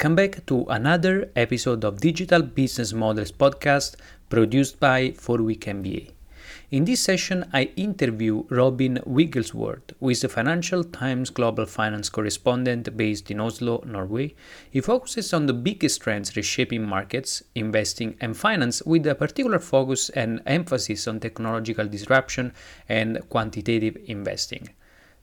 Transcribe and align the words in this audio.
Welcome 0.00 0.16
back 0.16 0.46
to 0.46 0.64
another 0.70 1.30
episode 1.36 1.84
of 1.84 2.00
Digital 2.00 2.40
Business 2.40 2.94
Models 2.94 3.30
podcast 3.32 3.96
produced 4.30 4.80
by 4.80 5.10
FourWeekMBA. 5.10 6.12
In 6.70 6.86
this 6.86 7.02
session, 7.02 7.44
I 7.52 7.64
interview 7.76 8.44
Robin 8.48 9.00
Wigglesworth, 9.04 9.92
who 10.00 10.08
is 10.08 10.22
the 10.22 10.30
Financial 10.30 10.84
Times 10.84 11.28
Global 11.28 11.66
Finance 11.66 12.08
correspondent 12.08 12.96
based 12.96 13.30
in 13.30 13.40
Oslo, 13.40 13.82
Norway. 13.84 14.34
He 14.70 14.80
focuses 14.80 15.34
on 15.34 15.44
the 15.44 15.52
biggest 15.52 16.00
trends 16.00 16.34
reshaping 16.34 16.82
markets, 16.82 17.42
investing, 17.54 18.16
and 18.22 18.34
finance, 18.34 18.82
with 18.84 19.06
a 19.06 19.14
particular 19.14 19.58
focus 19.58 20.08
and 20.08 20.40
emphasis 20.46 21.06
on 21.08 21.20
technological 21.20 21.86
disruption 21.86 22.54
and 22.88 23.20
quantitative 23.28 23.98
investing. 24.06 24.70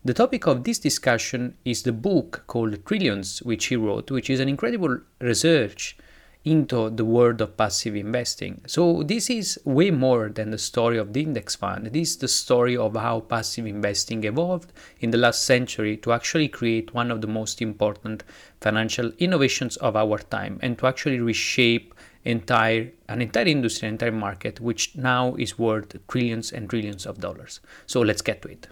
The 0.07 0.13
topic 0.13 0.47
of 0.47 0.63
this 0.63 0.79
discussion 0.79 1.57
is 1.65 1.83
the 1.83 1.91
book 1.91 2.45
called 2.47 2.85
Trillions, 2.85 3.41
which 3.41 3.65
he 3.65 3.75
wrote, 3.75 4.09
which 4.09 4.29
is 4.29 4.39
an 4.39 4.47
incredible 4.47 5.01
research 5.19 5.97
into 6.45 6.89
the 6.89 7.03
world 7.03 7.41
of 7.41 7.57
passive 7.57 7.93
investing. 7.93 8.61
So, 8.67 9.03
this 9.03 9.29
is 9.29 9.59
way 9.65 9.91
more 9.91 10.29
than 10.29 10.51
the 10.51 10.57
story 10.57 10.97
of 10.97 11.11
the 11.11 11.23
index 11.23 11.57
fund. 11.57 11.87
This 11.87 12.11
is 12.11 12.17
the 12.19 12.29
story 12.29 12.77
of 12.77 12.95
how 12.95 13.19
passive 13.19 13.65
investing 13.65 14.23
evolved 14.23 14.71
in 15.01 15.11
the 15.11 15.17
last 15.17 15.43
century 15.43 15.97
to 15.97 16.13
actually 16.13 16.47
create 16.47 16.93
one 16.93 17.11
of 17.11 17.19
the 17.19 17.27
most 17.27 17.61
important 17.61 18.23
financial 18.61 19.11
innovations 19.19 19.75
of 19.75 19.97
our 19.97 20.19
time 20.19 20.57
and 20.63 20.77
to 20.77 20.87
actually 20.87 21.19
reshape 21.19 21.93
entire 22.23 22.93
an 23.09 23.21
entire 23.21 23.47
industry, 23.47 23.89
an 23.89 23.95
entire 23.95 24.13
market, 24.13 24.61
which 24.61 24.95
now 24.95 25.35
is 25.35 25.59
worth 25.59 25.97
trillions 26.07 26.53
and 26.53 26.69
trillions 26.69 27.05
of 27.05 27.19
dollars. 27.19 27.59
So 27.87 27.99
let's 27.99 28.21
get 28.21 28.41
to 28.43 28.47
it. 28.47 28.67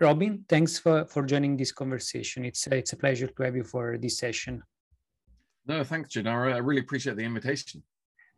Robin, 0.00 0.44
thanks 0.48 0.78
for, 0.78 1.04
for 1.06 1.24
joining 1.24 1.56
this 1.56 1.72
conversation. 1.72 2.44
It's 2.44 2.66
it's 2.68 2.92
a 2.92 2.96
pleasure 2.96 3.26
to 3.26 3.42
have 3.42 3.56
you 3.56 3.64
for 3.64 3.98
this 3.98 4.18
session. 4.18 4.62
No, 5.66 5.84
thanks, 5.84 6.10
Gennaro. 6.10 6.54
I 6.54 6.58
really 6.58 6.80
appreciate 6.80 7.16
the 7.16 7.24
invitation. 7.24 7.82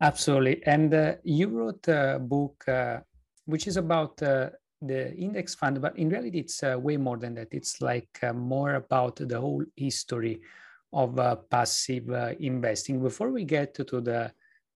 Absolutely. 0.00 0.62
And 0.66 0.92
uh, 0.94 1.14
you 1.22 1.48
wrote 1.48 1.86
a 1.88 2.19
book 2.19 2.64
uh, 2.66 3.00
which 3.44 3.66
is 3.66 3.77
about 3.77 4.22
uh, 4.22 4.50
the 4.81 5.14
index 5.14 5.55
fund, 5.55 5.81
but 5.83 5.97
in 5.98 6.08
reality, 6.08 6.38
it's 6.38 6.62
uh, 6.62 6.77
way 6.78 6.97
more 6.97 7.19
than 7.19 7.34
that. 7.34 7.48
It's 7.53 7.81
like 7.83 8.08
uh, 8.22 8.33
more 8.33 8.75
about 8.75 9.16
the 9.16 9.38
whole 9.38 9.64
history 9.77 10.41
of 10.92 11.19
uh, 11.19 11.36
passive 11.36 12.08
investing. 12.41 13.03
Before 13.03 13.31
we 13.31 13.44
get 13.44 13.75
to 13.75 14.00
the 14.00 14.33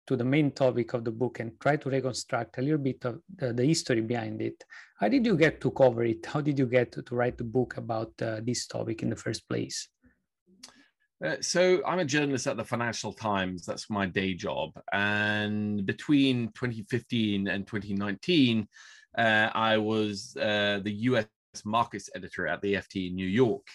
to 0.07 0.15
the 0.15 0.23
main 0.23 0.51
topic 0.51 0.93
of 0.93 1.03
the 1.03 1.11
book 1.11 1.39
and 1.39 1.59
try 1.59 1.75
to 1.77 1.89
reconstruct 1.89 2.57
a 2.57 2.61
little 2.61 2.77
bit 2.77 3.03
of 3.05 3.19
the, 3.35 3.53
the 3.53 3.65
history 3.65 4.01
behind 4.01 4.41
it. 4.41 4.63
How 4.99 5.07
did 5.07 5.25
you 5.25 5.37
get 5.37 5.61
to 5.61 5.71
cover 5.71 6.03
it? 6.03 6.25
How 6.25 6.41
did 6.41 6.59
you 6.59 6.65
get 6.65 6.91
to, 6.93 7.01
to 7.03 7.15
write 7.15 7.37
the 7.37 7.43
book 7.43 7.77
about 7.77 8.11
uh, 8.21 8.41
this 8.43 8.67
topic 8.67 9.03
in 9.03 9.09
the 9.09 9.15
first 9.15 9.47
place? 9.47 9.87
Uh, 11.23 11.37
so 11.39 11.81
I'm 11.85 11.99
a 11.99 12.05
journalist 12.05 12.47
at 12.47 12.57
the 12.57 12.65
Financial 12.65 13.13
Times. 13.13 13.65
That's 13.65 13.89
my 13.89 14.05
day 14.05 14.33
job. 14.33 14.71
And 14.91 15.85
between 15.85 16.47
2015 16.49 17.47
and 17.47 17.65
2019, 17.65 18.67
uh, 19.17 19.49
I 19.53 19.77
was 19.77 20.35
uh, 20.35 20.81
the 20.83 20.91
U.S. 20.91 21.27
markets 21.63 22.09
editor 22.13 22.47
at 22.47 22.61
the 22.61 22.73
FT 22.73 23.07
in 23.07 23.15
New 23.15 23.27
York 23.27 23.65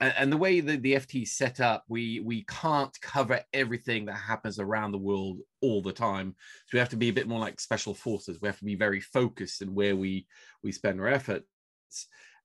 and 0.00 0.32
the 0.32 0.36
way 0.36 0.60
that 0.60 0.82
the 0.82 0.94
FT 0.94 1.22
is 1.22 1.36
set 1.36 1.60
up, 1.60 1.84
we 1.88 2.20
we 2.20 2.44
can't 2.44 2.98
cover 3.02 3.40
everything 3.52 4.06
that 4.06 4.14
happens 4.14 4.58
around 4.58 4.92
the 4.92 4.98
world 4.98 5.40
all 5.60 5.82
the 5.82 5.92
time. 5.92 6.34
So 6.66 6.76
we 6.76 6.78
have 6.78 6.88
to 6.90 6.96
be 6.96 7.10
a 7.10 7.12
bit 7.12 7.28
more 7.28 7.40
like 7.40 7.60
special 7.60 7.94
forces. 7.94 8.40
We 8.40 8.48
have 8.48 8.58
to 8.58 8.64
be 8.64 8.76
very 8.76 9.00
focused 9.00 9.60
in 9.60 9.74
where 9.74 9.96
we 9.96 10.26
we 10.62 10.72
spend 10.72 11.00
our 11.00 11.08
efforts. 11.08 11.46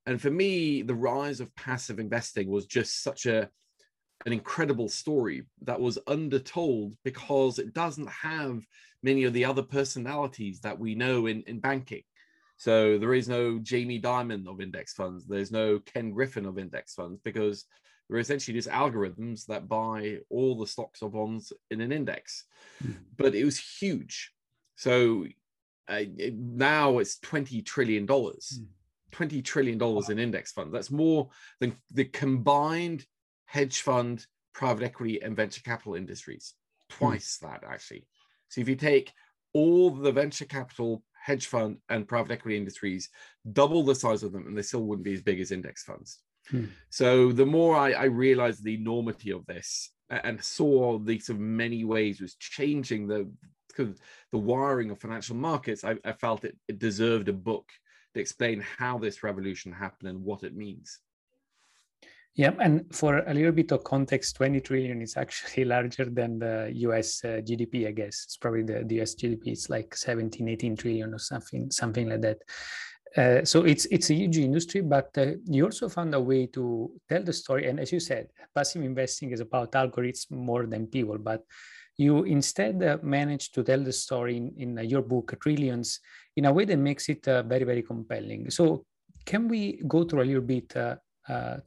And 0.06 0.22
for 0.22 0.30
me, 0.30 0.82
the 0.82 0.96
rise 0.96 1.40
of 1.40 1.56
passive 1.56 2.00
investing 2.00 2.50
was 2.50 2.66
just 2.66 3.02
such 3.02 3.26
a 3.26 3.50
an 4.26 4.34
incredible 4.34 4.90
story 4.90 5.44
that 5.62 5.80
was 5.80 6.00
undertold 6.08 6.96
because 7.04 7.60
it 7.60 7.74
doesn't 7.74 8.10
have 8.10 8.66
many 9.04 9.24
of 9.24 9.34
the 9.34 9.46
other 9.46 9.62
personalities 9.62 10.60
that 10.62 10.80
we 10.80 10.96
know 10.96 11.28
in, 11.28 11.44
in 11.44 11.60
banking. 11.60 12.04
So 12.58 12.98
there 12.98 13.14
is 13.14 13.28
no 13.28 13.60
Jamie 13.60 14.02
Dimon 14.02 14.48
of 14.48 14.62
index 14.62 14.94
funds. 14.94 15.26
There's 15.26 15.52
no 15.52 15.80
Ken 15.80 16.12
Griffin 16.12 16.46
of 16.46 16.58
index 16.58 16.94
funds 16.94 17.20
because 17.24 17.66
they're 18.10 18.20
essentially 18.20 18.56
just 18.56 18.70
algorithms 18.70 19.46
that 19.48 19.68
buy 19.68 20.20
all 20.30 20.58
the 20.58 20.68
stocks 20.68 21.02
or 21.02 21.10
bonds 21.10 21.52
in 21.72 21.82
an 21.82 21.92
index. 21.92 22.46
Mm. 22.84 22.96
But 23.18 23.36
it 23.36 23.44
was 23.44 23.60
huge. 23.60 24.32
So 24.76 25.26
uh, 25.90 26.04
it, 26.18 26.36
now 26.36 27.00
it's 27.00 27.20
$20 27.20 27.66
trillion. 27.66 28.08
Mm. 28.08 28.66
$20 29.12 29.44
trillion 29.44 29.82
in 30.10 30.20
index 30.20 30.52
funds. 30.52 30.74
That's 30.74 30.92
more 30.92 31.30
than 31.60 31.76
the 31.92 32.06
combined 32.06 33.06
hedge 33.46 33.82
fund, 33.82 34.26
private 34.54 34.84
equity, 34.84 35.22
and 35.22 35.36
venture 35.36 35.62
capital 35.62 35.96
industries. 35.96 36.54
Hmm. 36.92 36.98
Twice 36.98 37.40
mm. 37.42 37.50
that, 37.50 37.64
actually. 37.68 38.06
So 38.50 38.62
if 38.62 38.70
you 38.70 38.76
take 38.76 39.12
all 39.54 39.90
the 39.90 40.12
venture 40.12 40.46
capital 40.46 41.02
hedge 41.26 41.48
fund 41.48 41.78
and 41.90 42.08
private 42.08 42.32
equity 42.32 42.56
industries, 42.56 43.10
double 43.52 43.84
the 43.84 43.96
size 43.96 44.22
of 44.22 44.32
them, 44.32 44.46
and 44.46 44.56
they 44.56 44.62
still 44.62 44.84
wouldn't 44.84 45.04
be 45.04 45.16
as 45.16 45.24
big 45.24 45.40
as 45.40 45.52
index 45.52 45.84
funds. 45.84 46.20
Hmm. 46.50 46.66
So 46.92 47.32
the 47.32 47.48
more 47.48 47.76
I, 47.76 47.94
I 47.94 48.04
realized 48.04 48.64
the 48.64 48.76
enormity 48.76 49.32
of 49.32 49.44
this 49.48 49.90
and 50.12 50.44
saw 50.44 51.00
the 51.00 51.18
sort 51.18 51.38
of 51.38 51.42
many 51.42 51.84
ways 51.84 52.22
was 52.22 52.36
changing 52.36 53.08
the 53.08 53.28
the 54.32 54.38
wiring 54.38 54.90
of 54.90 55.02
financial 55.02 55.36
markets, 55.36 55.84
I, 55.84 55.96
I 56.06 56.14
felt 56.14 56.46
it, 56.46 56.56
it 56.70 56.80
deserved 56.80 57.28
a 57.28 57.34
book 57.34 57.70
to 58.14 58.22
explain 58.22 58.64
how 58.78 58.98
this 58.98 59.22
revolution 59.22 59.74
happened 59.74 60.10
and 60.10 60.24
what 60.24 60.44
it 60.44 60.56
means. 60.56 61.00
Yeah, 62.36 62.52
and 62.60 62.94
for 62.94 63.20
a 63.20 63.34
little 63.34 63.54
bit 63.54 63.72
of 63.72 63.86
context, 63.86 64.36
20 64.36 64.60
trillion 64.60 65.02
is 65.02 65.16
actually 65.16 65.64
larger 65.76 66.06
than 66.06 66.40
the 66.40 66.70
US 66.76 67.24
uh, 67.24 67.40
GDP, 67.42 67.88
I 67.88 67.92
guess. 67.92 68.24
It's 68.26 68.38
probably 68.38 68.64
the, 68.64 68.84
the 68.84 69.02
US 69.02 69.16
GDP, 69.16 69.48
it's 69.48 69.70
like 69.70 69.96
17, 69.96 70.48
18 70.50 70.76
trillion 70.76 71.14
or 71.14 71.20
something, 71.20 71.72
something 71.72 72.10
like 72.10 72.22
that. 72.22 72.38
Uh, 73.16 73.46
so 73.46 73.64
it's 73.64 73.86
it's 73.86 74.10
a 74.10 74.14
huge 74.14 74.38
industry, 74.38 74.82
but 74.82 75.10
uh, 75.18 75.28
you 75.46 75.64
also 75.64 75.88
found 75.88 76.14
a 76.14 76.20
way 76.20 76.48
to 76.48 76.92
tell 77.08 77.24
the 77.24 77.32
story. 77.32 77.70
And 77.70 77.80
as 77.80 77.94
you 77.94 78.02
said, 78.02 78.28
passive 78.54 78.84
investing 78.84 79.32
is 79.32 79.40
about 79.40 79.72
algorithms 79.72 80.30
more 80.30 80.66
than 80.66 80.88
people. 80.88 81.18
But 81.18 81.46
you 81.96 82.24
instead 82.24 82.84
uh, 82.84 82.98
managed 83.02 83.56
to 83.56 83.64
tell 83.64 83.82
the 83.82 83.94
story 83.94 84.36
in, 84.36 84.54
in 84.58 84.80
uh, 84.80 84.82
your 84.82 85.02
book, 85.02 85.34
Trillions, 85.42 86.02
in 86.36 86.44
a 86.44 86.52
way 86.52 86.66
that 86.66 86.76
makes 86.76 87.08
it 87.08 87.26
uh, 87.26 87.44
very 87.44 87.64
very 87.64 87.84
compelling. 87.84 88.50
So 88.50 88.86
can 89.26 89.48
we 89.48 89.82
go 89.88 90.04
through 90.04 90.24
a 90.24 90.26
little 90.26 90.42
bit 90.42 90.76
uh, 90.76 90.96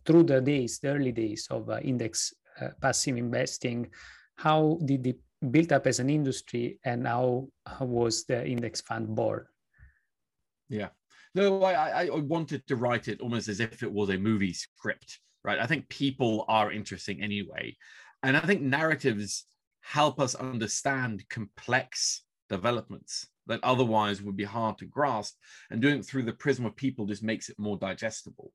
through 0.04 0.24
the 0.24 0.40
days, 0.40 0.78
the 0.78 0.88
early 0.90 1.12
days 1.12 1.46
of 1.50 1.68
uh, 1.68 1.78
index 1.80 2.32
uh, 2.60 2.68
passive 2.80 3.16
investing, 3.16 3.88
how 4.36 4.78
did 4.84 5.06
it 5.06 5.18
build 5.50 5.72
up 5.72 5.86
as 5.86 6.00
an 6.00 6.10
industry 6.10 6.78
and 6.84 7.06
how, 7.06 7.48
how 7.66 7.84
was 7.84 8.24
the 8.24 8.46
index 8.46 8.80
fund 8.80 9.14
born? 9.14 9.44
Yeah. 10.68 10.88
No, 11.34 11.62
I, 11.62 12.06
I 12.06 12.10
wanted 12.10 12.66
to 12.66 12.76
write 12.76 13.08
it 13.08 13.20
almost 13.20 13.48
as 13.48 13.60
if 13.60 13.82
it 13.82 13.92
was 13.92 14.10
a 14.10 14.18
movie 14.18 14.52
script, 14.52 15.20
right? 15.44 15.58
I 15.58 15.66
think 15.66 15.88
people 15.88 16.44
are 16.48 16.72
interesting 16.72 17.22
anyway. 17.22 17.76
And 18.22 18.36
I 18.36 18.40
think 18.40 18.62
narratives 18.62 19.44
help 19.80 20.20
us 20.20 20.34
understand 20.34 21.24
complex 21.28 22.22
developments 22.48 23.26
that 23.46 23.60
otherwise 23.62 24.22
would 24.22 24.36
be 24.36 24.44
hard 24.44 24.78
to 24.78 24.84
grasp. 24.84 25.36
And 25.70 25.80
doing 25.80 25.98
it 26.00 26.04
through 26.04 26.24
the 26.24 26.32
prism 26.32 26.66
of 26.66 26.76
people 26.76 27.06
just 27.06 27.22
makes 27.22 27.48
it 27.48 27.58
more 27.58 27.78
digestible. 27.78 28.52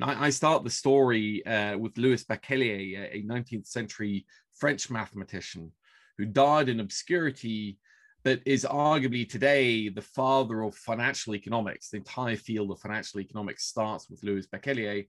I, 0.00 0.26
I 0.26 0.30
start 0.30 0.64
the 0.64 0.70
story 0.70 1.44
uh, 1.44 1.76
with 1.76 1.98
Louis 1.98 2.24
Bachelier, 2.24 3.08
a 3.12 3.22
19th 3.22 3.66
century 3.66 4.26
French 4.54 4.90
mathematician 4.90 5.72
who 6.18 6.24
died 6.24 6.68
in 6.68 6.80
obscurity, 6.80 7.78
but 8.24 8.40
is 8.46 8.64
arguably 8.64 9.28
today 9.28 9.88
the 9.88 10.02
father 10.02 10.62
of 10.62 10.74
financial 10.74 11.34
economics. 11.34 11.90
The 11.90 11.98
entire 11.98 12.36
field 12.36 12.70
of 12.70 12.80
financial 12.80 13.20
economics 13.20 13.66
starts 13.66 14.08
with 14.08 14.22
Louis 14.22 14.46
Bachelier. 14.46 15.04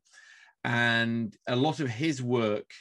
And 0.64 1.36
a 1.48 1.56
lot 1.56 1.80
of 1.80 1.90
his 1.90 2.22
work 2.22 2.72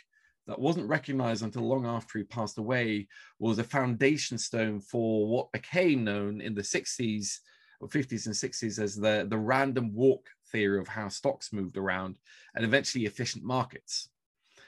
that 0.47 0.59
wasn't 0.59 0.89
recognized 0.89 1.43
until 1.43 1.63
long 1.63 1.87
after 1.87 2.19
he 2.19 2.25
passed 2.25 2.59
away 2.59 3.07
was 3.39 3.59
a 3.59 3.65
foundation 3.65 4.39
stone 4.39 4.81
for 4.81 5.27
what 5.29 5.53
became 5.53 6.05
known 6.05 6.41
in 6.41 6.55
the 6.55 6.63
60s 6.63 7.39
or 7.81 7.89
50s 7.89 8.27
and 8.27 8.35
60s 8.35 8.83
as 8.83 8.97
the, 8.97 9.27
the 9.29 9.39
random 9.39 9.95
walk 9.95 10.29
theory 10.51 10.79
of 10.79 10.89
how 10.89 11.09
stocks 11.09 11.53
moved 11.53 11.77
around 11.77 12.19
and 12.55 12.65
eventually 12.65 13.07
efficient 13.07 13.45
markets. 13.45 14.09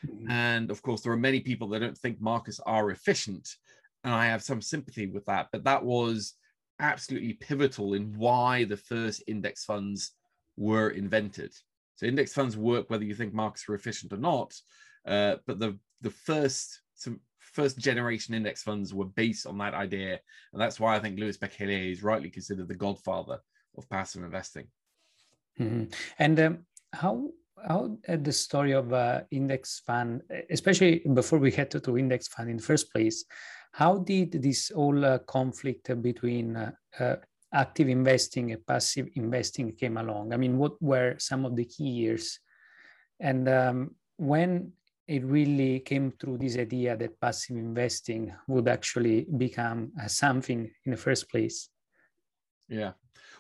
Mm-hmm. 0.07 0.31
And 0.31 0.71
of 0.71 0.83
course, 0.83 1.01
there 1.01 1.13
are 1.13 1.17
many 1.17 1.41
people 1.41 1.69
that 1.69 1.81
don't 1.81 1.99
think 1.99 2.21
markets 2.21 2.61
are 2.67 2.91
efficient. 2.91 3.49
And 4.03 4.13
I 4.13 4.27
have 4.27 4.43
some 4.43 4.61
sympathy 4.61 5.07
with 5.07 5.25
that. 5.27 5.49
But 5.53 5.65
that 5.65 5.85
was 5.85 6.35
absolutely 6.81 7.35
pivotal 7.35 7.95
in 7.95 8.17
why 8.17 8.65
the 8.65 8.77
first 8.77 9.23
index 9.27 9.65
funds 9.65 10.13
were 10.57 10.91
invented. 10.91 11.53
So 11.97 12.07
index 12.07 12.33
funds 12.33 12.57
work 12.57 12.91
whether 12.91 13.05
you 13.05 13.15
think 13.15 13.33
markets 13.33 13.67
were 13.69 13.75
efficient 13.75 14.13
or 14.13 14.19
not. 14.19 14.53
Uh, 15.07 15.37
but 15.47 15.59
the 15.59 15.79
the 16.01 16.11
first 16.11 16.81
first 17.55 17.79
generation 17.79 18.35
index 18.35 18.63
funds 18.63 18.93
were 18.93 19.05
based 19.05 19.47
on 19.47 19.59
that 19.59 19.75
idea, 19.75 20.19
and 20.53 20.61
that's 20.61 20.81
why 20.81 20.97
I 20.97 20.99
think 20.99 21.19
Louis 21.19 21.37
Bachelier 21.37 21.91
is 21.91 22.03
rightly 22.03 22.31
considered 22.31 22.69
the 22.69 22.75
godfather 22.75 23.39
of 23.77 23.89
passive 23.89 24.25
investing. 24.25 24.67
Mm-hmm. 25.59 25.85
And 26.19 26.41
um, 26.41 26.59
how 26.93 27.31
how 27.67 27.97
uh, 28.09 28.17
the 28.17 28.33
story 28.33 28.73
of 28.73 28.93
uh, 28.93 29.23
index 29.31 29.81
fund, 29.87 30.23
especially 30.51 31.03
before 31.15 31.39
we 31.39 31.51
get 31.51 31.71
to, 31.71 31.81
to, 31.81 31.97
index 31.97 32.29
fund 32.29 32.51
in 32.51 32.57
the 32.57 32.63
first 32.63 32.93
place, 32.93 33.25
how 33.73 33.99
did 33.99 34.33
this 34.43 34.71
whole 34.75 35.05
uh, 35.05 35.19
conflict 35.19 35.91
between 36.03 36.57
uh, 36.57 36.73
uh, 36.99 37.17
active 37.53 37.89
investing 37.89 38.53
and 38.53 38.67
passive 38.67 39.09
investing 39.15 39.73
came 39.73 39.97
along? 39.97 40.33
I 40.33 40.37
mean, 40.37 40.59
what 40.59 40.81
were 40.83 41.15
some 41.19 41.45
of 41.45 41.57
the 41.57 41.65
key 41.65 41.89
years, 41.89 42.41
and 43.21 43.49
um, 43.49 43.95
when 44.17 44.73
it 45.07 45.23
really 45.25 45.81
came 45.81 46.13
through 46.13 46.39
this 46.39 46.57
idea 46.57 46.97
that 46.97 47.21
passive 47.21 47.57
investing 47.57 48.33
would 48.49 48.69
actually 48.69 49.27
become 49.37 49.93
uh, 50.03 50.09
something 50.09 50.71
in 50.85 50.91
the 50.91 50.97
first 50.97 51.29
place? 51.31 51.69
Yeah. 52.69 52.93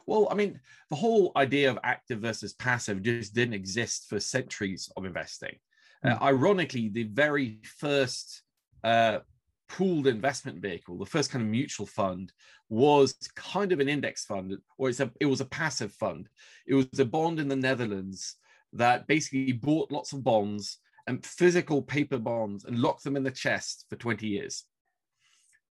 Well, 0.06 0.28
I 0.30 0.34
mean, 0.34 0.60
the 0.90 0.96
whole 0.96 1.32
idea 1.36 1.70
of 1.70 1.78
active 1.82 2.20
versus 2.20 2.52
passive 2.52 3.02
just 3.02 3.34
didn't 3.34 3.54
exist 3.54 4.08
for 4.08 4.20
centuries 4.20 4.90
of 4.96 5.06
investing. 5.06 5.56
Mm. 6.04 6.12
Uh, 6.12 6.16
hmm. 6.18 6.24
ironically, 6.24 6.88
the 6.90 7.04
very 7.04 7.60
first 7.78 8.42
uh, 8.82 9.20
pooled 9.68 10.06
investment 10.06 10.60
vehicle, 10.60 10.98
the 10.98 11.06
first 11.06 11.30
kind 11.30 11.42
of 11.42 11.50
mutual 11.50 11.86
fund, 11.86 12.32
was 12.68 13.14
kind 13.34 13.72
of 13.72 13.80
an 13.80 13.88
index 13.88 14.26
fund, 14.26 14.54
or 14.76 14.90
it's 14.90 15.00
a, 15.00 15.10
it 15.20 15.26
was 15.26 15.40
a 15.40 15.46
passive 15.46 15.92
fund. 15.92 16.28
It 16.66 16.74
was 16.74 16.98
a 16.98 17.04
bond 17.06 17.40
in 17.40 17.48
the 17.48 17.56
Netherlands 17.56 18.36
that 18.74 19.06
basically 19.06 19.52
bought 19.52 19.90
lots 19.90 20.12
of 20.12 20.22
bonds 20.22 20.78
and 21.06 21.24
physical 21.24 21.82
paper 21.82 22.18
bonds 22.18 22.64
and 22.64 22.78
locked 22.78 23.04
them 23.04 23.16
in 23.16 23.22
the 23.22 23.30
chest 23.30 23.86
for 23.90 23.96
20 23.96 24.26
years. 24.26 24.64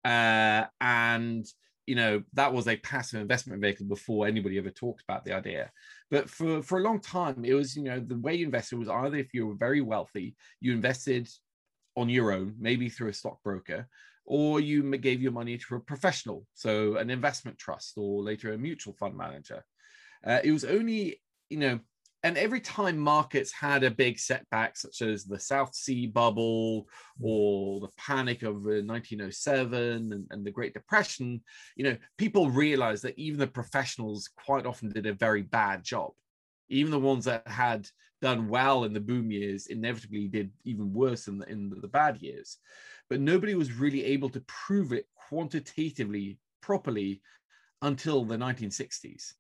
Uh, 0.06 0.66
and 0.80 1.46
you 1.88 1.96
know 1.96 2.22
that 2.34 2.54
was 2.54 2.68
a 2.68 2.78
passive 2.78 3.22
investment 3.22 3.62
vehicle 3.62 3.86
before 3.86 4.28
anybody 4.28 4.58
ever 4.58 4.70
talked 4.70 5.02
about 5.02 5.24
the 5.24 5.34
idea 5.34 5.72
but 6.12 6.30
for 6.30 6.62
for 6.62 6.78
a 6.78 6.84
long 6.84 7.00
time 7.00 7.44
it 7.44 7.54
was 7.54 7.76
you 7.76 7.84
know 7.84 8.00
the 8.00 8.20
way 8.20 8.36
you 8.36 8.46
invested 8.46 8.78
was 8.78 8.90
either 8.90 9.16
if 9.18 9.34
you 9.34 9.48
were 9.48 9.56
very 9.56 9.82
wealthy 9.82 10.36
you 10.60 10.74
invested 10.74 11.28
on 11.96 12.10
your 12.10 12.32
own 12.32 12.54
maybe 12.60 12.90
through 12.90 13.08
a 13.08 13.14
stockbroker 13.14 13.88
or 14.26 14.60
you 14.60 14.84
gave 14.98 15.22
your 15.22 15.32
money 15.32 15.58
to 15.58 15.76
a 15.76 15.80
professional 15.80 16.46
so 16.54 16.98
an 16.98 17.10
investment 17.10 17.58
trust 17.58 17.94
or 17.98 18.22
later 18.22 18.52
a 18.52 18.58
mutual 18.58 18.94
fund 18.94 19.16
manager 19.16 19.64
uh, 20.26 20.40
it 20.44 20.52
was 20.52 20.66
only 20.66 21.22
you 21.50 21.58
know 21.58 21.80
and 22.24 22.38
every 22.38 22.60
time 22.60 22.98
markets 22.98 23.52
had 23.52 23.84
a 23.84 23.92
big 23.92 24.18
setback, 24.18 24.76
such 24.76 25.02
as 25.02 25.24
the 25.24 25.40
South 25.40 25.76
Sea 25.76 26.08
bubble 26.08 26.88
mm. 27.22 27.26
or 27.26 27.80
the 27.80 27.90
panic 27.98 28.42
of 28.42 28.66
1907 28.66 29.74
uh, 29.74 30.16
and, 30.16 30.28
and 30.32 30.46
the 30.46 30.52
Great 30.52 30.74
Depression, 30.74 31.42
you 31.76 31.84
know, 31.84 31.98
people 32.18 32.50
realized 32.50 33.04
that 33.04 33.18
even 33.20 33.40
the 33.40 33.48
professionals 33.48 34.30
quite 34.36 34.66
often 34.66 34.90
did 34.90 35.06
a 35.06 35.14
very 35.14 35.44
bad 35.44 35.84
job. 35.84 36.12
Even 36.70 36.92
the 36.92 37.00
ones 37.00 37.26
that 37.26 37.48
had 37.48 37.88
done 38.22 38.50
well 38.50 38.84
in 38.84 38.94
the 38.94 39.00
boom 39.00 39.32
years 39.32 39.68
inevitably 39.68 40.28
did 40.28 40.52
even 40.66 40.92
worse 40.92 41.28
in 41.28 41.38
the, 41.38 41.50
in 41.50 41.70
the 41.70 41.88
bad 41.88 42.18
years. 42.18 42.58
But 43.10 43.22
nobody 43.22 43.54
was 43.54 43.72
really 43.74 44.04
able 44.04 44.30
to 44.30 44.44
prove 44.48 44.92
it 44.92 45.06
quantitatively 45.30 46.40
properly 46.62 47.22
until 47.84 48.26
the 48.26 48.36
1960s 48.36 49.34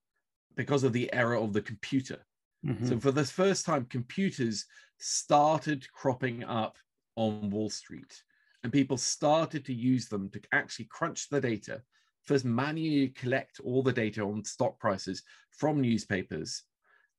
because 0.55 0.83
of 0.83 0.93
the 0.93 1.11
era 1.11 1.41
of 1.41 1.53
the 1.53 1.61
computer 1.61 2.19
Mm-hmm. 2.65 2.87
So 2.87 2.99
for 2.99 3.11
the 3.11 3.23
first 3.23 3.65
time, 3.65 3.85
computers 3.85 4.65
started 4.97 5.91
cropping 5.91 6.43
up 6.43 6.77
on 7.15 7.49
Wall 7.49 7.69
Street, 7.69 8.23
and 8.63 8.71
people 8.71 8.97
started 8.97 9.65
to 9.65 9.73
use 9.73 10.07
them 10.07 10.29
to 10.31 10.41
actually 10.51 10.85
crunch 10.85 11.29
the 11.29 11.41
data. 11.41 11.81
First, 12.23 12.45
manually 12.45 13.09
collect 13.09 13.59
all 13.63 13.81
the 13.81 13.93
data 13.93 14.21
on 14.21 14.43
stock 14.43 14.79
prices 14.79 15.23
from 15.51 15.81
newspapers 15.81 16.63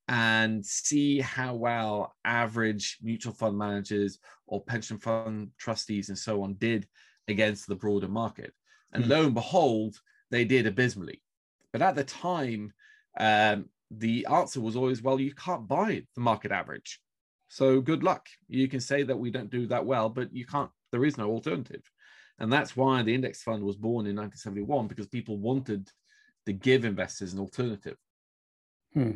and 0.09 0.65
see 0.65 1.21
how 1.21 1.55
well 1.55 2.15
average 2.25 2.99
mutual 3.03 3.33
fund 3.33 3.57
managers 3.57 4.19
or 4.47 4.65
pension 4.65 4.99
fund 4.99 5.51
trustees 5.59 6.09
and 6.09 6.17
so 6.17 6.43
on 6.43 6.55
did 6.55 6.87
against 7.29 7.67
the 7.67 7.77
broader 7.77 8.09
market. 8.09 8.53
And 8.93 9.05
mm-hmm. 9.05 9.13
lo 9.13 9.25
and 9.25 9.35
behold, 9.35 9.97
they 10.31 10.45
did 10.45 10.67
abysmally. 10.67 11.23
But 11.73 11.83
at 11.83 11.95
the 11.95 12.05
time, 12.05 12.73
um, 13.21 13.67
the 13.91 14.27
answer 14.27 14.61
was 14.61 14.77
always, 14.77 15.03
well, 15.03 15.21
you 15.21 15.35
can't 15.35 15.67
buy 15.67 16.03
the 16.15 16.21
market 16.21 16.53
average. 16.53 17.01
So 17.49 17.81
good 17.81 18.03
luck. 18.03 18.27
You 18.49 18.69
can 18.69 18.81
say 18.81 19.03
that 19.03 19.19
we 19.19 19.31
don't 19.31 19.51
do 19.51 19.67
that 19.69 19.85
well, 19.85 20.09
but 20.09 20.33
you 20.35 20.45
can't, 20.45 20.71
there 20.93 21.05
is 21.05 21.17
no 21.17 21.31
alternative. 21.31 21.83
And 22.39 22.53
that's 22.53 22.77
why 22.77 23.03
the 23.03 23.15
index 23.15 23.43
fund 23.43 23.63
was 23.63 23.77
born 23.77 24.07
in 24.07 24.17
1971 24.17 24.87
because 24.87 25.07
people 25.09 25.39
wanted 25.39 25.91
to 26.47 26.53
give 26.53 26.85
investors 26.85 27.33
an 27.33 27.41
alternative. 27.41 27.97
Hmm. 28.93 29.13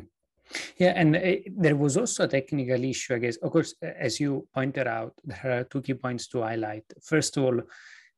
Yeah, 0.77 0.93
and 0.95 1.15
it, 1.15 1.61
there 1.61 1.75
was 1.75 1.95
also 1.95 2.25
a 2.25 2.27
technical 2.27 2.83
issue, 2.83 3.15
I 3.15 3.19
guess. 3.19 3.37
Of 3.37 3.51
course, 3.51 3.75
as 3.81 4.19
you 4.19 4.47
pointed 4.53 4.87
out, 4.87 5.13
there 5.23 5.59
are 5.59 5.63
two 5.63 5.81
key 5.81 5.93
points 5.93 6.27
to 6.29 6.41
highlight. 6.41 6.83
First 7.01 7.37
of 7.37 7.43
all, 7.45 7.61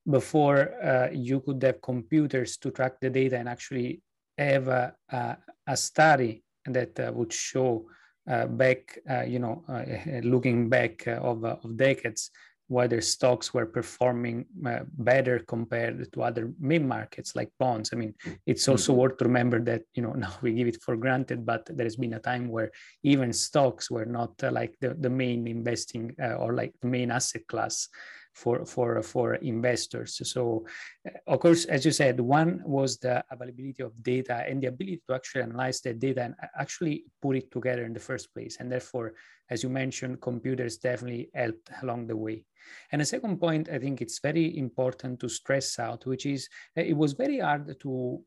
before 0.10 0.74
uh, 0.84 1.10
you 1.12 1.40
could 1.42 1.62
have 1.64 1.82
computers 1.82 2.58
to 2.58 2.72
track 2.72 3.00
the 3.00 3.10
data 3.10 3.38
and 3.38 3.48
actually 3.48 4.02
have 4.38 4.68
a, 4.68 4.94
a, 5.10 5.38
a 5.68 5.78
study 5.78 6.44
that 6.68 7.00
uh, 7.00 7.12
would 7.14 7.32
show 7.34 7.86
uh, 8.30 8.48
back, 8.48 8.98
uh, 9.10 9.22
you 9.22 9.40
know, 9.40 9.64
looking 10.24 10.70
back 10.70 11.06
of, 11.08 11.44
of 11.46 11.78
decades, 11.78 12.32
whether 12.68 13.00
stocks 13.00 13.54
were 13.54 13.66
performing 13.66 14.46
uh, 14.66 14.80
better 14.98 15.40
compared 15.40 16.12
to 16.12 16.24
other 16.24 16.52
main 16.60 16.88
markets 16.88 17.36
like 17.36 17.52
bonds. 17.60 17.92
I 17.94 17.98
mean, 17.98 18.16
it's 18.46 18.68
also 18.68 18.92
mm-hmm. 18.92 19.02
worth 19.02 19.18
to 19.18 19.26
remember 19.26 19.62
that 19.64 19.84
you 19.94 20.02
know 20.02 20.14
now 20.24 20.34
we 20.42 20.54
give 20.54 20.68
it 20.68 20.82
for 20.82 20.96
granted, 20.96 21.46
but 21.46 21.66
there 21.66 21.86
has 21.86 21.96
been 21.96 22.14
a 22.14 22.20
time 22.20 22.50
where 22.50 22.72
even 23.04 23.32
stocks 23.34 23.92
were 23.92 24.06
not 24.06 24.32
uh, 24.44 24.52
like 24.52 24.76
the, 24.82 24.96
the 24.96 25.10
main 25.10 25.48
investing 25.48 26.16
uh, 26.22 26.36
or 26.36 26.54
like 26.54 26.74
the 26.82 26.88
main 26.88 27.12
asset 27.12 27.46
class 27.48 27.88
for 28.36 28.66
for 28.66 29.02
for 29.02 29.36
investors. 29.36 30.22
So 30.30 30.66
uh, 31.08 31.12
of 31.28 31.40
course 31.40 31.66
as 31.66 31.86
you 31.86 31.92
said 31.92 32.20
one 32.20 32.62
was 32.66 32.98
the 32.98 33.24
availability 33.32 33.82
of 33.82 33.92
data 34.04 34.46
and 34.48 34.62
the 34.62 34.68
ability 34.68 35.02
to 35.08 35.16
actually 35.16 35.44
analyze 35.44 35.82
that 35.82 36.00
data 36.00 36.22
and 36.24 36.36
actually 36.60 37.06
put 37.22 37.38
it 37.38 37.50
together 37.52 37.86
in 37.86 37.94
the 37.94 38.00
first 38.00 38.34
place. 38.34 38.58
And 38.60 38.72
therefore 38.72 39.14
as 39.50 39.64
you 39.64 39.70
mentioned 39.70 40.22
computers 40.22 40.78
definitely 40.78 41.30
helped 41.34 41.70
along 41.82 42.08
the 42.08 42.18
way. 42.18 42.44
And 42.92 43.02
a 43.02 43.06
second 43.06 43.40
point 43.40 43.70
i 43.70 43.78
think 43.78 44.02
it's 44.02 44.20
very 44.20 44.58
important 44.58 45.20
to 45.20 45.30
stress 45.30 45.78
out 45.78 46.06
which 46.06 46.26
is 46.26 46.50
it 46.76 46.98
was 46.98 47.14
very 47.14 47.40
hard 47.40 47.80
to 47.80 48.22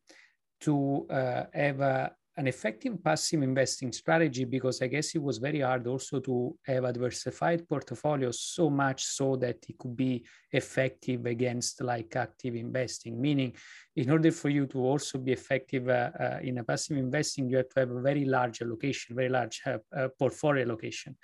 to 0.60 1.06
uh, 1.10 1.44
have 1.54 1.80
a, 1.80 2.12
an 2.38 2.46
effective 2.46 3.02
passive 3.02 3.42
investing 3.42 3.90
strategy 3.90 4.44
because 4.44 4.80
I 4.80 4.86
guess 4.86 5.14
it 5.16 5.22
was 5.22 5.38
very 5.38 5.60
hard 5.60 5.88
also 5.88 6.20
to 6.20 6.56
have 6.66 6.84
a 6.84 6.92
diversified 6.92 7.68
portfolio 7.68 8.30
so 8.30 8.70
much 8.70 9.04
so 9.04 9.34
that 9.36 9.56
it 9.68 9.76
could 9.76 9.96
be 9.96 10.24
effective 10.52 11.26
against 11.26 11.82
like 11.82 12.14
active 12.14 12.54
investing. 12.54 13.20
Meaning, 13.20 13.54
in 13.96 14.08
order 14.08 14.30
for 14.30 14.50
you 14.50 14.66
to 14.66 14.78
also 14.78 15.18
be 15.18 15.32
effective 15.32 15.88
uh, 15.88 16.10
uh, 16.18 16.38
in 16.40 16.58
a 16.58 16.64
passive 16.64 16.96
investing, 16.96 17.50
you 17.50 17.56
have 17.56 17.70
to 17.70 17.80
have 17.80 17.90
a 17.90 18.00
very 18.00 18.24
large 18.24 18.62
allocation, 18.62 19.16
very 19.16 19.28
large 19.28 19.60
uh, 19.66 19.78
uh 19.96 20.08
portfolio 20.16 20.62
allocation. 20.62 21.16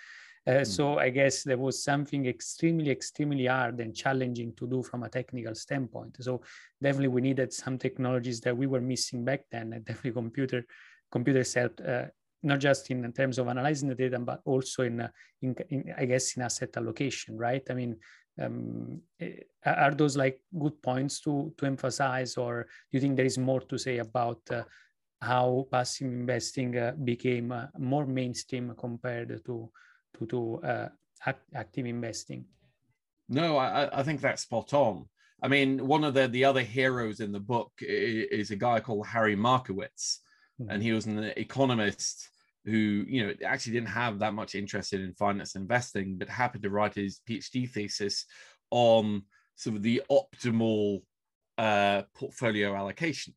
Uh, 0.46 0.50
mm. 0.50 0.66
So 0.66 0.98
I 0.98 1.10
guess 1.10 1.42
there 1.44 1.58
was 1.58 1.82
something 1.82 2.26
extremely, 2.26 2.90
extremely 2.90 3.46
hard 3.46 3.80
and 3.80 3.94
challenging 3.94 4.52
to 4.56 4.66
do 4.66 4.82
from 4.82 5.04
a 5.04 5.08
technical 5.08 5.54
standpoint. 5.54 6.16
So 6.20 6.42
definitely 6.82 7.08
we 7.08 7.22
needed 7.22 7.52
some 7.52 7.78
technologies 7.78 8.40
that 8.40 8.56
we 8.56 8.66
were 8.66 8.80
missing 8.80 9.24
back 9.24 9.42
then. 9.50 9.72
And 9.72 9.84
definitely 9.84 10.12
computer 10.12 10.66
computers 11.14 11.54
helped 11.54 11.80
uh, 11.80 12.06
not 12.42 12.58
just 12.58 12.90
in, 12.90 13.12
terms 13.12 13.38
of 13.38 13.48
analyzing 13.48 13.88
the 13.88 13.94
data, 13.94 14.18
but 14.18 14.40
also 14.44 14.82
in, 14.82 15.00
uh, 15.00 15.08
in, 15.42 15.54
in, 15.70 15.94
I 15.96 16.04
guess, 16.04 16.36
in 16.36 16.42
asset 16.42 16.76
allocation, 16.76 17.38
right? 17.38 17.64
I 17.70 17.74
mean, 17.74 17.96
um, 18.42 19.00
eh, 19.20 19.36
are 19.64 19.94
those 19.94 20.16
like 20.16 20.40
good 20.58 20.76
points 20.82 21.20
to 21.20 21.54
to 21.56 21.66
emphasize, 21.66 22.36
or 22.36 22.52
do 22.62 22.92
you 22.96 23.00
think 23.00 23.16
there 23.16 23.32
is 23.32 23.38
more 23.38 23.60
to 23.60 23.78
say 23.78 23.98
about 23.98 24.40
uh, 24.50 24.64
how 25.20 25.66
passive 25.70 26.08
investing 26.08 26.76
uh, 26.76 26.92
became 27.12 27.52
uh, 27.52 27.66
more 27.78 28.06
mainstream 28.06 28.74
compared 28.76 29.28
to 29.46 29.70
to 30.18 30.26
to 30.26 30.40
uh, 30.72 30.88
act, 31.24 31.44
active 31.54 31.86
investing? 31.86 32.44
No, 33.28 33.56
I, 33.56 34.00
I 34.00 34.02
think 34.02 34.20
that's 34.20 34.42
spot 34.42 34.74
on. 34.74 35.08
I 35.44 35.48
mean, 35.48 35.86
one 35.86 36.04
of 36.04 36.14
the 36.14 36.26
the 36.26 36.44
other 36.44 36.64
heroes 36.78 37.20
in 37.20 37.30
the 37.30 37.46
book 37.52 37.70
is 37.80 38.50
a 38.50 38.62
guy 38.66 38.80
called 38.80 39.06
Harry 39.06 39.36
Markowitz, 39.36 40.20
mm-hmm. 40.60 40.70
and 40.70 40.82
he 40.82 40.92
was 40.92 41.06
an 41.06 41.32
economist 41.36 42.30
who 42.64 43.04
you 43.06 43.26
know 43.26 43.32
actually 43.44 43.74
didn't 43.74 43.88
have 43.88 44.18
that 44.18 44.34
much 44.34 44.54
interest 44.54 44.92
in 44.94 45.12
finance 45.14 45.54
investing 45.54 46.16
but 46.16 46.28
happened 46.28 46.62
to 46.62 46.70
write 46.70 46.94
his 46.94 47.20
phd 47.28 47.70
thesis 47.70 48.24
on 48.70 49.22
sort 49.56 49.76
of 49.76 49.82
the 49.82 50.02
optimal 50.10 51.02
uh, 51.58 52.02
portfolio 52.14 52.74
allocation. 52.74 53.34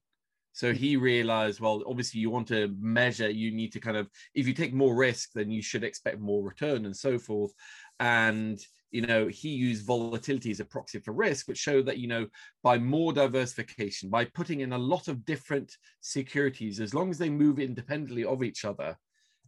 So 0.54 0.74
he 0.74 0.98
realized 0.98 1.60
well 1.60 1.84
obviously 1.86 2.20
you 2.20 2.32
want 2.32 2.48
to 2.48 2.74
measure 2.80 3.30
you 3.30 3.52
need 3.52 3.74
to 3.74 3.80
kind 3.80 3.98
of 3.98 4.10
if 4.34 4.48
you 4.48 4.54
take 4.54 4.74
more 4.74 4.96
risk 4.96 5.30
then 5.34 5.52
you 5.52 5.62
should 5.62 5.84
expect 5.84 6.20
more 6.20 6.44
return 6.44 6.86
and 6.86 6.96
so 6.96 7.20
forth. 7.20 7.52
And 8.00 8.60
you 8.92 9.02
know 9.02 9.28
he 9.28 9.50
used 9.50 9.86
volatility 9.86 10.52
as 10.52 10.60
a 10.60 10.66
proxy 10.66 11.00
for 11.00 11.12
risk 11.12 11.48
which 11.48 11.58
showed 11.58 11.86
that 11.86 11.98
you 11.98 12.08
know 12.08 12.26
by 12.64 12.78
more 12.78 13.12
diversification 13.12 14.10
by 14.10 14.24
putting 14.24 14.62
in 14.62 14.74
a 14.74 14.78
lot 14.78 15.08
of 15.08 15.26
different 15.26 15.76
securities 16.00 16.80
as 16.80 16.94
long 16.94 17.10
as 17.10 17.18
they 17.18 17.30
move 17.30 17.60
independently 17.60 18.24
of 18.24 18.44
each 18.44 18.64
other 18.64 18.98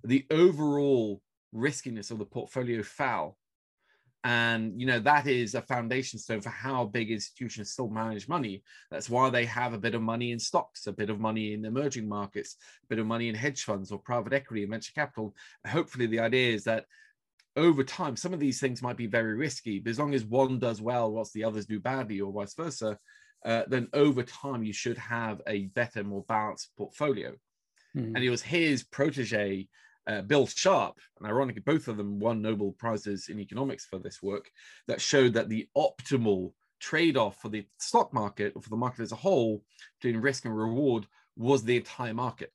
the 0.03 0.25
overall 0.31 1.22
riskiness 1.51 2.12
of 2.12 2.19
the 2.19 2.25
portfolio 2.25 2.84
fell. 2.84 3.38
And 4.25 4.79
you 4.79 4.86
know 4.86 5.00
that 5.00 5.27
is 5.27 5.55
a 5.55 5.62
foundation 5.62 6.19
stone 6.19 6.41
for 6.41 6.50
how 6.50 6.84
big 6.84 7.10
institutions 7.10 7.72
still 7.72 7.89
manage 7.89 8.27
money. 8.27 8.63
That's 8.91 9.10
why 9.10 9.29
they 9.29 9.46
have 9.46 9.72
a 9.74 9.79
bit 9.79 9.96
of 9.96 10.01
money 10.01 10.34
in 10.34 10.39
stocks 10.39 10.88
a 10.88 10.91
bit 10.91 11.10
of 11.10 11.22
money 11.22 11.53
in 11.53 11.63
emerging 11.63 12.08
markets 12.08 12.58
a 12.84 12.88
bit 12.88 13.00
of 13.00 13.08
money 13.08 13.29
in 13.29 13.36
hedge 13.36 13.63
funds 13.63 13.93
or 13.93 14.00
private 14.00 14.34
equity 14.34 14.63
and 14.63 14.72
venture 14.72 14.91
capital. 14.93 15.34
Hopefully 15.65 16.05
the 16.05 16.19
idea 16.19 16.53
is 16.53 16.65
that 16.65 16.86
over 17.56 17.84
time 17.84 18.15
some 18.15 18.34
of 18.34 18.39
these 18.39 18.60
things 18.60 18.82
might 18.82 18.98
be 18.98 19.08
very 19.08 19.36
risky 19.36 19.79
but 19.79 19.89
as 19.89 20.00
long 20.00 20.13
as 20.13 20.24
one 20.25 20.60
does 20.60 20.82
well 20.82 21.12
whilst 21.12 21.34
the 21.34 21.44
others 21.44 21.65
do 21.65 21.79
badly 21.79 22.22
or 22.22 22.32
vice 22.32 22.53
versa 22.53 22.98
uh, 23.46 23.63
then 23.68 23.88
over 23.94 24.22
time 24.24 24.63
you 24.63 24.74
should 24.74 24.98
have 24.98 25.41
a 25.48 25.65
better 25.68 26.03
more 26.03 26.24
balanced 26.27 26.72
portfolio 26.77 27.32
mm. 27.96 28.15
and 28.15 28.18
it 28.18 28.29
was 28.29 28.41
his 28.41 28.84
protege 28.84 29.68
uh, 30.08 30.22
Bill 30.24 30.48
Sharpe, 30.48 30.98
and 31.20 31.27
ironically, 31.27 31.62
both 31.63 31.88
of 31.88 31.96
them 31.98 32.20
won 32.20 32.41
Nobel 32.41 32.74
Prizes 32.79 33.27
in 33.29 33.39
economics 33.39 33.86
for 33.86 34.00
this 34.00 34.24
work, 34.24 34.50
that 34.88 35.00
showed 35.00 35.34
that 35.34 35.50
the 35.50 35.68
optimal 35.77 36.53
trade 36.79 37.15
off 37.15 37.39
for 37.39 37.50
the 37.50 37.65
stock 37.77 38.12
market, 38.12 38.53
or 38.56 38.62
for 38.62 38.70
the 38.70 38.75
market 38.75 39.03
as 39.03 39.12
a 39.12 39.18
whole, 39.18 39.62
between 40.01 40.20
risk 40.20 40.46
and 40.46 40.58
reward 40.58 41.06
was 41.36 41.63
the 41.63 41.77
entire 41.77 42.13
market. 42.13 42.51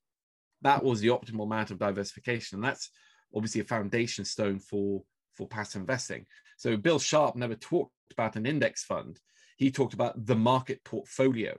That 0.62 0.82
was 0.82 1.00
the 1.00 1.08
optimal 1.08 1.44
amount 1.44 1.70
of 1.70 1.78
diversification. 1.78 2.56
And 2.56 2.64
that's 2.64 2.90
obviously 3.34 3.60
a 3.60 3.64
foundation 3.64 4.24
stone 4.24 4.58
for, 4.58 5.02
for 5.34 5.46
passive 5.46 5.80
investing. 5.80 6.26
So 6.56 6.76
Bill 6.76 6.98
Sharpe 6.98 7.36
never 7.36 7.54
talked 7.54 7.92
about 8.12 8.36
an 8.36 8.46
index 8.46 8.84
fund. 8.84 9.18
He 9.56 9.70
talked 9.70 9.94
about 9.94 10.26
the 10.26 10.36
market 10.36 10.82
portfolio. 10.84 11.56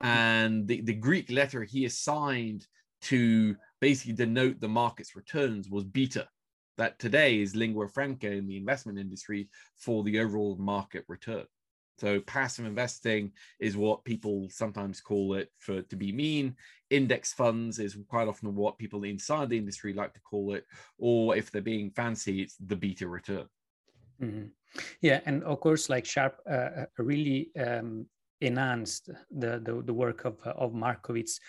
And 0.00 0.68
the, 0.68 0.80
the 0.80 0.94
Greek 0.94 1.30
letter 1.30 1.64
he 1.64 1.84
assigned 1.84 2.66
to 3.02 3.56
basically 3.80 4.14
denote 4.14 4.60
the 4.60 4.68
market's 4.68 5.16
returns 5.16 5.68
was 5.68 5.84
beta. 5.84 6.28
That 6.76 6.98
today 6.98 7.40
is 7.40 7.56
lingua 7.56 7.88
franca 7.88 8.30
in 8.30 8.46
the 8.46 8.56
investment 8.56 8.98
industry 8.98 9.48
for 9.76 10.04
the 10.04 10.20
overall 10.20 10.56
market 10.56 11.04
return. 11.08 11.44
So 11.98 12.20
passive 12.20 12.64
investing 12.64 13.32
is 13.58 13.76
what 13.76 14.04
people 14.04 14.48
sometimes 14.50 15.00
call 15.00 15.34
it 15.34 15.50
for 15.58 15.82
to 15.82 15.96
be 15.96 16.12
mean. 16.12 16.56
Index 16.90 17.32
funds 17.32 17.78
is 17.78 17.96
quite 18.08 18.28
often 18.28 18.54
what 18.54 18.78
people 18.78 19.04
inside 19.04 19.50
the 19.50 19.58
industry 19.58 19.92
like 19.92 20.14
to 20.14 20.20
call 20.20 20.54
it, 20.54 20.64
or 20.98 21.36
if 21.36 21.50
they're 21.50 21.62
being 21.62 21.90
fancy, 21.90 22.42
it's 22.42 22.56
the 22.56 22.76
beta 22.76 23.08
return. 23.08 23.46
Mm-hmm. 24.22 24.46
Yeah, 25.00 25.20
and 25.26 25.42
of 25.44 25.60
course, 25.60 25.88
like 25.88 26.04
Sharpe 26.04 26.38
uh, 26.48 26.52
uh 26.52 26.86
really 26.98 27.50
um, 27.58 28.06
enhanced 28.40 29.10
the, 29.30 29.60
the, 29.64 29.82
the 29.84 29.94
work 29.94 30.24
of 30.24 30.40
of 30.44 30.72
Markowitz 30.72 31.40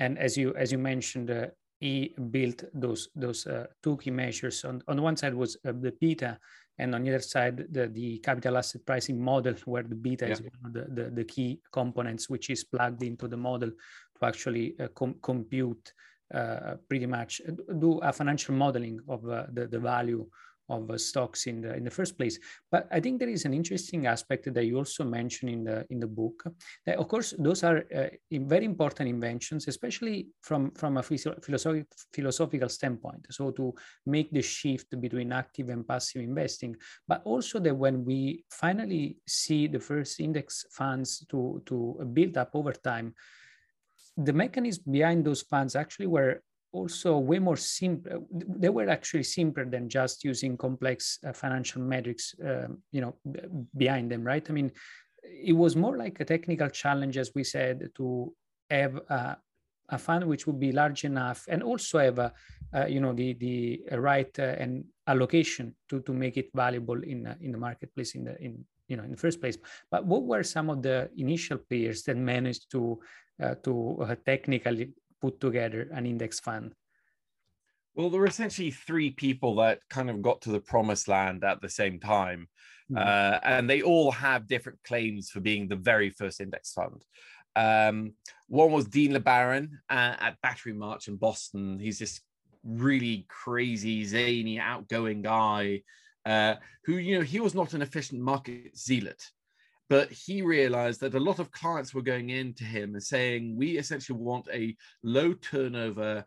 and 0.00 0.18
as 0.18 0.36
you 0.36 0.52
as 0.54 0.72
you 0.72 0.78
mentioned, 0.78 1.30
uh, 1.30 1.46
he 1.78 2.14
built 2.30 2.64
those 2.74 3.08
those 3.14 3.46
uh, 3.46 3.66
two 3.82 3.96
key 3.98 4.10
measures. 4.10 4.64
On 4.64 4.82
on 4.88 5.00
one 5.00 5.16
side 5.16 5.34
was 5.34 5.56
uh, 5.64 5.72
the 5.72 5.92
beta, 6.00 6.38
and 6.80 6.94
on 6.94 7.04
the 7.04 7.10
other 7.10 7.20
side 7.34 7.56
the, 7.76 7.86
the 7.88 8.18
capital 8.18 8.56
asset 8.56 8.84
pricing 8.84 9.18
model, 9.30 9.54
where 9.64 9.82
the 9.82 9.94
beta 9.94 10.26
yeah. 10.26 10.32
is 10.32 10.40
one 10.42 10.52
of 10.64 10.72
the, 10.72 10.84
the, 10.98 11.10
the 11.10 11.24
key 11.24 11.60
components 11.72 12.28
which 12.28 12.50
is 12.50 12.64
plugged 12.64 13.02
into 13.02 13.28
the 13.28 13.36
model 13.36 13.70
to 13.70 14.26
actually 14.26 14.74
uh, 14.80 14.88
com- 14.94 15.18
compute 15.22 15.92
uh, 16.34 16.74
pretty 16.88 17.06
much 17.06 17.40
do 17.78 17.98
a 17.98 18.12
financial 18.12 18.54
modeling 18.54 18.98
of 19.08 19.28
uh, 19.28 19.46
the 19.52 19.66
the 19.66 19.78
value 19.78 20.26
of 20.70 20.90
uh, 20.90 20.98
stocks 20.98 21.46
in 21.46 21.60
the 21.60 21.74
in 21.74 21.84
the 21.84 21.90
first 21.90 22.16
place. 22.16 22.38
But 22.70 22.88
I 22.90 23.00
think 23.00 23.18
there 23.18 23.28
is 23.28 23.44
an 23.44 23.54
interesting 23.54 24.06
aspect 24.06 24.52
that 24.52 24.64
you 24.64 24.76
also 24.78 25.04
mention 25.04 25.48
in 25.48 25.64
the 25.64 25.86
in 25.90 26.00
the 26.00 26.06
book. 26.06 26.44
That 26.86 26.98
of 26.98 27.08
course 27.08 27.34
those 27.38 27.64
are 27.64 27.84
uh, 27.94 28.08
very 28.32 28.64
important 28.64 29.08
inventions, 29.08 29.68
especially 29.68 30.28
from 30.40 30.70
from 30.72 30.96
a 30.96 31.02
philosophic, 31.02 31.86
philosophical 32.12 32.68
standpoint. 32.68 33.26
So 33.30 33.50
to 33.52 33.74
make 34.06 34.30
the 34.30 34.42
shift 34.42 35.00
between 35.00 35.32
active 35.32 35.68
and 35.68 35.86
passive 35.86 36.22
investing, 36.22 36.76
but 37.06 37.22
also 37.24 37.58
that 37.60 37.74
when 37.74 38.04
we 38.04 38.44
finally 38.50 39.18
see 39.26 39.66
the 39.66 39.80
first 39.80 40.20
index 40.20 40.64
funds 40.70 41.26
to 41.30 41.62
to 41.66 41.76
build 42.12 42.36
up 42.36 42.50
over 42.54 42.72
time 42.72 43.14
the 44.16 44.32
mechanism 44.32 44.84
behind 44.90 45.24
those 45.24 45.42
funds 45.42 45.74
actually 45.76 46.06
were 46.06 46.42
also 46.72 47.18
way 47.18 47.38
more 47.38 47.56
simple. 47.56 48.26
They 48.30 48.68
were 48.68 48.88
actually 48.88 49.24
simpler 49.24 49.64
than 49.64 49.88
just 49.88 50.24
using 50.24 50.56
complex 50.56 51.18
uh, 51.26 51.32
financial 51.32 51.82
metrics, 51.82 52.34
um, 52.44 52.78
you 52.92 53.00
know, 53.00 53.16
behind 53.76 54.10
them, 54.10 54.24
right? 54.24 54.44
I 54.48 54.52
mean, 54.52 54.70
it 55.22 55.52
was 55.52 55.76
more 55.76 55.96
like 55.96 56.20
a 56.20 56.24
technical 56.24 56.68
challenge, 56.68 57.18
as 57.18 57.32
we 57.34 57.44
said, 57.44 57.90
to 57.96 58.32
have 58.70 58.96
a, 59.08 59.36
a 59.88 59.98
fund 59.98 60.26
which 60.26 60.46
would 60.46 60.60
be 60.60 60.72
large 60.72 61.04
enough 61.04 61.44
and 61.48 61.62
also 61.62 61.98
have 61.98 62.18
a, 62.18 62.32
uh, 62.74 62.86
you 62.86 63.00
know, 63.00 63.12
the 63.12 63.34
the 63.34 63.82
right 63.92 64.38
uh, 64.38 64.54
and 64.58 64.84
allocation 65.06 65.74
to 65.88 66.00
to 66.00 66.12
make 66.12 66.36
it 66.36 66.50
valuable 66.54 67.02
in 67.02 67.26
uh, 67.26 67.34
in 67.40 67.52
the 67.52 67.58
marketplace 67.58 68.14
in 68.14 68.24
the 68.24 68.40
in 68.40 68.64
you 68.88 68.96
know 68.96 69.02
in 69.02 69.10
the 69.10 69.16
first 69.16 69.40
place. 69.40 69.58
But 69.90 70.06
what 70.06 70.22
were 70.22 70.42
some 70.42 70.70
of 70.70 70.82
the 70.82 71.10
initial 71.16 71.58
players 71.58 72.02
that 72.04 72.16
managed 72.16 72.70
to 72.72 73.00
uh, 73.42 73.54
to 73.64 73.98
uh, 74.02 74.14
technically 74.24 74.92
put 75.20 75.40
together 75.40 75.88
an 75.92 76.06
index 76.06 76.40
fund? 76.40 76.74
Well, 77.94 78.08
there 78.08 78.20
were 78.20 78.26
essentially 78.26 78.70
three 78.70 79.10
people 79.10 79.56
that 79.56 79.80
kind 79.88 80.10
of 80.10 80.22
got 80.22 80.42
to 80.42 80.50
the 80.50 80.60
promised 80.60 81.08
land 81.08 81.44
at 81.44 81.60
the 81.60 81.68
same 81.68 81.98
time. 81.98 82.48
Mm-hmm. 82.90 82.96
Uh, 82.96 83.38
and 83.42 83.68
they 83.68 83.82
all 83.82 84.10
have 84.10 84.48
different 84.48 84.78
claims 84.84 85.30
for 85.30 85.40
being 85.40 85.68
the 85.68 85.76
very 85.76 86.10
first 86.10 86.40
index 86.40 86.72
fund. 86.72 87.04
Um, 87.56 88.14
one 88.46 88.72
was 88.72 88.86
Dean 88.86 89.12
LeBaron 89.12 89.70
uh, 89.88 90.16
at 90.18 90.36
Batterymarch 90.44 91.08
in 91.08 91.16
Boston. 91.16 91.78
He's 91.78 91.98
this 91.98 92.20
really 92.64 93.26
crazy, 93.28 94.04
zany, 94.04 94.58
outgoing 94.58 95.22
guy 95.22 95.82
uh, 96.26 96.54
who, 96.84 96.96
you 96.96 97.18
know, 97.18 97.24
he 97.24 97.40
was 97.40 97.54
not 97.54 97.74
an 97.74 97.82
efficient 97.82 98.20
market 98.20 98.76
zealot 98.76 99.22
but 99.90 100.10
he 100.12 100.40
realized 100.40 101.00
that 101.00 101.16
a 101.16 101.20
lot 101.20 101.40
of 101.40 101.50
clients 101.50 101.92
were 101.92 102.00
going 102.00 102.30
in 102.30 102.54
to 102.54 102.64
him 102.64 102.94
and 102.94 103.02
saying, 103.02 103.56
We 103.56 103.76
essentially 103.76 104.16
want 104.16 104.46
a 104.52 104.76
low 105.02 105.34
turnover, 105.34 106.24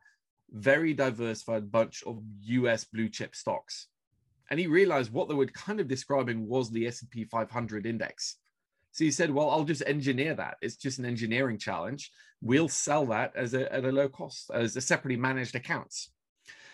very 0.52 0.94
diversified 0.94 1.72
bunch 1.72 2.04
of 2.04 2.22
US 2.42 2.84
blue 2.84 3.08
chip 3.08 3.34
stocks. 3.34 3.88
And 4.52 4.60
he 4.60 4.68
realized 4.68 5.14
what 5.14 5.30
they 5.30 5.34
were 5.34 5.46
kind 5.46 5.80
of 5.80 5.88
describing 5.88 6.46
was 6.46 6.70
the 6.70 6.86
S&P 6.88 7.24
500 7.24 7.86
index. 7.86 8.36
So 8.92 9.06
he 9.06 9.12
said, 9.12 9.32
well, 9.32 9.50
I'll 9.50 9.64
just 9.64 9.82
engineer 9.88 10.36
that. 10.36 10.58
It's 10.62 10.76
just 10.76 11.00
an 11.00 11.06
engineering 11.06 11.58
challenge. 11.58 12.12
We'll 12.42 12.68
sell 12.68 13.06
that 13.08 13.32
as 13.34 13.54
a, 13.54 13.74
at 13.74 13.86
a 13.86 13.92
low 13.94 14.10
cost, 14.10 14.52
as 14.54 14.76
a 14.76 14.82
separately 14.82 15.16
managed 15.16 15.56
accounts. 15.56 16.12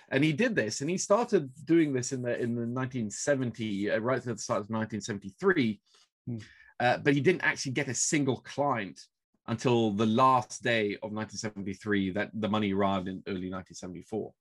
And 0.10 0.24
he 0.24 0.34
did 0.34 0.55
this, 0.55 0.81
and 0.81 0.89
he 0.89 0.98
started 0.98 1.51
doing 1.65 1.93
this 1.93 2.12
in 2.12 2.24
the 2.24 2.34
in 2.34 2.55
the 2.55 2.62
1970, 2.62 3.91
uh, 3.91 4.00
right 4.00 4.17
at 4.17 4.24
the 4.25 4.38
start 4.39 4.62
of 4.62 4.69
1973. 4.72 5.79
Mm. 6.27 6.41
Uh, 6.79 6.98
but 6.98 7.13
he 7.13 7.21
didn't 7.21 7.41
actually 7.43 7.74
get 7.74 7.88
a 7.88 7.93
single 7.93 8.38
client 8.38 9.00
until 9.48 9.91
the 9.91 10.05
last 10.05 10.63
day 10.63 10.93
of 11.01 11.12
1973 11.12 12.12
that 12.12 12.29
the 12.33 12.48
money 12.48 12.71
arrived 12.74 13.07
in 13.07 13.24
early 13.27 13.50
1974. 13.51 14.31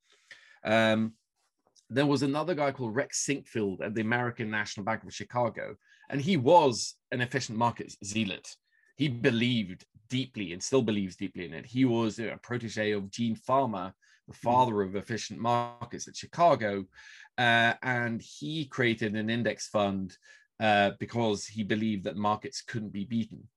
Um, 0.64 1.14
there 1.90 2.06
was 2.06 2.22
another 2.22 2.54
guy 2.54 2.70
called 2.70 2.94
Rex 2.94 3.24
Sinquefield 3.26 3.80
at 3.82 3.94
the 3.94 4.02
American 4.02 4.50
National 4.50 4.84
Bank 4.84 5.04
of 5.04 5.14
Chicago, 5.14 5.76
and 6.10 6.20
he 6.20 6.36
was 6.36 6.94
an 7.10 7.22
efficient 7.22 7.56
market 7.56 7.94
zealot. 8.04 8.54
He 8.96 9.08
believed 9.08 9.86
deeply 10.10 10.52
and 10.52 10.62
still 10.62 10.82
believes 10.82 11.16
deeply 11.16 11.46
in 11.46 11.54
it. 11.54 11.64
He 11.64 11.84
was 11.84 12.18
a 12.18 12.38
protege 12.42 12.92
of 12.92 13.10
Gene 13.10 13.36
Fama, 13.36 13.94
the 14.26 14.34
hmm. 14.34 14.48
father 14.48 14.82
of 14.82 14.96
efficient 14.96 15.40
markets 15.40 16.06
at 16.06 16.16
Chicago, 16.16 16.84
uh, 17.38 17.74
and 17.82 18.20
he 18.20 18.66
created 18.66 19.14
an 19.14 19.30
index 19.30 19.68
fund 19.68 20.16
uh, 20.60 20.92
because 20.98 21.46
he 21.46 21.62
believed 21.62 22.04
that 22.04 22.16
markets 22.16 22.62
couldn't 22.62 22.92
be 22.92 23.04
beaten. 23.04 23.48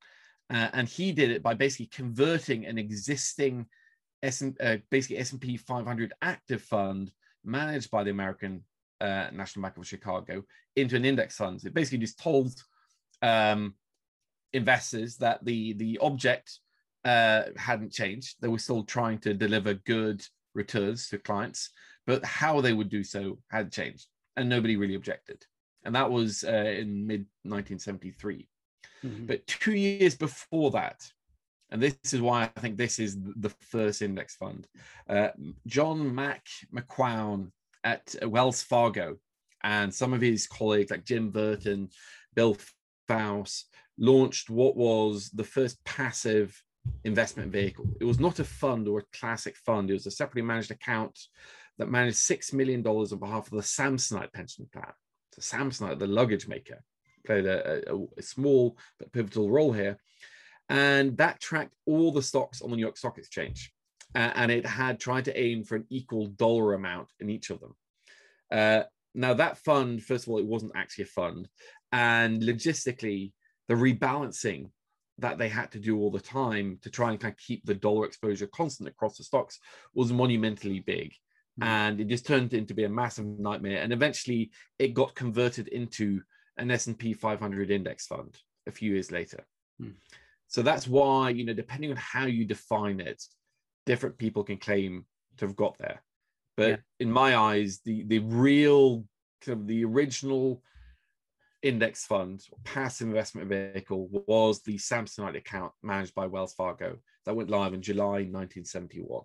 Uh, 0.50 0.70
and 0.74 0.88
he 0.88 1.12
did 1.12 1.32
it 1.32 1.42
by 1.42 1.54
basically 1.54 1.88
converting 1.88 2.66
an 2.66 2.78
existing 2.78 3.66
S- 4.24 4.44
uh, 4.60 4.78
basically 4.90 5.18
S&P 5.18 5.58
500 5.58 6.14
active 6.22 6.62
fund 6.62 7.12
managed 7.44 7.90
by 7.90 8.04
the 8.04 8.12
American 8.12 8.64
uh, 9.00 9.28
National 9.34 9.64
Bank 9.64 9.78
of 9.78 9.88
Chicago 9.88 10.44
into 10.76 10.96
an 10.96 11.06
index 11.06 11.38
fund. 11.38 11.64
It 11.66 11.74
basically 11.74 11.98
just 12.00 12.20
told 12.20 12.54
um, 13.22 13.74
investors 14.54 15.18
that 15.18 15.44
the 15.44 15.74
the 15.74 15.98
object 16.00 16.60
uh, 17.04 17.44
hadn't 17.58 17.92
changed. 17.92 18.36
They 18.42 18.48
were 18.48 18.60
still 18.60 18.84
trying 18.84 19.20
to 19.20 19.34
deliver 19.34 19.74
good 19.74 20.24
returns 20.54 21.08
to 21.10 21.18
clients, 21.18 21.72
but 22.06 22.24
how 22.24 22.62
they 22.62 22.74
would 22.74 22.90
do 22.90 23.04
so 23.04 23.40
had 23.50 23.72
changed, 23.72 24.06
and 24.38 24.48
nobody 24.48 24.76
really 24.76 24.96
objected 24.96 25.44
and 25.84 25.96
that 25.96 26.12
was 26.12 26.44
uh, 26.44 26.52
in 26.52 27.08
mid 27.08 27.26
1973. 27.44 28.48
Mm-hmm. 29.04 29.26
But 29.26 29.48
two 29.48 29.74
years 29.74 30.16
before 30.16 30.72
that, 30.72 31.02
and 31.72 31.82
this 31.82 31.96
is 32.12 32.22
why 32.22 32.44
I 32.56 32.60
think 32.60 32.78
this 32.78 33.00
is 33.00 33.18
the 33.20 33.50
first 33.72 34.02
index 34.02 34.36
fund, 34.36 34.68
uh, 35.10 35.30
John 35.66 36.14
Mac 36.14 36.46
McQuown 36.74 37.52
at 37.84 38.16
Wells 38.24 38.62
Fargo 38.62 39.18
and 39.64 39.94
some 39.94 40.14
of 40.14 40.22
his 40.22 40.48
colleagues 40.48 40.92
like 40.92 41.06
Jim 41.06 41.32
Vertin, 41.32 41.90
Bill 42.36 42.58
Fouse 43.10 43.64
launched 43.98 44.50
what 44.50 44.76
was 44.76 45.30
the 45.30 45.44
first 45.44 45.84
passive 45.86 46.62
investment 47.04 47.52
vehicle. 47.52 47.86
It 48.00 48.06
was 48.06 48.20
not 48.20 48.40
a 48.40 48.44
fund 48.44 48.88
or 48.88 49.00
a 49.00 49.18
classic 49.18 49.56
fund, 49.56 49.90
it 49.90 49.94
was 49.94 50.08
a 50.08 50.12
separately 50.12 50.42
managed 50.42 50.72
account 50.72 51.18
that 51.78 51.90
managed 51.90 52.18
$6 52.18 52.54
million 52.54 52.86
on 52.86 53.20
behalf 53.20 53.46
of 53.46 53.52
the 53.52 53.64
Samsonite 53.64 54.34
pension 54.34 54.68
plan. 54.72 54.92
So 55.34 55.42
Samsonite, 55.42 56.00
the 56.00 56.08
luggage 56.08 56.48
maker, 56.48 56.84
played 57.26 57.46
a, 57.46 57.94
a, 57.94 58.06
a 58.18 58.22
small 58.22 58.78
but 59.00 59.12
pivotal 59.12 59.50
role 59.50 59.72
here. 59.72 59.98
And 60.70 61.18
that 61.18 61.40
tracked 61.40 61.76
all 61.86 62.12
the 62.12 62.22
stocks 62.22 62.62
on 62.62 62.70
the 62.70 62.78
New 62.78 62.82
York 62.82 62.98
Stock 62.98 63.18
Exchange. 63.18 63.74
Uh, 64.14 64.32
and 64.36 64.52
it 64.52 64.66
had 64.66 65.00
tried 65.00 65.26
to 65.26 65.40
aim 65.40 65.64
for 65.64 65.76
an 65.76 65.86
equal 65.90 66.28
dollar 66.28 66.74
amount 66.74 67.10
in 67.20 67.30
each 67.30 67.50
of 67.50 67.60
them. 67.60 67.76
Uh, 68.52 68.84
now, 69.14 69.34
that 69.34 69.58
fund, 69.58 70.04
first 70.04 70.26
of 70.26 70.32
all, 70.32 70.40
it 70.40 70.46
wasn't 70.46 70.72
actually 70.76 71.04
a 71.04 71.08
fund. 71.08 71.48
And 71.92 72.42
logistically, 72.42 73.34
the 73.68 73.74
rebalancing 73.76 74.70
that 75.18 75.38
they 75.38 75.50
had 75.50 75.72
to 75.72 75.80
do 75.80 76.00
all 76.00 76.12
the 76.12 76.20
time 76.20 76.80
to 76.82 76.90
try 76.90 77.12
and 77.12 77.20
kind 77.20 77.34
of 77.34 77.38
keep 77.38 77.66
the 77.66 77.76
dollar 77.76 78.06
exposure 78.06 78.48
constant 78.48 78.90
across 78.90 79.18
the 79.18 79.24
stocks 79.24 79.60
was 79.94 80.12
monumentally 80.12 80.80
big. 80.80 81.14
Mm. 81.60 81.66
And 81.66 82.02
it 82.02 82.08
just 82.08 82.26
turned 82.26 82.54
into 82.54 82.74
be 82.74 82.86
a 82.86 82.90
massive 82.90 83.26
nightmare. 83.26 83.82
And 83.82 83.92
eventually 83.92 84.52
it 84.80 84.94
got 84.94 85.16
converted 85.16 85.68
into 85.68 86.22
an 86.58 86.72
S&P 86.72 87.14
500 87.14 87.72
index 87.72 88.08
fund 88.08 88.38
a 88.68 88.72
few 88.72 88.94
years 88.94 89.12
later. 89.12 89.46
Mm. 89.82 89.94
So 90.48 90.62
that's 90.62 90.88
why, 90.88 91.30
you 91.30 91.46
know, 91.46 91.54
depending 91.54 91.92
on 91.92 91.98
how 91.98 92.26
you 92.26 92.46
define 92.46 93.00
it, 93.00 93.24
different 93.86 94.18
people 94.18 94.44
can 94.44 94.58
claim 94.58 95.06
to 95.38 95.46
have 95.46 95.56
got 95.56 95.78
there. 95.80 96.04
But 96.58 96.70
yeah. 96.70 96.78
in 97.00 97.12
my 97.12 97.36
eyes, 97.38 97.80
the 97.86 98.04
the 98.04 98.20
real 98.20 99.06
kind 99.42 99.60
of 99.60 99.68
the 99.68 99.86
original 99.86 100.62
index 101.62 102.06
fund 102.06 102.44
or 102.52 102.58
passive 102.64 103.08
investment 103.08 103.48
vehicle 103.48 104.10
was 104.12 104.62
the 104.62 104.78
Samsonite 104.78 105.38
account 105.38 105.72
managed 105.84 106.16
by 106.16 106.26
Wells 106.28 106.54
Fargo 106.54 106.98
that 107.26 107.36
went 107.36 107.50
live 107.50 107.74
in 107.74 107.82
July 107.82 108.26
1971. 108.28 109.24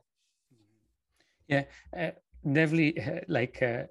Yeah, 1.49 1.65
uh, 1.97 2.11
definitely 2.45 3.01
uh, 3.01 3.21
like 3.29 3.59
a 3.63 3.83
uh, 3.83 3.87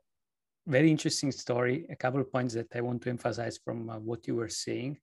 very 0.68 0.90
interesting 0.90 1.32
story. 1.32 1.86
A 1.90 1.96
couple 1.96 2.22
of 2.22 2.32
points 2.32 2.54
that 2.56 2.68
I 2.76 2.82
want 2.82 3.02
to 3.04 3.10
emphasize 3.10 3.58
from 3.64 3.90
uh, 3.90 4.00
what 4.00 4.28
you 4.28 4.36
were 4.36 4.50
saying. 4.50 4.98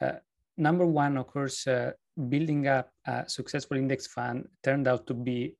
Uh, 0.00 0.12
number 0.56 0.86
one, 0.86 1.16
of 1.16 1.26
course, 1.26 1.66
uh, 1.66 1.92
building 2.28 2.68
up 2.68 2.90
a 3.06 3.28
successful 3.28 3.76
index 3.76 4.06
fund 4.06 4.46
turned 4.62 4.86
out 4.86 5.06
to 5.06 5.14
be 5.14 5.56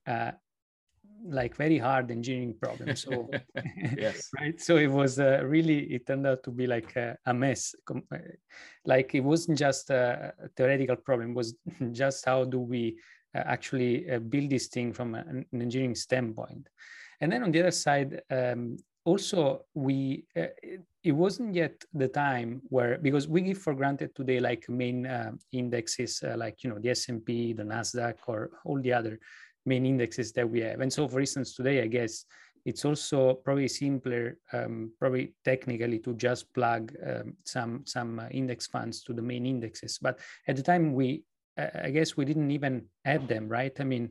like 1.28 1.56
very 1.56 1.78
hard 1.78 2.10
engineering 2.10 2.54
problem. 2.60 2.94
So 2.96 3.28
yes. 3.96 4.30
right? 4.40 4.60
So 4.60 4.76
it 4.76 4.90
was 4.90 5.18
uh, 5.18 5.40
really 5.44 5.80
it 5.92 6.06
turned 6.06 6.26
out 6.26 6.42
to 6.44 6.50
be 6.50 6.66
like 6.66 6.94
a, 6.96 7.16
a, 7.26 7.34
mess. 7.34 7.74
Like 8.84 9.14
it 9.14 9.20
wasn't 9.20 9.58
just 9.58 9.90
a 9.90 10.32
theoretical 10.56 10.96
problem. 10.96 11.30
It 11.30 11.36
was 11.36 11.54
just 11.92 12.24
how 12.24 12.44
do 12.44 12.60
we 12.60 12.98
actually 13.46 14.10
uh, 14.10 14.18
build 14.18 14.50
this 14.50 14.68
thing 14.68 14.92
from 14.92 15.14
an, 15.14 15.44
engineering 15.52 15.94
standpoint 15.94 16.68
and 17.20 17.30
then 17.32 17.42
on 17.42 17.50
the 17.50 17.60
other 17.60 17.70
side 17.70 18.20
um, 18.30 18.76
also 19.04 19.64
we 19.74 20.24
uh, 20.36 20.46
it, 21.02 21.12
wasn't 21.12 21.54
yet 21.54 21.84
the 21.94 22.08
time 22.08 22.60
where 22.68 22.98
because 22.98 23.28
we 23.28 23.40
give 23.40 23.58
for 23.58 23.74
granted 23.74 24.14
today 24.14 24.40
like 24.40 24.68
main 24.68 25.06
uh, 25.06 25.30
indexes 25.52 26.22
uh, 26.24 26.36
like 26.36 26.64
you 26.64 26.70
know 26.70 26.78
the 26.78 26.90
s&p 26.90 27.52
the 27.52 27.62
nasdaq 27.62 28.16
or 28.26 28.50
all 28.64 28.80
the 28.80 28.92
other 28.92 29.18
main 29.66 29.84
indexes 29.84 30.32
that 30.32 30.48
we 30.48 30.60
have. 30.60 30.80
And 30.80 30.92
so, 30.92 31.08
for 31.08 31.20
instance, 31.20 31.54
today, 31.54 31.82
I 31.82 31.88
guess 31.88 32.24
it's 32.64 32.84
also 32.84 33.34
probably 33.34 33.68
simpler, 33.68 34.38
um, 34.52 34.92
probably 34.98 35.34
technically, 35.44 35.99
to 36.00 36.14
just 36.14 36.52
plug 36.54 36.94
um, 37.04 37.36
some 37.44 37.82
some 37.84 38.20
uh, 38.20 38.28
index 38.30 38.66
funds 38.66 39.02
to 39.02 39.12
the 39.12 39.22
main 39.22 39.44
indexes. 39.44 39.99
But 40.00 40.20
at 40.49 40.56
the 40.56 40.62
time, 40.62 40.94
we, 40.94 41.08
uh, 41.16 41.22
I 41.56 41.90
guess, 41.90 42.16
we 42.16 42.25
didn't 42.25 42.50
even 42.50 42.86
add 43.04 43.28
them, 43.28 43.49
right? 43.49 43.75
I 43.80 43.84
mean, 43.84 44.10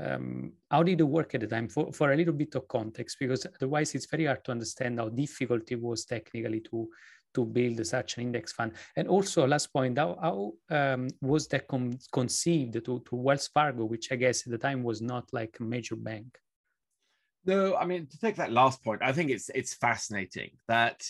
um, 0.00 0.52
how 0.70 0.82
did 0.82 1.00
it 1.00 1.04
work 1.04 1.34
at 1.34 1.40
the 1.40 1.46
time? 1.46 1.68
For 1.68 1.92
for 1.92 2.12
a 2.12 2.16
little 2.16 2.34
bit 2.34 2.54
of 2.54 2.66
context, 2.68 3.16
because 3.18 3.46
otherwise, 3.46 3.94
it's 3.94 4.06
very 4.06 4.26
hard 4.26 4.44
to 4.44 4.52
understand 4.52 4.98
how 4.98 5.08
difficult 5.08 5.70
it 5.70 5.80
was 5.80 6.04
technically 6.04 6.60
to 6.60 6.88
to 7.34 7.44
build 7.44 7.84
such 7.86 8.16
an 8.16 8.22
index 8.22 8.52
fund? 8.52 8.72
And 8.96 9.08
also, 9.08 9.46
last 9.46 9.72
point, 9.72 9.98
how, 9.98 10.16
how 10.20 10.76
um, 10.76 11.08
was 11.20 11.48
that 11.48 11.68
con- 11.68 11.98
conceived 12.12 12.74
to, 12.74 13.02
to 13.06 13.16
Wells 13.16 13.48
Fargo, 13.48 13.84
which 13.84 14.10
I 14.12 14.16
guess 14.16 14.46
at 14.46 14.52
the 14.52 14.58
time 14.58 14.82
was 14.82 15.02
not 15.02 15.28
like 15.32 15.56
a 15.60 15.64
major 15.64 15.96
bank? 15.96 16.38
No, 17.44 17.76
I 17.76 17.84
mean 17.84 18.06
to 18.06 18.18
take 18.18 18.36
that 18.36 18.52
last 18.52 18.82
point, 18.82 19.02
I 19.02 19.12
think 19.12 19.30
it's 19.30 19.50
it's 19.54 19.74
fascinating 19.74 20.52
that 20.66 21.06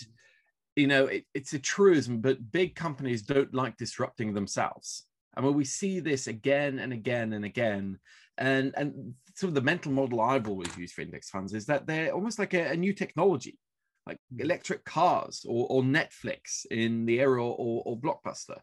you 0.74 0.88
know 0.88 1.06
it, 1.06 1.24
it's 1.32 1.52
a 1.52 1.60
truism, 1.60 2.20
but 2.20 2.50
big 2.50 2.74
companies 2.74 3.22
don't 3.22 3.54
like 3.54 3.76
disrupting 3.76 4.34
themselves. 4.34 5.06
I 5.36 5.40
mean, 5.40 5.54
we 5.54 5.64
see 5.64 6.00
this 6.00 6.26
again 6.26 6.78
and 6.78 6.92
again 6.92 7.32
and 7.32 7.44
again. 7.44 7.98
And 8.36 8.74
and 8.76 9.14
sort 9.34 9.48
of 9.48 9.54
the 9.54 9.62
mental 9.62 9.92
model 9.92 10.20
I've 10.20 10.48
always 10.48 10.76
used 10.76 10.94
for 10.94 11.02
index 11.02 11.30
funds 11.30 11.54
is 11.54 11.66
that 11.66 11.86
they're 11.86 12.12
almost 12.12 12.38
like 12.38 12.54
a, 12.54 12.72
a 12.72 12.76
new 12.76 12.92
technology 12.92 13.58
like 14.06 14.18
electric 14.38 14.84
cars 14.84 15.44
or, 15.48 15.66
or 15.70 15.82
Netflix 15.82 16.66
in 16.70 17.06
the 17.06 17.20
era 17.20 17.42
or, 17.44 17.82
or 17.84 17.98
Blockbuster. 17.98 18.58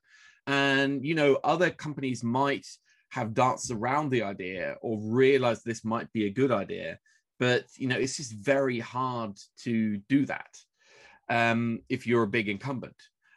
And, 0.48 1.06
you 1.06 1.16
know, 1.16 1.40
other 1.44 1.70
companies 1.70 2.24
might 2.24 2.68
have 3.10 3.34
danced 3.34 3.72
around 3.72 4.10
the 4.10 4.24
idea 4.24 4.76
or 4.82 5.00
realized 5.02 5.66
this 5.66 5.84
might 5.84 6.12
be 6.14 6.26
a 6.26 6.32
good 6.32 6.52
idea. 6.52 7.00
But, 7.40 7.66
you 7.76 7.88
know, 7.88 7.98
it's 7.98 8.18
just 8.18 8.34
very 8.34 8.80
hard 8.80 9.38
to 9.64 9.98
do 10.10 10.26
that 10.28 10.56
um, 11.30 11.80
if 11.90 12.06
you're 12.06 12.24
a 12.24 12.28
big 12.28 12.48
incumbent. 12.48 12.96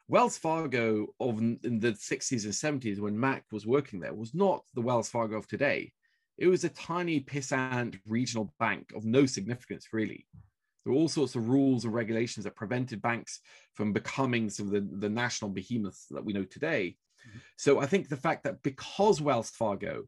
Wells 0.09 0.37
Fargo 0.37 1.07
of 1.19 1.39
in 1.39 1.59
the 1.81 1.93
60s 1.93 2.45
and 2.45 2.83
70s 2.83 3.01
when 3.01 3.19
Mac 3.19 3.45
was 3.51 3.67
working 3.67 4.01
there 4.01 4.15
was 4.15 4.35
not 4.35 4.63
the 4.75 4.83
Wells 4.83 5.09
Fargo 5.09 5.37
of 5.37 5.49
today. 5.49 5.93
It 6.37 6.49
was 6.49 6.65
a 6.65 6.69
tiny 6.69 7.21
pissant 7.21 7.99
regional 8.07 8.53
bank 8.59 8.93
of 8.95 9.05
no 9.05 9.25
significance, 9.25 9.89
really. 9.93 10.27
There 10.85 10.93
were 10.93 10.99
all 10.99 11.09
sorts 11.09 11.37
of 11.37 11.49
rules 11.49 11.85
and 11.85 11.95
regulations 11.95 12.45
that 12.45 12.57
prevented 12.57 13.01
banks 13.01 13.41
from 13.73 13.93
becoming 13.93 14.51
some 14.51 14.67
of 14.67 14.73
the, 14.73 14.99
the 14.99 15.09
national 15.09 15.51
behemoths 15.51 16.07
that 16.11 16.25
we 16.25 16.33
know 16.33 16.45
today. 16.45 16.97
Mm-hmm. 17.27 17.39
So 17.57 17.81
I 17.81 17.87
think 17.87 18.09
the 18.09 18.17
fact 18.17 18.45
that 18.45 18.63
because 18.63 19.23
Wells 19.23 19.51
Fargo 19.51 20.03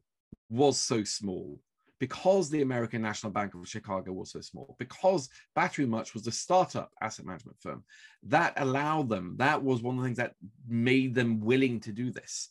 was 0.50 0.78
so 0.78 1.04
small, 1.04 1.60
because 1.98 2.50
the 2.50 2.62
American 2.62 3.02
National 3.02 3.32
Bank 3.32 3.54
of 3.54 3.68
Chicago 3.68 4.12
was 4.12 4.30
so 4.32 4.40
small, 4.40 4.76
because 4.78 5.28
Batterymarch 5.56 6.14
was 6.14 6.26
a 6.26 6.32
startup 6.32 6.90
asset 7.00 7.26
management 7.26 7.58
firm, 7.60 7.84
that 8.24 8.54
allowed 8.56 9.08
them, 9.08 9.34
that 9.38 9.62
was 9.62 9.82
one 9.82 9.96
of 9.96 10.02
the 10.02 10.08
things 10.08 10.18
that 10.18 10.34
made 10.68 11.14
them 11.14 11.40
willing 11.40 11.80
to 11.80 11.92
do 11.92 12.10
this. 12.10 12.50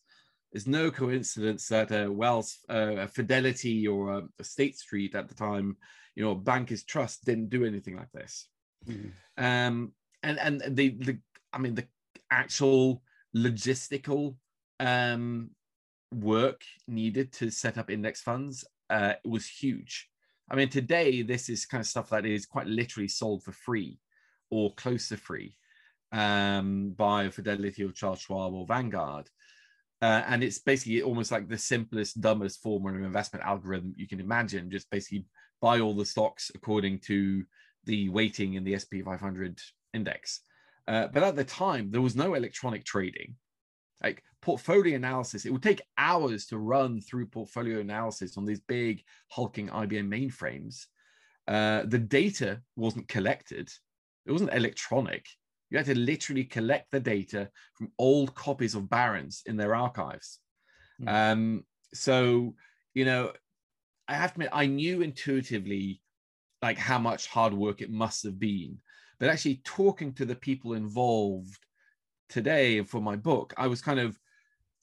It's 0.51 0.67
no 0.67 0.89
coincidence 0.89 1.67
that 1.67 1.91
a 1.91 2.09
Wells, 2.09 2.59
uh, 2.69 2.95
a 2.97 3.07
Fidelity, 3.07 3.87
or 3.87 4.13
a, 4.13 4.23
a 4.39 4.43
State 4.43 4.77
Street 4.77 5.13
at 5.13 5.27
the 5.27 5.35
time 5.35 5.77
you 6.15 6.23
know 6.23 6.33
bankers 6.33 6.83
trust 6.83 7.25
didn't 7.25 7.49
do 7.49 7.65
anything 7.65 7.95
like 7.95 8.11
this 8.13 8.47
mm-hmm. 8.87 9.09
um 9.43 9.91
and 10.23 10.39
and 10.39 10.61
the 10.75 10.89
the 10.99 11.19
i 11.53 11.57
mean 11.57 11.75
the 11.75 11.85
actual 12.31 13.01
logistical 13.35 14.35
um 14.79 15.49
work 16.13 16.61
needed 16.87 17.31
to 17.33 17.49
set 17.49 17.77
up 17.77 17.91
index 17.91 18.21
funds 18.21 18.65
uh 18.89 19.13
it 19.23 19.29
was 19.29 19.47
huge 19.47 20.09
i 20.49 20.55
mean 20.55 20.69
today 20.69 21.21
this 21.21 21.49
is 21.49 21.65
kind 21.65 21.81
of 21.81 21.87
stuff 21.87 22.09
that 22.09 22.25
is 22.25 22.45
quite 22.45 22.67
literally 22.67 23.07
sold 23.07 23.43
for 23.43 23.51
free 23.51 23.99
or 24.49 24.73
close 24.75 25.09
to 25.09 25.17
free 25.17 25.55
um 26.11 26.93
by 26.95 27.29
fidelity 27.29 27.83
or 27.83 27.91
charles 27.91 28.21
schwab 28.21 28.53
or 28.53 28.65
vanguard 28.65 29.29
uh, 30.01 30.23
and 30.27 30.43
it's 30.43 30.59
basically 30.59 31.01
almost 31.01 31.31
like 31.31 31.47
the 31.47 31.57
simplest, 31.57 32.19
dumbest 32.19 32.61
form 32.61 32.85
of 32.85 32.95
investment 32.95 33.45
algorithm 33.45 33.93
you 33.97 34.07
can 34.07 34.19
imagine. 34.19 34.69
Just 34.69 34.89
basically 34.89 35.25
buy 35.61 35.79
all 35.79 35.95
the 35.95 36.05
stocks 36.05 36.51
according 36.53 36.99
to 36.99 37.43
the 37.85 38.09
weighting 38.09 38.55
in 38.55 38.63
the 38.63 38.77
SP 38.77 39.01
500 39.03 39.59
index. 39.93 40.41
Uh, 40.87 41.07
but 41.07 41.23
at 41.23 41.35
the 41.35 41.43
time, 41.43 41.89
there 41.89 42.01
was 42.01 42.15
no 42.15 42.33
electronic 42.33 42.83
trading. 42.83 43.35
Like 44.03 44.23
portfolio 44.41 44.95
analysis, 44.95 45.45
it 45.45 45.51
would 45.51 45.63
take 45.63 45.81
hours 45.97 46.45
to 46.47 46.57
run 46.57 47.01
through 47.01 47.27
portfolio 47.27 47.79
analysis 47.79 48.37
on 48.37 48.45
these 48.45 48.59
big 48.59 49.03
hulking 49.29 49.69
IBM 49.69 50.07
mainframes. 50.07 50.85
Uh, 51.47 51.83
the 51.87 51.99
data 51.99 52.61
wasn't 52.75 53.07
collected, 53.07 53.69
it 54.25 54.31
wasn't 54.31 54.53
electronic. 54.53 55.25
You 55.69 55.77
had 55.77 55.87
to 55.87 55.95
literally 55.95 56.43
collect 56.43 56.91
the 56.91 56.99
data 56.99 57.49
from 57.73 57.91
old 57.97 58.35
copies 58.35 58.75
of 58.75 58.89
Barron's 58.89 59.41
in 59.45 59.57
their 59.57 59.75
archives. 59.75 60.39
Mm. 61.01 61.31
Um, 61.31 61.63
so, 61.93 62.55
you 62.93 63.05
know, 63.05 63.31
I 64.07 64.13
have 64.13 64.31
to 64.31 64.35
admit, 64.35 64.49
I 64.53 64.67
knew 64.67 65.01
intuitively 65.01 66.01
like 66.61 66.77
how 66.77 66.99
much 66.99 67.27
hard 67.27 67.53
work 67.53 67.81
it 67.81 67.91
must 67.91 68.23
have 68.23 68.39
been. 68.39 68.77
But 69.19 69.29
actually 69.29 69.61
talking 69.63 70.13
to 70.13 70.25
the 70.25 70.35
people 70.35 70.73
involved 70.73 71.64
today 72.29 72.83
for 72.83 73.01
my 73.01 73.15
book, 73.15 73.53
I 73.57 73.67
was 73.67 73.81
kind 73.81 73.99
of 73.99 74.19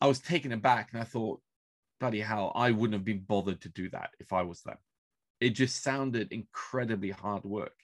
I 0.00 0.06
was 0.06 0.18
taken 0.18 0.52
aback 0.52 0.90
and 0.92 1.00
I 1.00 1.04
thought, 1.04 1.40
bloody 2.00 2.20
hell, 2.20 2.50
I 2.56 2.72
wouldn't 2.72 2.94
have 2.94 3.04
been 3.04 3.20
bothered 3.20 3.60
to 3.60 3.68
do 3.68 3.88
that 3.90 4.10
if 4.18 4.32
I 4.32 4.42
was 4.42 4.60
them. 4.62 4.78
It 5.40 5.50
just 5.50 5.82
sounded 5.82 6.32
incredibly 6.32 7.10
hard 7.10 7.44
work. 7.44 7.76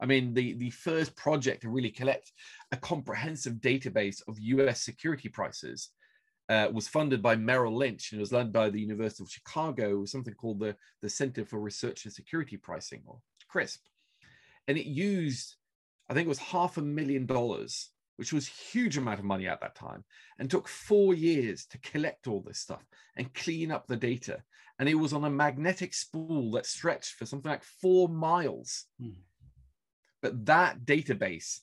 I 0.00 0.06
mean, 0.06 0.34
the, 0.34 0.54
the 0.54 0.70
first 0.70 1.14
project 1.16 1.62
to 1.62 1.70
really 1.70 1.90
collect 1.90 2.32
a 2.72 2.76
comprehensive 2.76 3.54
database 3.54 4.22
of 4.28 4.38
US 4.38 4.82
security 4.82 5.28
prices 5.28 5.90
uh, 6.50 6.68
was 6.72 6.88
funded 6.88 7.22
by 7.22 7.36
Merrill 7.36 7.76
Lynch 7.76 8.12
and 8.12 8.18
it 8.18 8.20
was 8.20 8.32
led 8.32 8.52
by 8.52 8.68
the 8.68 8.80
University 8.80 9.22
of 9.22 9.30
Chicago, 9.30 10.04
something 10.04 10.34
called 10.34 10.58
the, 10.58 10.74
the 11.00 11.08
Center 11.08 11.44
for 11.44 11.60
Research 11.60 12.04
and 12.04 12.12
Security 12.12 12.56
Pricing, 12.56 13.02
or 13.06 13.20
CRSP. 13.54 13.78
And 14.68 14.76
it 14.76 14.86
used, 14.86 15.56
I 16.08 16.14
think 16.14 16.26
it 16.26 16.28
was 16.28 16.38
half 16.38 16.76
a 16.76 16.82
million 16.82 17.24
dollars, 17.24 17.90
which 18.20 18.34
was 18.34 18.46
huge 18.46 18.98
amount 18.98 19.18
of 19.18 19.24
money 19.24 19.48
at 19.48 19.62
that 19.62 19.74
time, 19.74 20.04
and 20.38 20.50
took 20.50 20.68
four 20.68 21.14
years 21.14 21.64
to 21.64 21.78
collect 21.78 22.26
all 22.26 22.42
this 22.46 22.58
stuff 22.58 22.84
and 23.16 23.32
clean 23.32 23.72
up 23.72 23.86
the 23.86 23.96
data. 23.96 24.42
And 24.78 24.90
it 24.90 24.94
was 24.94 25.14
on 25.14 25.24
a 25.24 25.30
magnetic 25.30 25.94
spool 25.94 26.50
that 26.50 26.66
stretched 26.66 27.14
for 27.14 27.24
something 27.24 27.50
like 27.50 27.64
four 27.64 28.10
miles. 28.10 28.84
Mm. 29.02 29.14
But 30.20 30.44
that 30.44 30.84
database 30.84 31.60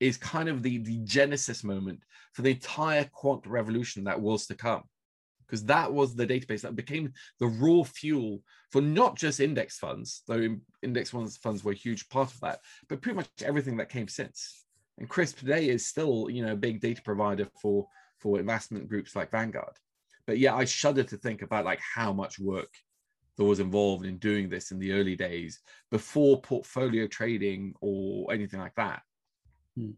is 0.00 0.16
kind 0.16 0.48
of 0.48 0.64
the, 0.64 0.78
the 0.78 0.98
genesis 1.04 1.62
moment 1.62 2.00
for 2.32 2.42
the 2.42 2.50
entire 2.50 3.08
quant 3.12 3.46
revolution 3.46 4.02
that 4.02 4.20
was 4.20 4.48
to 4.48 4.56
come 4.56 4.82
because 5.46 5.64
that 5.66 5.92
was 5.92 6.16
the 6.16 6.26
database 6.26 6.62
that 6.62 6.74
became 6.74 7.12
the 7.38 7.46
raw 7.46 7.84
fuel 7.84 8.42
for 8.72 8.80
not 8.80 9.14
just 9.14 9.38
index 9.38 9.78
funds, 9.78 10.22
though 10.26 10.56
index 10.82 11.10
funds, 11.10 11.36
funds 11.36 11.62
were 11.62 11.70
a 11.70 11.76
huge 11.76 12.08
part 12.08 12.32
of 12.34 12.40
that, 12.40 12.58
but 12.88 13.00
pretty 13.00 13.16
much 13.16 13.28
everything 13.44 13.76
that 13.76 13.88
came 13.88 14.08
since. 14.08 14.59
And 15.00 15.08
CRSP 15.08 15.38
today 15.38 15.68
is 15.70 15.86
still, 15.86 16.28
you 16.30 16.44
know, 16.44 16.52
a 16.52 16.56
big 16.56 16.80
data 16.80 17.02
provider 17.02 17.48
for 17.60 17.88
for 18.18 18.38
investment 18.38 18.86
groups 18.86 19.16
like 19.16 19.30
Vanguard. 19.30 19.76
But 20.26 20.38
yeah, 20.38 20.54
I 20.54 20.66
shudder 20.66 21.02
to 21.04 21.16
think 21.16 21.40
about 21.40 21.64
like 21.64 21.80
how 21.80 22.12
much 22.12 22.38
work 22.38 22.72
that 23.36 23.44
was 23.44 23.60
involved 23.60 24.04
in 24.04 24.18
doing 24.18 24.50
this 24.50 24.70
in 24.70 24.78
the 24.78 24.92
early 24.92 25.16
days 25.16 25.60
before 25.90 26.42
portfolio 26.42 27.06
trading 27.06 27.74
or 27.80 28.30
anything 28.30 28.60
like 28.60 28.74
that. 28.74 29.00
Hmm. 29.74 29.92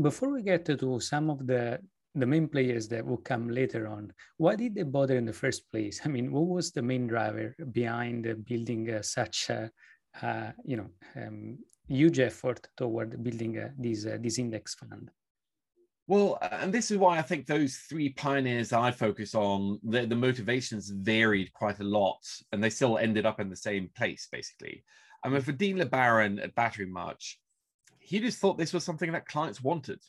Before 0.00 0.30
we 0.30 0.42
get 0.42 0.64
to 0.66 1.00
some 1.00 1.30
of 1.30 1.46
the 1.46 1.78
the 2.14 2.26
main 2.26 2.48
players 2.48 2.88
that 2.88 3.06
will 3.06 3.18
come 3.18 3.48
later 3.48 3.86
on, 3.86 4.12
why 4.38 4.56
did 4.56 4.74
they 4.74 4.82
bother 4.82 5.16
in 5.16 5.26
the 5.26 5.32
first 5.32 5.70
place? 5.70 6.00
I 6.04 6.08
mean, 6.08 6.32
what 6.32 6.46
was 6.46 6.72
the 6.72 6.82
main 6.82 7.06
driver 7.06 7.54
behind 7.70 8.26
building 8.46 8.90
uh, 8.90 9.02
such 9.02 9.50
a 9.50 9.70
uh, 10.22 10.50
you 10.64 10.76
know 10.76 10.90
um, 11.16 11.58
huge 11.90 12.18
effort 12.20 12.68
toward 12.76 13.22
building 13.22 13.58
uh, 13.58 13.70
this 13.78 14.06
uh, 14.06 14.18
this 14.20 14.38
index 14.38 14.74
fund? 14.74 15.10
Well, 16.06 16.38
and 16.40 16.72
this 16.72 16.90
is 16.90 16.98
why 16.98 17.18
I 17.18 17.22
think 17.22 17.46
those 17.46 17.76
three 17.88 18.08
pioneers 18.08 18.72
I 18.72 18.90
focus 18.90 19.34
on, 19.34 19.78
the, 19.84 20.06
the 20.06 20.16
motivations 20.16 20.90
varied 20.90 21.52
quite 21.52 21.78
a 21.78 21.84
lot, 21.84 22.20
and 22.50 22.62
they 22.62 22.70
still 22.70 22.98
ended 22.98 23.26
up 23.26 23.38
in 23.38 23.48
the 23.48 23.56
same 23.56 23.90
place, 23.96 24.26
basically. 24.30 24.82
I 25.22 25.28
mean, 25.28 25.40
for 25.40 25.52
Dean 25.52 25.78
LeBaron 25.78 26.42
at 26.42 26.56
Batterymarch, 26.56 27.34
he 28.00 28.18
just 28.18 28.38
thought 28.38 28.58
this 28.58 28.72
was 28.72 28.82
something 28.82 29.12
that 29.12 29.26
clients 29.26 29.62
wanted 29.62 30.00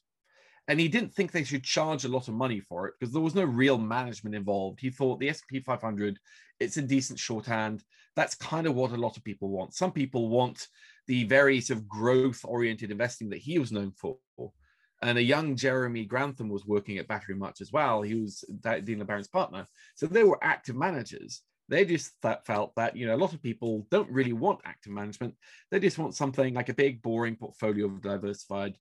and 0.67 0.79
he 0.79 0.87
didn't 0.87 1.13
think 1.13 1.31
they 1.31 1.43
should 1.43 1.63
charge 1.63 2.05
a 2.05 2.09
lot 2.09 2.27
of 2.27 2.33
money 2.33 2.59
for 2.59 2.87
it 2.87 2.93
because 2.99 3.11
there 3.11 3.21
was 3.21 3.35
no 3.35 3.43
real 3.43 3.77
management 3.77 4.35
involved. 4.35 4.79
He 4.79 4.89
thought 4.89 5.19
the 5.19 5.29
S&P 5.29 5.59
500, 5.59 6.19
it's 6.59 6.77
a 6.77 6.81
decent 6.81 7.19
shorthand. 7.19 7.83
That's 8.15 8.35
kind 8.35 8.67
of 8.67 8.75
what 8.75 8.91
a 8.91 8.97
lot 8.97 9.17
of 9.17 9.23
people 9.23 9.49
want. 9.49 9.73
Some 9.73 9.91
people 9.91 10.29
want 10.29 10.67
the 11.07 11.23
very 11.25 11.61
sort 11.61 11.79
of 11.79 11.87
growth-oriented 11.87 12.91
investing 12.91 13.29
that 13.29 13.39
he 13.39 13.59
was 13.59 13.71
known 13.71 13.91
for. 13.91 14.17
And 15.03 15.17
a 15.17 15.23
young 15.23 15.55
Jeremy 15.55 16.05
Grantham 16.05 16.47
was 16.47 16.65
working 16.65 16.99
at 16.99 17.07
Batterymarch 17.07 17.59
as 17.59 17.71
well. 17.71 18.03
He 18.03 18.15
was 18.15 18.43
Dean 18.61 18.99
LeBaron's 18.99 19.27
partner. 19.27 19.65
So 19.95 20.05
they 20.05 20.23
were 20.23 20.37
active 20.43 20.75
managers. 20.75 21.41
They 21.69 21.85
just 21.85 22.11
felt 22.45 22.75
that, 22.75 22.95
you 22.95 23.07
know, 23.07 23.15
a 23.15 23.17
lot 23.17 23.33
of 23.33 23.41
people 23.41 23.87
don't 23.89 24.11
really 24.11 24.33
want 24.33 24.59
active 24.63 24.91
management. 24.91 25.35
They 25.71 25.79
just 25.79 25.97
want 25.97 26.15
something 26.15 26.53
like 26.53 26.69
a 26.69 26.75
big, 26.75 27.01
boring 27.01 27.35
portfolio 27.35 27.85
of 27.87 28.01
diversified 28.01 28.77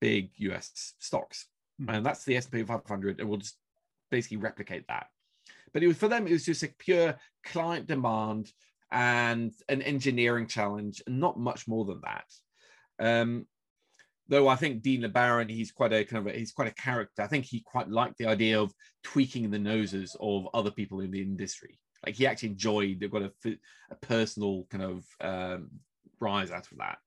big 0.00 0.30
US 0.38 0.94
stocks. 0.98 1.46
Mm-hmm. 1.80 1.94
And 1.94 2.06
that's 2.06 2.24
the 2.24 2.36
S&P 2.36 2.64
500 2.64 3.20
and 3.20 3.28
we'll 3.28 3.38
just 3.38 3.56
basically 4.10 4.38
replicate 4.38 4.86
that. 4.88 5.06
But 5.72 5.84
it 5.84 5.86
was 5.86 5.98
for 5.98 6.08
them 6.08 6.26
it 6.26 6.32
was 6.32 6.44
just 6.44 6.64
a 6.64 6.74
pure 6.78 7.16
client 7.44 7.86
demand 7.86 8.50
and 8.92 9.52
an 9.68 9.82
engineering 9.82 10.46
challenge 10.46 11.02
and 11.06 11.20
not 11.20 11.38
much 11.38 11.68
more 11.68 11.84
than 11.84 12.00
that. 12.02 12.24
Um, 12.98 13.46
though 14.28 14.48
I 14.48 14.56
think 14.56 14.82
Dean 14.82 15.02
LeBaron, 15.02 15.50
he's 15.50 15.72
quite 15.72 15.92
a 15.92 16.04
kind 16.04 16.26
of 16.26 16.34
a, 16.34 16.38
he's 16.38 16.52
quite 16.52 16.68
a 16.68 16.74
character. 16.74 17.22
I 17.22 17.26
think 17.26 17.44
he 17.44 17.60
quite 17.60 17.88
liked 17.88 18.18
the 18.18 18.26
idea 18.26 18.60
of 18.60 18.72
tweaking 19.02 19.50
the 19.50 19.58
noses 19.58 20.16
of 20.20 20.48
other 20.54 20.70
people 20.70 21.00
in 21.00 21.10
the 21.10 21.22
industry. 21.22 21.78
Like 22.04 22.14
he 22.14 22.26
actually 22.26 22.50
enjoyed. 22.50 23.00
They've 23.00 23.10
got 23.10 23.22
a, 23.22 23.32
a 23.90 23.94
personal 23.96 24.66
kind 24.70 24.84
of 24.84 25.04
um, 25.20 25.70
rise 26.20 26.50
out 26.50 26.70
of 26.70 26.78
that. 26.78 26.98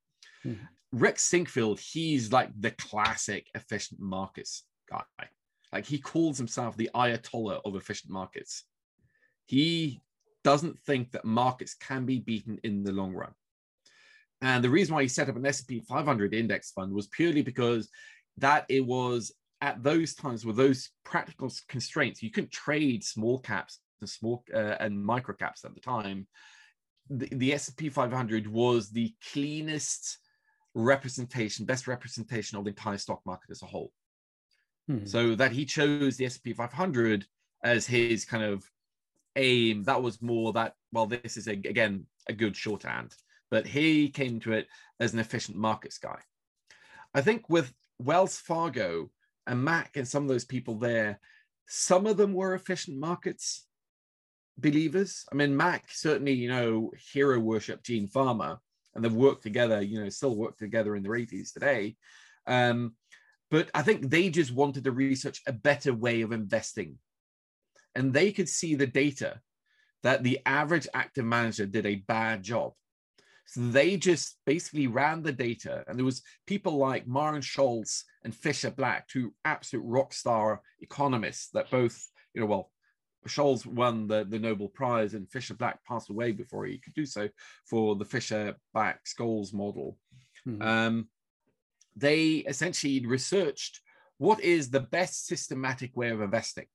Mm-hmm. 0.46 0.64
Rick 0.92 1.16
Sinquefield, 1.16 1.80
he's 1.80 2.32
like 2.32 2.50
the 2.60 2.72
classic 2.72 3.48
efficient 3.56 4.00
markets 4.00 4.64
guy. 4.90 5.02
Like 5.72 5.86
he 5.86 5.98
calls 5.98 6.38
himself 6.38 6.78
the 6.78 6.92
Ayatollah 6.94 7.62
of 7.66 7.76
efficient 7.76 8.12
markets. 8.12 8.66
He 9.46 10.02
doesn't 10.44 10.80
think 10.80 11.12
that 11.12 11.26
markets 11.26 11.76
can 11.76 12.06
be 12.06 12.20
beaten 12.20 12.60
in 12.64 12.84
the 12.84 12.92
long 12.92 13.14
run. 13.14 13.34
And 14.42 14.64
the 14.64 14.70
reason 14.70 14.94
why 14.94 15.04
he 15.04 15.08
set 15.08 15.30
up 15.30 15.38
an 15.38 15.46
S&P 15.46 15.80
500 15.88 16.34
index 16.34 16.72
fund 16.72 16.92
was 16.92 17.08
purely 17.08 17.42
because 17.42 17.90
that 18.38 18.66
it 18.68 18.86
was 18.86 19.32
at 19.62 19.82
those 19.82 20.14
times 20.14 20.46
with 20.46 20.58
those 20.58 20.90
practical 21.06 21.50
constraints, 21.70 22.22
you 22.22 22.30
couldn't 22.30 22.52
trade 22.52 23.04
small 23.04 23.40
caps 23.40 23.80
and 24.02 24.10
small 24.10 24.44
uh, 24.54 24.76
and 24.82 25.02
micro 25.02 25.34
caps 25.34 25.64
at 25.64 25.74
the 25.74 25.80
time. 25.80 26.28
The, 27.10 27.30
the 27.32 27.54
S&P 27.54 27.88
500 27.88 28.48
was 28.48 28.90
the 28.90 29.14
cleanest 29.32 30.18
representation, 30.76 31.66
best 31.66 31.88
representation 31.88 32.58
of 32.58 32.66
the 32.66 32.72
entire 32.72 32.98
stock 32.98 33.22
market 33.26 33.52
as 33.52 33.62
a 33.62 33.68
whole. 33.68 33.94
Hmm. 34.90 35.06
So 35.06 35.36
that 35.36 35.54
he 35.54 35.64
chose 35.64 36.18
the 36.18 36.26
S&P 36.26 36.52
500 36.52 37.26
as 37.64 37.88
his 37.88 38.26
kind 38.26 38.44
of 38.44 38.70
aim. 39.36 39.84
That 39.84 40.02
was 40.02 40.22
more 40.22 40.54
that 40.54 40.74
well, 40.92 41.06
this 41.06 41.38
is 41.38 41.48
a, 41.48 41.52
again 41.52 42.06
a 42.28 42.34
good 42.34 42.56
shorthand, 42.56 43.16
but 43.52 43.68
he 43.68 44.10
came 44.10 44.40
to 44.42 44.54
it 44.54 44.68
as 45.00 45.14
an 45.14 45.20
efficient 45.20 45.58
markets 45.58 45.98
guy. 45.98 46.20
I 47.14 47.22
think 47.22 47.50
with 47.50 47.74
Wells 48.00 48.38
Fargo 48.38 49.10
and 49.46 49.64
Mac 49.64 49.98
and 49.98 50.08
some 50.08 50.24
of 50.24 50.30
those 50.30 50.46
people 50.46 50.76
there, 50.76 51.20
some 51.68 52.08
of 52.08 52.18
them 52.18 52.34
were 52.34 52.56
efficient 52.56 52.98
markets 52.98 53.66
believers. 54.58 55.26
I 55.32 55.36
mean, 55.36 55.56
Mac 55.56 55.86
certainly, 55.90 56.34
you 56.34 56.50
know, 56.50 56.92
hero 57.12 57.40
worship 57.40 57.84
Gene 57.84 58.08
Fama, 58.08 58.60
and 58.96 59.04
they've 59.04 59.14
worked 59.14 59.44
together, 59.44 59.82
you 59.82 60.02
know, 60.02 60.10
still 60.10 60.36
work 60.36 60.58
together 60.58 60.96
in 60.96 61.04
their 61.04 61.14
80s 61.14 61.54
today. 61.54 61.96
Um, 62.46 62.96
but 63.50 63.70
I 63.74 63.84
think 63.84 64.10
they 64.10 64.30
just 64.30 64.52
wanted 64.52 64.84
to 64.84 64.92
research 64.92 65.42
a 65.48 65.54
better 65.54 65.94
way 65.94 66.22
of 66.22 66.32
investing. 66.32 66.98
And 67.96 68.14
they 68.14 68.32
could 68.32 68.50
see 68.50 68.76
the 68.76 68.88
data 68.88 69.40
that 70.04 70.24
the 70.24 70.40
average 70.46 70.88
active 70.94 71.26
manager 71.26 71.66
did 71.66 71.86
a 71.86 72.04
bad 72.08 72.44
job. 72.44 72.74
So 73.46 73.62
they 73.62 73.98
just 73.98 74.38
basically 74.46 74.88
ran 74.88 75.22
the 75.22 75.32
data, 75.32 75.84
and 75.88 75.98
there 75.98 76.06
was 76.06 76.24
people 76.48 76.78
like 76.78 77.08
Myron 77.08 77.42
Scholes 77.42 78.04
and 78.24 78.34
Fischer 78.34 78.72
Black, 78.72 79.08
two 79.08 79.34
absolute 79.44 79.84
rock 79.86 80.14
star 80.14 80.62
economists 80.80 81.50
that 81.54 81.70
both, 81.70 82.08
you 82.34 82.42
know, 82.42 82.48
well, 82.48 82.72
Scholes 83.28 83.66
won 83.66 84.08
the, 84.08 84.26
the 84.26 84.40
Nobel 84.40 84.70
Prize 84.70 85.14
and 85.14 85.30
Fischer 85.30 85.54
Black 85.54 85.84
passed 85.86 86.10
away 86.10 86.32
before 86.32 86.66
he 86.66 86.78
could 86.78 86.94
do 86.94 87.06
so 87.06 87.30
for 87.70 87.96
the 87.96 88.06
Fisher 88.06 88.56
Black 88.74 89.02
Scholes 89.06 89.54
model. 89.54 89.98
Mm-hmm. 90.48 90.62
Um, 90.62 91.10
they 91.96 92.36
essentially 92.48 93.06
researched 93.06 93.82
what 94.18 94.40
is 94.42 94.70
the 94.70 94.80
best 94.80 95.28
systematic 95.28 95.96
way 95.96 96.10
of 96.10 96.22
investing. 96.22 96.66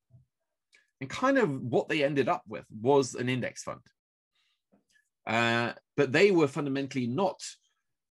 And 1.01 1.09
kind 1.09 1.39
of 1.39 1.63
what 1.63 1.89
they 1.89 2.03
ended 2.03 2.29
up 2.29 2.43
with 2.49 2.65
was 2.81 3.15
an 3.15 3.29
index 3.29 3.63
fund. 3.63 3.81
Uh, 5.27 5.73
but 5.97 6.11
they 6.13 6.31
were 6.31 6.49
fundamentally 6.49 7.07
not 7.07 7.41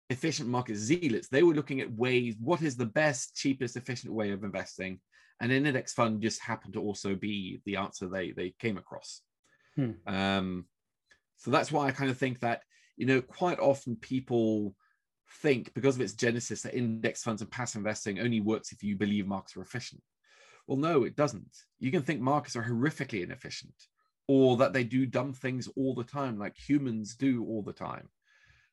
efficient 0.09 0.49
market 0.49 0.75
zealots. 0.75 1.29
They 1.29 1.43
were 1.43 1.53
looking 1.53 1.79
at 1.79 1.93
ways, 1.93 2.35
what 2.39 2.61
is 2.61 2.75
the 2.75 2.85
best, 2.85 3.35
cheapest, 3.35 3.77
efficient 3.77 4.13
way 4.13 4.31
of 4.31 4.43
investing? 4.43 4.99
and 5.43 5.51
an 5.51 5.65
index 5.65 5.93
fund 5.93 6.21
just 6.21 6.41
happened 6.41 6.73
to 6.73 6.81
also 6.81 7.15
be 7.15 7.61
the 7.65 7.75
answer 7.75 8.07
they 8.07 8.31
they 8.31 8.53
came 8.59 8.77
across. 8.77 9.21
Hmm. 9.75 9.91
Um, 10.07 10.65
so 11.37 11.51
that's 11.51 11.71
why 11.71 11.87
I 11.87 11.91
kind 11.91 12.09
of 12.09 12.17
think 12.17 12.39
that 12.39 12.61
you 12.95 13.05
know 13.05 13.21
quite 13.21 13.59
often 13.59 13.97
people 13.97 14.73
think 15.41 15.73
because 15.73 15.95
of 15.95 16.01
its 16.01 16.13
genesis 16.13 16.61
that 16.61 16.77
index 16.77 17.23
funds 17.23 17.41
and 17.41 17.51
passive 17.51 17.79
investing 17.79 18.19
only 18.19 18.39
works 18.39 18.71
if 18.71 18.83
you 18.83 18.95
believe 18.95 19.27
markets 19.27 19.57
are 19.57 19.61
efficient. 19.61 20.01
Well, 20.67 20.77
no, 20.77 21.03
it 21.03 21.15
doesn't. 21.15 21.55
You 21.79 21.91
can 21.91 22.03
think 22.03 22.21
markets 22.21 22.55
are 22.55 22.63
horrifically 22.63 23.23
inefficient 23.23 23.75
or 24.27 24.57
that 24.57 24.73
they 24.73 24.83
do 24.83 25.05
dumb 25.05 25.33
things 25.33 25.67
all 25.75 25.93
the 25.93 26.03
time, 26.03 26.39
like 26.39 26.55
humans 26.57 27.15
do 27.15 27.45
all 27.45 27.61
the 27.61 27.73
time. 27.73 28.07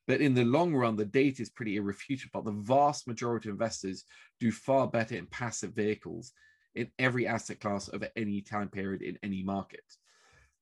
But 0.07 0.21
in 0.21 0.33
the 0.33 0.45
long 0.45 0.73
run, 0.73 0.95
the 0.95 1.05
data 1.05 1.41
is 1.41 1.49
pretty 1.49 1.75
irrefutable. 1.75 2.41
The 2.41 2.51
vast 2.51 3.07
majority 3.07 3.49
of 3.49 3.53
investors 3.53 4.03
do 4.39 4.51
far 4.51 4.87
better 4.87 5.15
in 5.15 5.27
passive 5.27 5.73
vehicles 5.73 6.31
in 6.73 6.89
every 6.97 7.27
asset 7.27 7.59
class 7.59 7.89
over 7.93 8.09
any 8.15 8.41
time 8.41 8.69
period 8.69 9.01
in 9.01 9.17
any 9.21 9.43
market. 9.43 9.83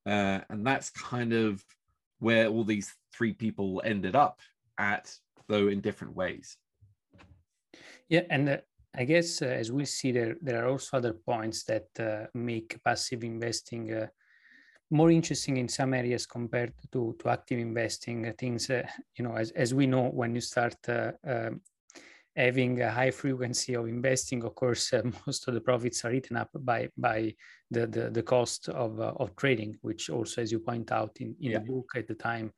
Uh, 0.05 0.39
and 0.49 0.65
that's 0.65 0.89
kind 0.89 1.33
of 1.33 1.63
where 2.19 2.47
all 2.47 2.63
these 2.63 2.93
three 3.13 3.33
people 3.33 3.81
ended 3.85 4.15
up 4.15 4.39
at, 4.77 5.13
though 5.47 5.67
in 5.67 5.81
different 5.81 6.15
ways. 6.15 6.57
Yeah, 8.09 8.23
and 8.29 8.61
I 8.95 9.03
guess 9.05 9.41
uh, 9.41 9.45
as 9.45 9.71
we 9.71 9.85
see 9.85 10.11
there, 10.11 10.35
there 10.41 10.63
are 10.63 10.69
also 10.69 10.97
other 10.97 11.13
points 11.13 11.63
that 11.65 11.87
uh, 11.99 12.27
make 12.33 12.81
passive 12.83 13.23
investing 13.23 13.93
uh, 13.93 14.07
more 14.91 15.11
interesting 15.11 15.57
in 15.57 15.67
some 15.67 15.93
areas 15.93 16.25
compared 16.25 16.73
to, 16.91 17.15
to 17.19 17.29
active 17.29 17.59
investing 17.59 18.33
things 18.33 18.69
uh, 18.69 18.83
you 19.15 19.23
know 19.23 19.35
as, 19.35 19.51
as 19.51 19.73
we 19.73 19.85
know 19.85 20.09
when 20.09 20.33
you 20.33 20.41
start 20.41 20.75
uh, 20.87 21.11
um, 21.27 21.61
having 22.35 22.81
a 22.81 22.89
high 22.89 23.11
frequency 23.11 23.75
of 23.75 23.87
investing 23.87 24.43
of 24.43 24.55
course 24.55 24.91
uh, 24.93 25.01
most 25.27 25.47
of 25.47 25.53
the 25.53 25.61
profits 25.61 26.03
are 26.05 26.13
eaten 26.13 26.37
up 26.37 26.49
by 26.61 26.89
by 26.97 27.33
the 27.69 27.85
the, 27.85 28.09
the 28.09 28.23
cost 28.23 28.69
of, 28.69 28.99
uh, 28.99 29.13
of 29.17 29.35
trading 29.35 29.75
which 29.81 30.09
also 30.09 30.41
as 30.41 30.51
you 30.51 30.59
point 30.59 30.91
out 30.91 31.15
in, 31.19 31.35
in 31.39 31.51
yeah. 31.51 31.59
the 31.59 31.65
book 31.65 31.91
at 31.95 32.07
the 32.07 32.15
time 32.15 32.51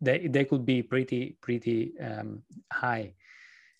they, 0.00 0.26
they 0.26 0.44
could 0.44 0.66
be 0.66 0.82
pretty 0.82 1.36
pretty 1.40 1.92
um, 2.00 2.42
high 2.72 3.14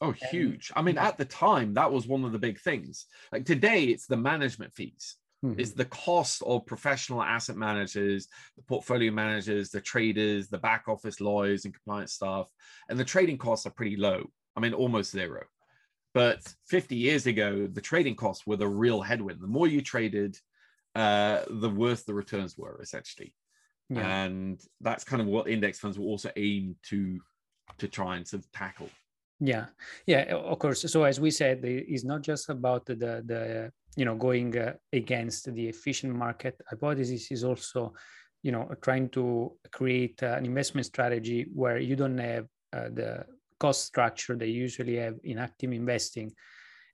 oh 0.00 0.12
huge 0.12 0.70
i 0.76 0.82
mean 0.82 0.98
at 0.98 1.16
the 1.16 1.24
time 1.24 1.74
that 1.74 1.90
was 1.90 2.06
one 2.06 2.24
of 2.24 2.32
the 2.32 2.38
big 2.38 2.60
things 2.60 3.06
like 3.32 3.44
today 3.44 3.84
it's 3.84 4.06
the 4.06 4.16
management 4.16 4.72
fees 4.74 5.16
mm-hmm. 5.44 5.58
is 5.60 5.72
the 5.72 5.84
cost 5.86 6.42
of 6.42 6.66
professional 6.66 7.22
asset 7.22 7.56
managers, 7.56 8.28
the 8.56 8.62
portfolio 8.62 9.12
managers, 9.12 9.70
the 9.70 9.80
traders, 9.80 10.48
the 10.48 10.58
back 10.58 10.84
office 10.88 11.20
lawyers 11.20 11.64
and 11.64 11.74
compliance 11.74 12.12
staff. 12.12 12.50
And 12.88 12.98
the 12.98 13.04
trading 13.04 13.38
costs 13.38 13.66
are 13.66 13.70
pretty 13.70 13.96
low. 13.96 14.30
I 14.56 14.60
mean, 14.60 14.72
almost 14.72 15.12
zero. 15.12 15.44
But 16.14 16.40
50 16.68 16.96
years 16.96 17.26
ago, 17.26 17.68
the 17.70 17.80
trading 17.80 18.16
costs 18.16 18.46
were 18.46 18.56
the 18.56 18.68
real 18.68 19.02
headwind. 19.02 19.40
The 19.40 19.46
more 19.46 19.68
you 19.68 19.82
traded, 19.82 20.38
uh, 20.94 21.42
the 21.50 21.68
worse 21.68 22.04
the 22.04 22.14
returns 22.14 22.56
were 22.56 22.80
essentially. 22.80 23.34
Yeah. 23.90 24.24
And 24.24 24.60
that's 24.80 25.04
kind 25.04 25.20
of 25.20 25.28
what 25.28 25.48
index 25.48 25.78
funds 25.78 25.98
will 25.98 26.06
also 26.06 26.30
aim 26.36 26.76
to 26.88 27.20
to 27.78 27.88
try 27.88 28.16
and 28.16 28.26
sort 28.26 28.44
of 28.44 28.52
tackle. 28.52 28.88
Yeah, 29.40 29.66
yeah, 30.06 30.22
of 30.34 30.58
course. 30.58 30.90
So 30.90 31.04
as 31.04 31.20
we 31.20 31.30
said, 31.30 31.60
it's 31.62 32.04
not 32.04 32.22
just 32.22 32.48
about 32.48 32.86
the 32.86 32.94
the 32.96 33.70
you 33.96 34.04
know 34.04 34.14
going 34.14 34.56
uh, 34.56 34.74
against 34.92 35.52
the 35.52 35.68
efficient 35.68 36.14
market 36.14 36.60
hypothesis 36.68 37.30
is 37.30 37.44
also 37.44 37.92
you 38.42 38.52
know 38.52 38.70
trying 38.80 39.08
to 39.10 39.52
create 39.72 40.22
uh, 40.22 40.36
an 40.38 40.46
investment 40.46 40.86
strategy 40.86 41.46
where 41.54 41.78
you 41.78 41.96
don't 41.96 42.18
have 42.18 42.46
uh, 42.72 42.88
the 42.92 43.26
cost 43.58 43.84
structure 43.86 44.36
they 44.36 44.48
usually 44.48 44.96
have 44.96 45.16
in 45.24 45.38
active 45.38 45.72
investing 45.72 46.30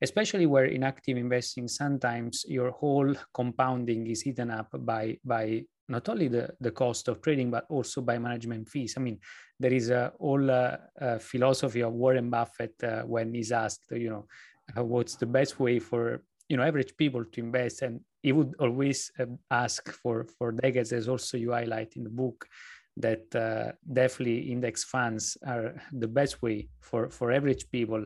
especially 0.01 0.47
where 0.47 0.67
in 0.67 0.85
active 0.85 1.17
investing 1.17 1.67
sometimes 1.67 2.45
your 2.49 2.71
whole 2.71 3.13
compounding 3.35 4.07
is 4.07 4.25
eaten 4.27 4.51
up 4.51 4.69
by 4.87 5.17
by 5.25 5.65
not 5.97 6.09
only 6.09 6.29
the, 6.29 6.45
the 6.67 6.75
cost 6.83 7.09
of 7.09 7.21
trading 7.21 7.51
but 7.51 7.65
also 7.69 8.01
by 8.01 8.17
management 8.19 8.69
fees. 8.69 8.95
I 8.97 9.01
mean 9.01 9.19
there 9.63 9.75
is 9.81 9.91
a 9.91 10.13
whole 10.19 10.51
uh, 10.51 10.77
uh, 11.01 11.19
philosophy 11.19 11.83
of 11.83 11.93
warren 11.93 12.29
buffett 12.31 12.77
uh, 12.83 13.03
when 13.03 13.35
he's 13.35 13.53
asked 13.53 13.85
you 13.91 14.11
know 14.11 14.25
what's 14.77 15.17
the 15.17 15.27
best 15.27 15.61
way 15.61 15.79
for 15.79 16.23
you 16.49 16.57
know 16.57 16.63
average 16.63 16.97
people 16.97 17.25
to 17.25 17.41
invest? 17.41 17.83
And 17.83 18.01
he 18.23 18.33
would 18.33 18.55
always 18.59 19.11
uh, 19.19 19.27
ask 19.51 19.91
for 19.91 20.27
for 20.39 20.53
decades 20.53 20.93
as 20.93 21.09
also 21.09 21.37
you 21.37 21.53
highlight 21.53 21.97
in 21.97 22.05
the 22.05 22.11
book 22.11 22.47
that 22.97 23.25
uh, 23.35 23.73
definitely 23.91 24.53
index 24.53 24.85
funds 24.85 25.37
are 25.47 25.75
the 25.93 26.09
best 26.09 26.43
way 26.43 26.69
for 26.81 27.09
for 27.11 27.33
average 27.33 27.71
people. 27.71 28.05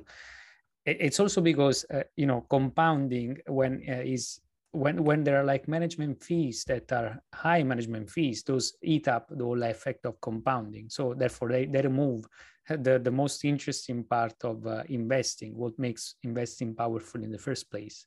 It's 0.85 1.19
also 1.19 1.41
because 1.41 1.85
uh, 1.93 2.05
you 2.17 2.27
know 2.27 2.47
compounding 2.49 3.39
when 3.49 3.83
uh, 3.89 4.03
is 4.05 4.41
when 4.77 5.03
when 5.09 5.25
there 5.25 5.39
are 5.41 5.45
like 5.45 5.69
management 5.69 6.23
fees 6.23 6.65
that 6.65 6.91
are 6.93 7.11
high 7.35 7.63
management 7.63 8.09
fees 8.11 8.43
those 8.43 8.75
eat 8.83 9.07
up 9.09 9.25
the 9.31 9.45
whole 9.45 9.63
effect 9.63 10.05
of 10.07 10.21
compounding 10.21 10.87
so 10.89 11.15
therefore 11.15 11.49
they, 11.49 11.67
they 11.67 11.83
remove 11.83 12.25
the, 12.69 12.99
the 12.99 13.11
most 13.11 13.45
interesting 13.45 14.05
part 14.05 14.35
of 14.43 14.67
uh, 14.67 14.83
investing, 14.89 15.57
what 15.57 15.79
makes 15.79 16.17
investing 16.23 16.75
powerful 16.75 17.23
in 17.23 17.31
the 17.31 17.39
first 17.39 17.71
place. 17.71 18.07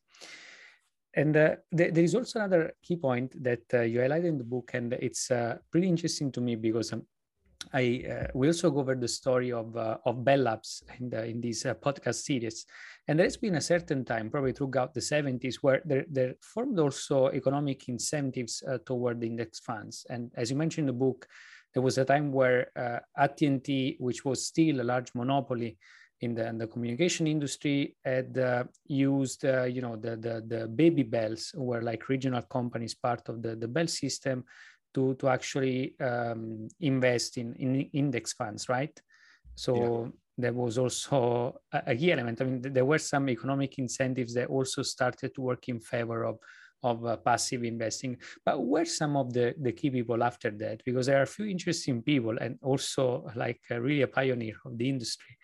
And 1.14 1.36
uh, 1.36 1.56
th- 1.76 1.94
there 1.94 2.04
is 2.04 2.16
also 2.16 2.40
another 2.40 2.74
key 2.84 2.98
point 2.98 3.42
that 3.44 3.64
uh, 3.74 3.82
you 3.82 4.00
highlighted 4.00 4.26
in 4.26 4.38
the 4.38 4.44
book, 4.44 4.72
and 4.74 4.94
it's 4.94 5.32
uh, 5.32 5.58
pretty 5.72 5.88
interesting 5.88 6.32
to 6.34 6.42
me 6.42 6.56
because 6.56 6.94
um, 6.94 7.04
I 7.74 8.04
uh, 8.10 8.28
we 8.34 8.48
also 8.48 8.72
covered 8.72 9.02
the 9.02 9.08
story 9.08 9.52
of 9.52 9.76
uh, 9.76 9.98
of 10.06 10.24
Bell 10.24 10.40
Labs 10.40 10.84
in 11.00 11.10
the, 11.10 11.26
in 11.26 11.42
this 11.42 11.64
podcast 11.64 12.24
series, 12.24 12.66
and 13.08 13.20
there 13.20 13.26
has 13.26 13.38
been 13.38 13.56
a 13.56 13.62
certain 13.62 14.06
time, 14.06 14.30
probably 14.30 14.54
throughout 14.54 14.94
the 14.94 15.02
70s, 15.02 15.58
where 15.62 15.82
there, 15.86 16.06
there 16.10 16.36
formed 16.42 16.80
also 16.80 17.28
economic 17.30 17.90
incentives 17.90 18.64
toward 18.86 19.20
the 19.20 19.28
index 19.28 19.60
funds. 19.60 20.06
And 20.10 20.32
as 20.36 20.50
you 20.50 20.56
mentioned 20.58 20.90
in 20.90 20.96
the 20.96 21.00
book, 21.00 21.28
there 21.74 21.84
was 21.84 21.98
a 21.98 22.06
time 22.06 22.32
where 22.32 22.72
uh, 22.76 23.00
AT&T, 23.18 23.98
which 24.00 24.26
was 24.26 24.46
still 24.46 24.82
a 24.82 24.84
large 24.84 25.14
monopoly 25.14 25.78
in 26.22 26.34
the, 26.34 26.48
in 26.48 26.58
the 26.58 26.68
communication 26.68 27.28
industry, 27.28 27.96
had 28.04 28.38
uh, 28.38 28.64
used, 28.86 29.46
uh, 29.46 29.64
you 29.64 29.82
know, 29.82 29.96
the, 29.96 30.18
the, 30.18 30.44
the 30.48 30.68
baby 30.68 31.04
bells 31.04 31.52
were 31.56 31.82
like 31.82 32.10
regional 32.10 32.42
companies, 32.42 32.96
part 32.96 33.28
of 33.30 33.42
the, 33.42 33.56
the 33.56 33.68
Bell 33.68 33.88
system 33.88 34.44
to, 34.94 35.16
to 35.16 35.30
actually 35.30 35.96
um, 36.00 36.68
invest 36.80 37.38
in, 37.38 37.54
in 37.56 37.82
index 37.94 38.34
funds, 38.34 38.70
right? 38.70 39.00
So 39.56 39.76
yeah. 39.76 40.12
there 40.38 40.54
was 40.54 40.78
also 40.78 41.60
a, 41.72 41.84
a 41.88 41.96
key 41.96 42.12
element. 42.12 42.42
I 42.42 42.46
mean, 42.46 42.62
there 42.62 42.86
were 42.86 42.98
some 42.98 43.30
economic 43.30 43.78
incentives 43.78 44.34
that 44.36 44.48
also 44.48 44.82
started 44.82 45.34
to 45.36 45.42
work 45.42 45.70
in 45.70 45.80
favor 45.80 46.24
of 46.24 46.38
of 46.84 47.06
uh, 47.06 47.18
passive 47.18 47.64
investing. 47.64 48.18
But 48.46 48.64
where 48.64 48.86
some 48.86 49.18
of 49.18 49.34
the, 49.34 49.54
the 49.60 49.74
key 49.74 49.90
people 49.90 50.24
after 50.24 50.50
that? 50.52 50.82
Because 50.86 51.08
there 51.08 51.20
are 51.20 51.24
a 51.24 51.28
few 51.28 51.46
interesting 51.46 52.02
people 52.02 52.38
and 52.40 52.58
also 52.62 53.30
like 53.36 53.60
uh, 53.70 53.80
really 53.80 54.04
a 54.04 54.08
pioneer 54.08 54.56
of 54.66 54.78
the 54.78 54.88
industry 54.88 55.38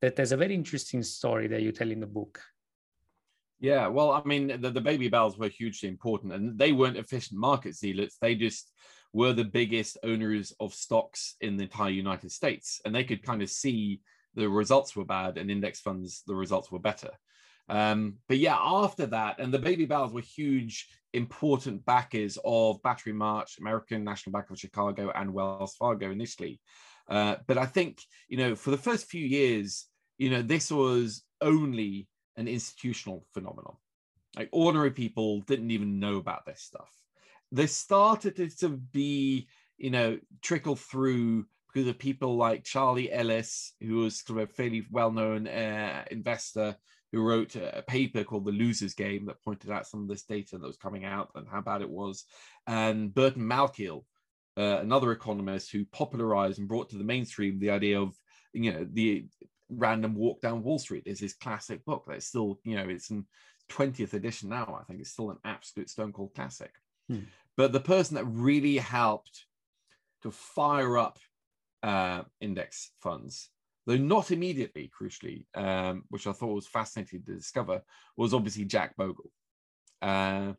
that 0.00 0.16
has 0.18 0.32
a 0.32 0.36
very 0.36 0.54
interesting 0.54 1.02
story 1.02 1.48
that 1.48 1.62
you 1.62 1.72
tell 1.72 1.90
in 1.90 2.00
the 2.00 2.06
book. 2.06 2.40
Yeah, 3.60 3.88
well, 3.88 4.12
I 4.12 4.22
mean, 4.24 4.60
the, 4.60 4.70
the 4.70 4.80
baby 4.80 5.08
bells 5.08 5.36
were 5.36 5.48
hugely 5.48 5.88
important 5.88 6.32
and 6.32 6.56
they 6.58 6.72
weren't 6.72 6.96
efficient 6.96 7.40
market 7.40 7.74
zealots. 7.74 8.16
They 8.20 8.36
just 8.36 8.72
were 9.12 9.32
the 9.32 9.44
biggest 9.44 9.98
owners 10.04 10.52
of 10.60 10.74
stocks 10.74 11.34
in 11.40 11.56
the 11.56 11.64
entire 11.64 11.90
United 11.90 12.30
States. 12.30 12.80
And 12.84 12.94
they 12.94 13.04
could 13.04 13.22
kind 13.22 13.42
of 13.42 13.50
see 13.50 14.00
the 14.34 14.48
results 14.48 14.94
were 14.94 15.04
bad 15.04 15.38
and 15.38 15.50
index 15.50 15.80
funds, 15.80 16.22
the 16.26 16.36
results 16.36 16.70
were 16.70 16.78
better. 16.78 17.10
Um, 17.68 18.14
but 18.28 18.38
yeah, 18.38 18.56
after 18.60 19.06
that, 19.06 19.40
and 19.40 19.52
the 19.52 19.58
baby 19.58 19.86
bells 19.86 20.12
were 20.12 20.20
huge, 20.20 20.86
important 21.12 21.84
backers 21.84 22.38
of 22.44 22.80
Batterymarch, 22.82 23.58
American 23.58 24.04
National 24.04 24.32
Bank 24.32 24.50
of 24.50 24.58
Chicago, 24.58 25.10
and 25.14 25.34
Wells 25.34 25.74
Fargo 25.76 26.10
initially. 26.10 26.60
Uh, 27.10 27.36
but 27.46 27.58
I 27.58 27.66
think, 27.66 28.00
you 28.28 28.36
know, 28.38 28.54
for 28.54 28.70
the 28.70 28.78
first 28.78 29.06
few 29.06 29.24
years, 29.24 29.86
you 30.16 30.30
know, 30.30 30.42
this 30.42 30.70
was 30.70 31.24
only 31.40 32.08
an 32.38 32.48
institutional 32.48 33.26
phenomenon. 33.34 33.76
Like 34.36 34.48
ordinary 34.52 34.92
people 34.92 35.40
didn't 35.42 35.72
even 35.72 35.98
know 35.98 36.16
about 36.16 36.46
this 36.46 36.62
stuff. 36.62 36.90
This 37.50 37.76
started 37.76 38.36
to 38.60 38.68
be, 38.68 39.48
you 39.76 39.90
know, 39.90 40.18
trickle 40.40 40.76
through 40.76 41.46
because 41.72 41.88
of 41.88 41.98
people 41.98 42.36
like 42.36 42.64
Charlie 42.64 43.12
Ellis, 43.12 43.74
who 43.80 43.96
was 43.96 44.20
sort 44.20 44.40
of 44.40 44.48
a 44.48 44.52
fairly 44.52 44.86
well-known 44.90 45.46
uh, 45.48 46.04
investor 46.10 46.76
who 47.10 47.22
wrote 47.22 47.56
a 47.56 47.82
paper 47.86 48.22
called 48.22 48.44
The 48.44 48.52
Loser's 48.52 48.94
Game 48.94 49.26
that 49.26 49.42
pointed 49.42 49.70
out 49.70 49.86
some 49.86 50.02
of 50.02 50.08
this 50.08 50.24
data 50.24 50.58
that 50.58 50.66
was 50.66 50.76
coming 50.76 51.04
out 51.04 51.30
and 51.34 51.46
how 51.48 51.62
bad 51.62 51.80
it 51.80 51.90
was. 51.90 52.24
And 52.66 53.14
Burton 53.14 53.42
Malkiel, 53.42 54.04
uh, 54.58 54.78
another 54.80 55.12
economist 55.12 55.72
who 55.72 55.86
popularized 55.86 56.58
and 56.58 56.68
brought 56.68 56.90
to 56.90 56.98
the 56.98 57.04
mainstream 57.04 57.58
the 57.58 57.70
idea 57.70 58.00
of, 58.00 58.14
you 58.52 58.72
know, 58.72 58.86
the 58.92 59.26
random 59.70 60.14
walk 60.14 60.40
down 60.40 60.62
Wall 60.62 60.78
Street 60.78 61.04
is 61.06 61.20
his 61.20 61.34
classic 61.34 61.84
book 61.84 62.04
that's 62.06 62.26
still, 62.26 62.58
you 62.64 62.76
know, 62.76 62.88
it's 62.88 63.10
in 63.10 63.24
20th 63.70 64.14
edition 64.14 64.48
now. 64.48 64.78
I 64.80 64.84
think 64.84 65.00
it's 65.00 65.10
still 65.10 65.30
an 65.30 65.38
absolute 65.44 65.90
stone 65.90 66.12
cold 66.12 66.34
classic. 66.34 66.72
Hmm. 67.08 67.20
But 67.56 67.72
the 67.72 67.80
person 67.80 68.14
that 68.16 68.24
really 68.24 68.76
helped 68.76 69.46
to 70.22 70.30
fire 70.30 70.96
up 70.98 71.18
uh, 71.82 72.22
index 72.40 72.90
funds 73.00 73.50
though 73.88 73.96
not 73.96 74.30
immediately, 74.30 74.90
crucially, 75.00 75.46
um, 75.54 76.04
which 76.10 76.26
I 76.26 76.32
thought 76.32 76.54
was 76.54 76.66
fascinating 76.66 77.22
to 77.22 77.34
discover, 77.34 77.82
was 78.18 78.34
obviously 78.34 78.66
Jack 78.66 78.94
Bogle. 78.98 79.30
Uh, 80.02 80.52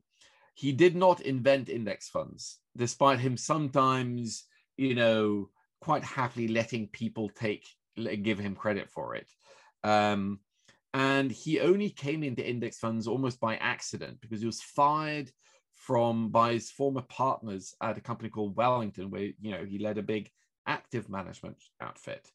he 0.55 0.71
did 0.71 0.95
not 0.95 1.21
invent 1.21 1.69
index 1.69 2.09
funds, 2.09 2.57
despite 2.75 3.19
him 3.19 3.37
sometimes, 3.37 4.45
you 4.77 4.95
know, 4.95 5.49
quite 5.79 6.03
happily 6.03 6.47
letting 6.47 6.87
people 6.87 7.29
take 7.29 7.67
give 8.03 8.39
him 8.39 8.55
credit 8.55 8.89
for 8.89 9.15
it. 9.15 9.27
Um, 9.83 10.39
and 10.93 11.31
he 11.31 11.59
only 11.59 11.89
came 11.89 12.23
into 12.23 12.47
index 12.47 12.77
funds 12.77 13.07
almost 13.07 13.39
by 13.39 13.57
accident 13.57 14.19
because 14.21 14.39
he 14.39 14.47
was 14.47 14.61
fired 14.61 15.31
from 15.75 16.29
by 16.29 16.53
his 16.53 16.71
former 16.71 17.01
partners 17.03 17.73
at 17.81 17.97
a 17.97 18.01
company 18.01 18.29
called 18.29 18.55
Wellington, 18.55 19.09
where 19.11 19.29
you 19.39 19.51
know 19.51 19.63
he 19.65 19.79
led 19.79 19.97
a 19.97 20.03
big 20.03 20.29
active 20.67 21.09
management 21.09 21.57
outfit. 21.81 22.29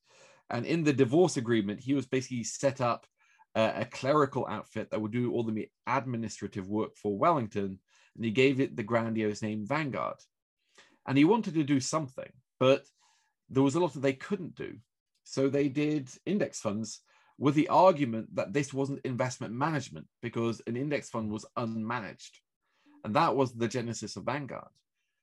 And 0.51 0.67
in 0.67 0.85
the 0.85 0.93
divorce 0.93 1.37
agreement, 1.37 1.81
he 1.81 1.95
was 1.95 2.07
basically 2.07 2.45
set 2.45 2.81
up 2.81 3.07
a, 3.55 3.73
a 3.81 3.85
clerical 3.85 4.47
outfit 4.49 4.91
that 4.91 5.01
would 5.01 5.13
do 5.13 5.33
all 5.33 5.43
the 5.43 5.69
administrative 5.87 6.69
work 6.69 6.97
for 6.97 7.19
Wellington. 7.19 7.79
And 8.17 8.25
he 8.25 8.31
gave 8.31 8.61
it 8.61 8.77
the 8.77 8.83
grandiose 8.83 9.43
name 9.43 9.67
Vanguard. 9.67 10.17
And 11.07 11.19
he 11.19 11.25
wanted 11.25 11.55
to 11.55 11.65
do 11.65 11.81
something, 11.81 12.31
but 12.59 12.85
there 13.51 13.63
was 13.63 13.75
a 13.75 13.81
lot 13.81 13.93
that 13.95 14.01
they 14.01 14.13
couldn't 14.13 14.55
do. 14.55 14.77
So 15.25 15.49
they 15.49 15.69
did 15.69 16.09
index 16.27 16.61
funds 16.61 17.01
with 17.39 17.55
the 17.55 17.69
argument 17.69 18.35
that 18.37 18.53
this 18.53 18.73
wasn't 18.73 19.05
investment 19.05 19.53
management 19.53 20.07
because 20.23 20.63
an 20.67 20.77
index 20.77 21.11
fund 21.11 21.31
was 21.31 21.47
unmanaged. 21.59 22.31
And 23.05 23.15
that 23.17 23.35
was 23.35 23.53
the 23.53 23.69
genesis 23.69 24.17
of 24.17 24.25
Vanguard. 24.25 24.69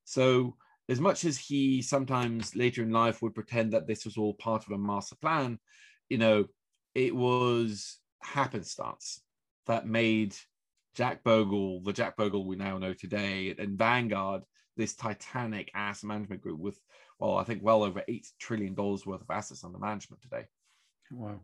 So 0.03 0.55
as 0.89 0.99
much 0.99 1.23
as 1.23 1.37
he 1.37 1.81
sometimes 1.81 2.55
later 2.55 2.83
in 2.83 2.91
life 2.91 3.21
would 3.21 3.33
pretend 3.33 3.71
that 3.71 3.87
this 3.87 4.03
was 4.03 4.17
all 4.17 4.33
part 4.33 4.65
of 4.65 4.71
a 4.71 4.77
master 4.77 5.15
plan, 5.15 5.57
you 6.09 6.17
know, 6.17 6.45
it 6.93 7.15
was 7.15 7.99
happenstance 8.21 9.21
that 9.67 9.87
made 9.87 10.35
Jack 10.93 11.23
Bogle, 11.23 11.81
the 11.81 11.93
Jack 11.93 12.17
Bogle 12.17 12.45
we 12.45 12.57
now 12.57 12.77
know 12.77 12.93
today, 12.93 13.55
and 13.57 13.77
Vanguard, 13.77 14.41
this 14.75 14.95
titanic 14.95 15.71
asset 15.73 16.07
management 16.07 16.41
group 16.41 16.59
with, 16.59 16.77
well, 17.21 17.37
I 17.37 17.43
think 17.43 17.61
well 17.63 17.83
over 17.83 18.01
$8 18.09 18.25
trillion 18.39 18.75
worth 18.75 19.07
of 19.07 19.29
assets 19.29 19.63
under 19.63 19.77
management 19.77 20.23
today. 20.23 20.45
Wow. 21.11 21.39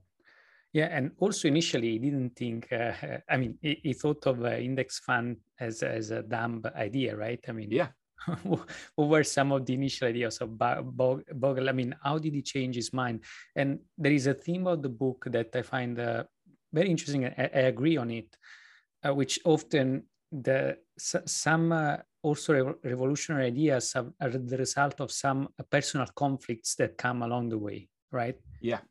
Yeah, 0.73 0.89
and 0.91 1.11
also 1.19 1.47
initially 1.47 1.91
he 1.91 1.99
didn't 1.99 2.35
think. 2.35 2.71
Uh, 2.71 2.91
I 3.29 3.37
mean, 3.37 3.57
he, 3.61 3.79
he 3.83 3.93
thought 3.93 4.25
of 4.25 4.43
uh, 4.43 4.57
index 4.57 4.99
fund 4.99 5.37
as 5.59 5.81
as 5.81 6.11
a 6.11 6.21
dumb 6.23 6.63
idea, 6.75 7.15
right? 7.15 7.39
I 7.47 7.51
mean, 7.51 7.71
yeah. 7.71 7.89
what 8.43 8.67
were 8.97 9.23
some 9.23 9.51
of 9.51 9.65
the 9.65 9.73
initial 9.75 10.07
ideas 10.07 10.39
of 10.39 10.57
Bogle? 10.57 11.69
I 11.69 11.71
mean, 11.71 11.95
how 12.03 12.17
did 12.17 12.33
he 12.33 12.41
change 12.41 12.75
his 12.75 12.91
mind? 12.91 13.23
And 13.55 13.79
there 13.97 14.11
is 14.11 14.27
a 14.27 14.33
theme 14.33 14.67
of 14.67 14.81
the 14.81 14.89
book 14.89 15.25
that 15.29 15.55
I 15.55 15.61
find 15.61 15.99
uh, 15.99 16.23
very 16.73 16.89
interesting. 16.89 17.25
I, 17.25 17.33
I, 17.37 17.61
agree 17.73 17.95
on 17.95 18.11
it, 18.11 18.35
uh, 19.07 19.13
which 19.13 19.39
often 19.45 20.03
the 20.31 20.77
some 20.97 21.71
also 22.27 22.75
revolutionary 22.83 23.47
ideas 23.47 23.95
are 23.95 24.29
the 24.29 24.57
result 24.57 24.99
of 24.99 25.11
some 25.11 25.47
personal 25.69 26.07
conflicts 26.15 26.75
that 26.75 26.97
come 26.97 27.21
along 27.23 27.49
the 27.49 27.57
way, 27.57 27.87
right? 28.11 28.35
Yeah, 28.61 28.81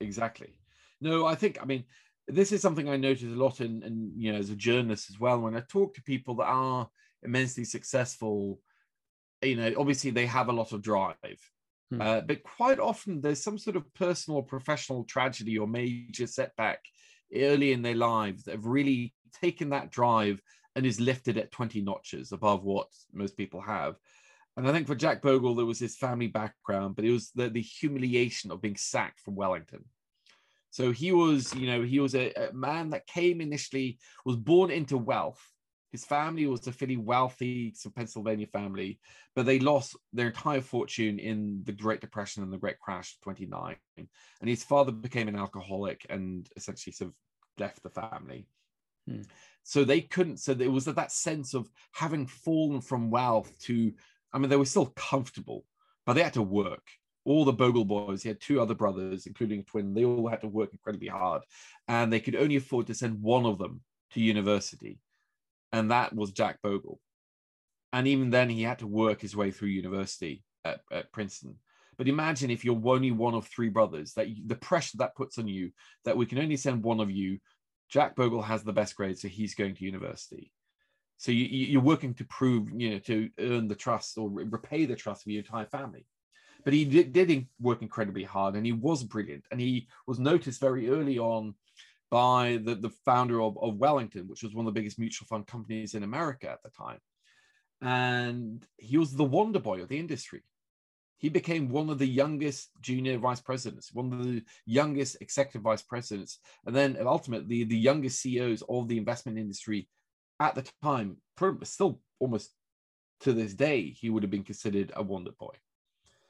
exactly. 0.00 0.58
No, 1.00 1.26
I 1.26 1.34
think 1.34 1.58
I 1.62 1.64
mean 1.64 1.84
this 2.26 2.52
is 2.52 2.60
something 2.60 2.88
I 2.88 2.96
notice 2.96 3.24
a 3.24 3.42
lot 3.46 3.60
in, 3.60 3.82
in 3.82 4.12
you 4.16 4.32
know 4.32 4.38
as 4.38 4.50
a 4.50 4.56
journalist 4.56 5.10
as 5.10 5.20
well. 5.20 5.40
When 5.40 5.56
I 5.56 5.60
talk 5.60 5.94
to 5.94 6.02
people 6.02 6.34
that 6.36 6.46
are 6.46 6.88
immensely 7.22 7.64
successful, 7.64 8.60
you 9.42 9.56
know, 9.56 9.72
obviously 9.76 10.10
they 10.10 10.26
have 10.26 10.48
a 10.48 10.58
lot 10.60 10.72
of 10.72 10.82
drive. 10.82 11.40
Hmm. 11.90 12.00
Uh, 12.00 12.20
but 12.22 12.42
quite 12.42 12.80
often 12.80 13.20
there's 13.20 13.42
some 13.42 13.58
sort 13.58 13.76
of 13.76 13.92
personal 13.94 14.38
or 14.38 14.44
professional 14.44 15.04
tragedy 15.04 15.58
or 15.58 15.66
major 15.66 16.26
setback 16.26 16.80
early 17.34 17.72
in 17.72 17.82
their 17.82 17.94
lives 17.94 18.44
that 18.44 18.52
have 18.52 18.66
really 18.66 19.14
taken 19.32 19.70
that 19.70 19.90
drive 19.90 20.40
and 20.78 20.86
is 20.86 21.00
lifted 21.00 21.36
at 21.36 21.50
20 21.50 21.80
notches 21.80 22.30
above 22.30 22.62
what 22.62 22.86
most 23.12 23.36
people 23.36 23.60
have. 23.60 23.96
And 24.56 24.66
I 24.68 24.70
think 24.72 24.86
for 24.86 24.94
Jack 24.94 25.20
Bogle, 25.20 25.56
there 25.56 25.66
was 25.66 25.80
his 25.80 25.96
family 25.96 26.28
background, 26.28 26.94
but 26.94 27.04
it 27.04 27.10
was 27.10 27.32
the, 27.34 27.50
the 27.50 27.60
humiliation 27.60 28.52
of 28.52 28.62
being 28.62 28.76
sacked 28.76 29.18
from 29.18 29.34
Wellington. 29.34 29.84
So 30.70 30.92
he 30.92 31.10
was, 31.10 31.52
you 31.52 31.66
know, 31.66 31.82
he 31.82 31.98
was 31.98 32.14
a, 32.14 32.32
a 32.32 32.52
man 32.52 32.90
that 32.90 33.08
came 33.08 33.40
initially, 33.40 33.98
was 34.24 34.36
born 34.36 34.70
into 34.70 34.96
wealth. 34.96 35.42
His 35.90 36.04
family 36.04 36.46
was 36.46 36.64
a 36.68 36.72
fairly 36.72 36.96
wealthy 36.96 37.74
Pennsylvania 37.96 38.46
family, 38.46 39.00
but 39.34 39.46
they 39.46 39.58
lost 39.58 39.96
their 40.12 40.28
entire 40.28 40.60
fortune 40.60 41.18
in 41.18 41.62
the 41.64 41.72
Great 41.72 42.00
Depression 42.00 42.44
and 42.44 42.52
the 42.52 42.58
Great 42.58 42.78
Crash 42.78 43.14
of 43.14 43.20
29. 43.22 43.74
And 43.96 44.08
his 44.48 44.62
father 44.62 44.92
became 44.92 45.26
an 45.26 45.34
alcoholic 45.34 46.06
and 46.08 46.48
essentially 46.56 46.92
sort 46.92 47.08
of 47.08 47.14
left 47.58 47.82
the 47.82 47.90
family. 47.90 48.46
Hmm. 49.08 49.22
So 49.68 49.84
they 49.84 50.00
couldn't, 50.00 50.38
so 50.38 50.54
there 50.54 50.70
was 50.70 50.86
that 50.86 51.12
sense 51.12 51.52
of 51.52 51.68
having 51.92 52.26
fallen 52.26 52.80
from 52.80 53.10
wealth 53.10 53.52
to, 53.64 53.92
I 54.32 54.38
mean, 54.38 54.48
they 54.48 54.56
were 54.56 54.64
still 54.64 54.86
comfortable, 54.96 55.66
but 56.06 56.14
they 56.14 56.22
had 56.22 56.32
to 56.34 56.42
work 56.42 56.82
all 57.28 57.44
the 57.44 57.52
Bogle 57.52 57.84
boys, 57.84 58.22
he 58.22 58.30
had 58.30 58.40
two 58.40 58.58
other 58.58 58.74
brothers, 58.74 59.26
including 59.26 59.60
a 59.60 59.62
twin, 59.62 59.92
they 59.92 60.04
all 60.04 60.26
had 60.28 60.40
to 60.40 60.48
work 60.48 60.70
incredibly 60.72 61.08
hard. 61.08 61.42
And 61.86 62.10
they 62.10 62.20
could 62.20 62.34
only 62.34 62.56
afford 62.56 62.86
to 62.86 62.94
send 62.94 63.20
one 63.20 63.44
of 63.44 63.58
them 63.58 63.82
to 64.12 64.20
university. 64.20 64.98
And 65.70 65.90
that 65.90 66.14
was 66.14 66.32
Jack 66.32 66.62
Bogle. 66.62 66.98
And 67.92 68.08
even 68.08 68.30
then, 68.30 68.48
he 68.48 68.62
had 68.62 68.78
to 68.78 68.86
work 68.86 69.20
his 69.20 69.36
way 69.36 69.50
through 69.50 69.68
university 69.68 70.42
at, 70.64 70.80
at 70.90 71.12
Princeton. 71.12 71.56
But 71.98 72.08
imagine 72.08 72.50
if 72.50 72.64
you're 72.64 72.80
only 72.82 73.10
one 73.10 73.34
of 73.34 73.46
three 73.46 73.68
brothers, 73.68 74.14
that 74.14 74.30
you, 74.30 74.44
the 74.46 74.54
pressure 74.54 74.96
that 74.98 75.14
puts 75.14 75.36
on 75.36 75.48
you, 75.48 75.70
that 76.06 76.16
we 76.16 76.24
can 76.24 76.38
only 76.38 76.56
send 76.56 76.82
one 76.82 77.00
of 77.00 77.10
you. 77.10 77.38
Jack 77.88 78.16
Bogle 78.16 78.42
has 78.42 78.62
the 78.62 78.72
best 78.72 78.96
grade, 78.96 79.18
so 79.18 79.28
he's 79.28 79.54
going 79.54 79.74
to 79.74 79.84
university. 79.84 80.52
So 81.16 81.32
you, 81.32 81.44
you're 81.44 81.82
working 81.82 82.14
to 82.14 82.24
prove, 82.24 82.70
you 82.74 82.90
know, 82.90 82.98
to 83.00 83.30
earn 83.40 83.68
the 83.68 83.74
trust 83.74 84.16
or 84.18 84.30
repay 84.30 84.86
the 84.86 84.94
trust 84.94 85.26
of 85.26 85.32
your 85.32 85.42
entire 85.42 85.66
family. 85.66 86.06
But 86.64 86.72
he 86.72 86.84
did, 86.84 87.12
did 87.12 87.46
work 87.60 87.82
incredibly 87.82 88.24
hard 88.24 88.54
and 88.54 88.64
he 88.64 88.72
was 88.72 89.02
brilliant. 89.02 89.44
And 89.50 89.60
he 89.60 89.88
was 90.06 90.18
noticed 90.18 90.60
very 90.60 90.90
early 90.90 91.18
on 91.18 91.54
by 92.10 92.60
the, 92.62 92.74
the 92.74 92.90
founder 93.04 93.40
of, 93.40 93.58
of 93.58 93.76
Wellington, 93.76 94.28
which 94.28 94.42
was 94.42 94.54
one 94.54 94.66
of 94.66 94.74
the 94.74 94.78
biggest 94.78 94.98
mutual 94.98 95.26
fund 95.26 95.46
companies 95.46 95.94
in 95.94 96.02
America 96.02 96.50
at 96.50 96.62
the 96.62 96.70
time. 96.70 96.98
And 97.80 98.66
he 98.76 98.96
was 98.96 99.14
the 99.14 99.24
wonder 99.24 99.60
boy 99.60 99.82
of 99.82 99.88
the 99.88 99.98
industry. 99.98 100.42
He 101.18 101.28
became 101.28 101.68
one 101.68 101.90
of 101.90 101.98
the 101.98 102.06
youngest 102.06 102.70
junior 102.80 103.18
vice 103.18 103.40
presidents, 103.40 103.92
one 103.92 104.12
of 104.12 104.24
the 104.24 104.42
youngest 104.66 105.16
executive 105.20 105.62
vice 105.62 105.82
presidents, 105.82 106.38
and 106.64 106.74
then 106.74 106.96
ultimately 107.00 107.64
the 107.64 107.76
youngest 107.76 108.20
CEOs 108.20 108.62
of 108.68 108.88
the 108.88 108.98
investment 108.98 109.36
industry 109.36 109.88
at 110.40 110.54
the 110.54 110.64
time. 110.82 111.16
Still, 111.64 112.00
almost 112.20 112.52
to 113.20 113.32
this 113.32 113.54
day, 113.54 113.90
he 113.90 114.10
would 114.10 114.22
have 114.22 114.30
been 114.30 114.44
considered 114.44 114.92
a 114.94 115.02
wonder 115.02 115.32
boy. 115.38 115.54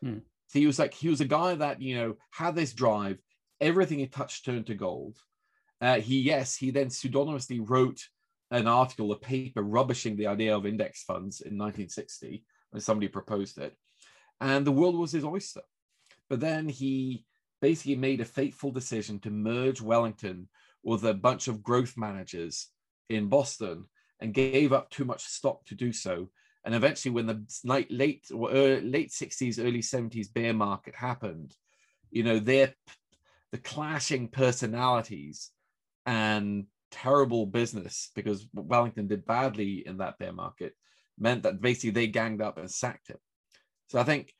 Hmm. 0.02 0.18
So 0.48 0.58
he 0.58 0.66
was 0.66 0.78
like, 0.78 0.94
he 0.94 1.08
was 1.08 1.20
a 1.20 1.26
guy 1.26 1.54
that, 1.54 1.82
you 1.82 1.96
know, 1.96 2.16
had 2.30 2.54
this 2.54 2.72
drive, 2.72 3.18
everything 3.60 3.98
he 3.98 4.06
touched 4.06 4.44
turned 4.44 4.66
to 4.66 4.74
gold. 4.74 5.18
Uh, 5.80 6.00
he, 6.00 6.20
yes, 6.20 6.56
he 6.56 6.70
then 6.70 6.88
pseudonymously 6.88 7.60
wrote 7.60 8.00
an 8.50 8.66
article, 8.66 9.12
a 9.12 9.18
paper 9.18 9.62
rubbishing 9.62 10.16
the 10.16 10.26
idea 10.26 10.56
of 10.56 10.64
index 10.64 11.02
funds 11.02 11.42
in 11.42 11.58
1960 11.58 12.44
when 12.70 12.80
somebody 12.80 13.08
proposed 13.08 13.58
it. 13.58 13.76
And 14.40 14.66
the 14.66 14.72
world 14.72 14.96
was 14.96 15.12
his 15.12 15.24
oyster. 15.24 15.62
But 16.28 16.40
then 16.40 16.68
he 16.68 17.24
basically 17.60 17.96
made 17.96 18.20
a 18.20 18.24
fateful 18.24 18.70
decision 18.70 19.18
to 19.20 19.30
merge 19.30 19.80
Wellington 19.80 20.48
with 20.82 21.04
a 21.04 21.14
bunch 21.14 21.48
of 21.48 21.62
growth 21.62 21.96
managers 21.96 22.68
in 23.08 23.28
Boston 23.28 23.86
and 24.20 24.34
gave 24.34 24.72
up 24.72 24.90
too 24.90 25.04
much 25.04 25.24
stock 25.24 25.64
to 25.66 25.74
do 25.74 25.92
so 25.92 26.28
and 26.68 26.74
eventually, 26.74 27.12
when 27.12 27.26
the 27.26 27.42
late 27.64 27.90
late 27.90 28.26
or 28.30 28.50
late 28.50 29.10
sixties, 29.10 29.58
early 29.58 29.80
seventies 29.80 30.28
bear 30.28 30.52
market 30.52 30.94
happened, 30.94 31.54
you 32.10 32.22
know, 32.22 32.38
their 32.38 32.74
the 33.52 33.58
clashing 33.58 34.28
personalities 34.28 35.50
and 36.04 36.66
terrible 36.90 37.46
business 37.46 38.10
because 38.14 38.46
Wellington 38.52 39.08
did 39.08 39.24
badly 39.24 39.82
in 39.86 39.96
that 39.98 40.18
bear 40.18 40.32
market 40.32 40.74
meant 41.18 41.42
that 41.44 41.62
basically 41.62 41.90
they 41.90 42.06
ganged 42.06 42.42
up 42.42 42.58
and 42.58 42.70
sacked 42.70 43.08
him. 43.08 43.18
So 43.88 43.98
I 43.98 44.04
think, 44.04 44.34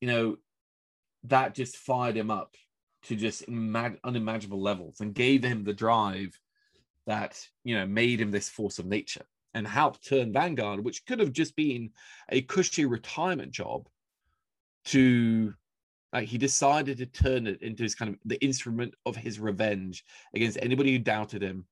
you 0.00 0.08
know, 0.08 0.36
that 1.24 1.54
just 1.54 1.76
fired 1.76 2.16
him 2.16 2.30
up 2.30 2.54
to 3.04 3.16
just 3.16 3.46
imag- 3.46 3.98
unimaginable 4.04 4.60
levels 4.60 5.00
and 5.00 5.14
gave 5.14 5.42
him 5.42 5.64
the 5.64 5.72
drive 5.72 6.38
that 7.06 7.40
you 7.64 7.76
know 7.76 7.86
made 7.86 8.20
him 8.20 8.30
this 8.30 8.48
force 8.48 8.78
of 8.78 8.86
nature 8.86 9.24
and 9.54 9.66
helped 9.66 10.06
turn 10.06 10.32
Vanguard, 10.32 10.84
which 10.84 11.06
could 11.06 11.20
have 11.20 11.32
just 11.32 11.56
been 11.56 11.90
a 12.30 12.42
cushy 12.42 12.84
retirement 12.84 13.52
job, 13.52 13.88
to 14.86 15.54
like 16.12 16.28
he 16.28 16.38
decided 16.38 16.98
to 16.98 17.06
turn 17.06 17.46
it 17.46 17.62
into 17.62 17.82
his 17.82 17.94
kind 17.94 18.12
of 18.12 18.20
the 18.24 18.42
instrument 18.44 18.94
of 19.06 19.16
his 19.16 19.40
revenge 19.40 20.04
against 20.34 20.58
anybody 20.60 20.92
who 20.92 20.98
doubted 20.98 21.42
him, 21.42 21.64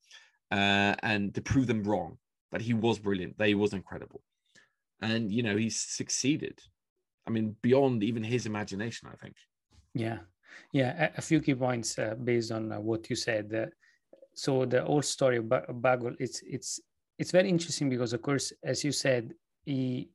uh, 0.51 0.95
and 1.03 1.35
to 1.35 1.43
prove 1.43 1.67
them 1.67 1.83
wrong 1.83 2.17
that 2.53 2.62
he 2.62 2.73
was 2.73 2.99
brilliant, 2.99 3.37
that 3.38 3.48
he 3.48 3.55
was 3.55 3.73
incredible, 3.73 4.23
and 5.02 5.31
you 5.33 5.42
know 5.42 5.57
he 5.57 5.69
succeeded. 5.69 6.61
I 7.27 7.31
mean, 7.31 7.56
beyond 7.62 8.02
even 8.02 8.22
his 8.22 8.46
imagination, 8.46 9.08
I 9.12 9.16
think. 9.16 9.37
Yeah, 9.94 10.18
yeah. 10.72 11.10
A, 11.14 11.18
a 11.18 11.22
few 11.22 11.40
key 11.40 11.54
points 11.54 11.98
uh, 11.98 12.14
based 12.22 12.52
on 12.52 12.72
uh, 12.72 12.81
what 12.81 13.08
you 13.08 13.16
said. 13.16 13.52
Uh, 13.54 13.66
so 14.35 14.64
the 14.64 14.83
whole 14.83 15.02
story 15.02 15.38
of 15.38 15.48
Bogle, 15.48 16.16
it's 16.18 16.42
it's 16.42 16.81
it's 17.18 17.31
very 17.31 17.48
interesting 17.48 17.88
because, 17.88 18.12
of 18.12 18.22
course, 18.22 18.52
as 18.62 18.85
you 18.85 18.92
said, 18.92 19.33
he 19.64 20.10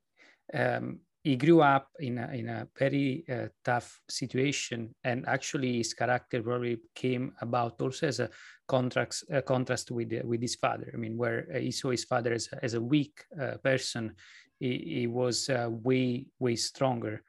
um, 0.53 0.99
he 1.23 1.35
grew 1.35 1.61
up 1.61 1.89
in 1.99 2.17
a, 2.17 2.31
in 2.31 2.47
a 2.47 2.67
very 2.77 3.25
uh, 3.29 3.47
tough 3.63 3.99
situation, 4.09 4.93
and 5.03 5.27
actually 5.27 5.77
his 5.77 5.93
character 5.93 6.41
probably 6.41 6.77
came 6.95 7.33
about 7.41 7.81
also 7.81 8.07
as 8.07 8.19
a 8.19 8.29
contrast 8.67 9.25
a 9.31 9.41
contrast 9.41 9.91
with 9.91 10.13
uh, 10.13 10.25
with 10.25 10.41
his 10.41 10.55
father. 10.55 10.91
I 10.93 10.97
mean, 10.97 11.17
where 11.17 11.47
uh, 11.53 11.59
he 11.59 11.71
saw 11.71 11.91
his 11.91 12.05
father 12.05 12.33
as 12.33 12.49
a, 12.53 12.63
as 12.63 12.73
a 12.73 12.81
weak 12.81 13.23
uh, 13.39 13.57
person, 13.57 14.15
he, 14.59 14.99
he 14.99 15.07
was 15.07 15.49
uh, 15.49 15.69
way 15.69 16.27
way 16.39 16.55
stronger 16.55 17.23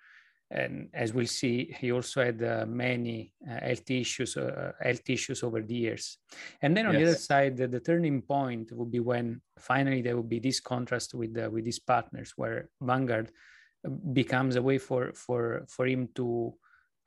and 0.51 0.89
as 0.93 1.15
we'll 1.15 1.27
see, 1.27 1.75
he 1.79 1.93
also 1.93 2.25
had 2.25 2.43
uh, 2.43 2.67
many 2.67 3.33
uh, 3.49 3.61
health 3.61 3.89
issues, 3.89 4.37
uh, 4.37 4.73
health 4.81 5.09
issues 5.09 5.45
over 5.45 5.63
the 5.63 5.75
years. 5.75 6.19
And 6.61 6.77
then 6.77 6.87
on 6.87 6.95
yes. 6.95 7.01
the 7.01 7.09
other 7.09 7.19
side, 7.19 7.57
the, 7.57 7.69
the, 7.69 7.79
turning 7.79 8.21
point 8.21 8.73
would 8.73 8.91
be 8.91 8.99
when 8.99 9.41
finally 9.59 10.03
there 10.03 10.17
would 10.17 10.29
be 10.29 10.41
this 10.41 10.59
contrast 10.59 11.15
with 11.15 11.39
uh, 11.39 11.49
with 11.51 11.67
his 11.67 11.79
partners, 11.79 12.33
where 12.35 12.69
Vanguard 12.81 13.31
uh, 13.87 13.91
becomes 14.13 14.57
a 14.57 14.63
way 14.63 14.79
for 14.79 15.13
for 15.15 15.67
for 15.69 15.87
him 15.87 16.09
to 16.17 16.53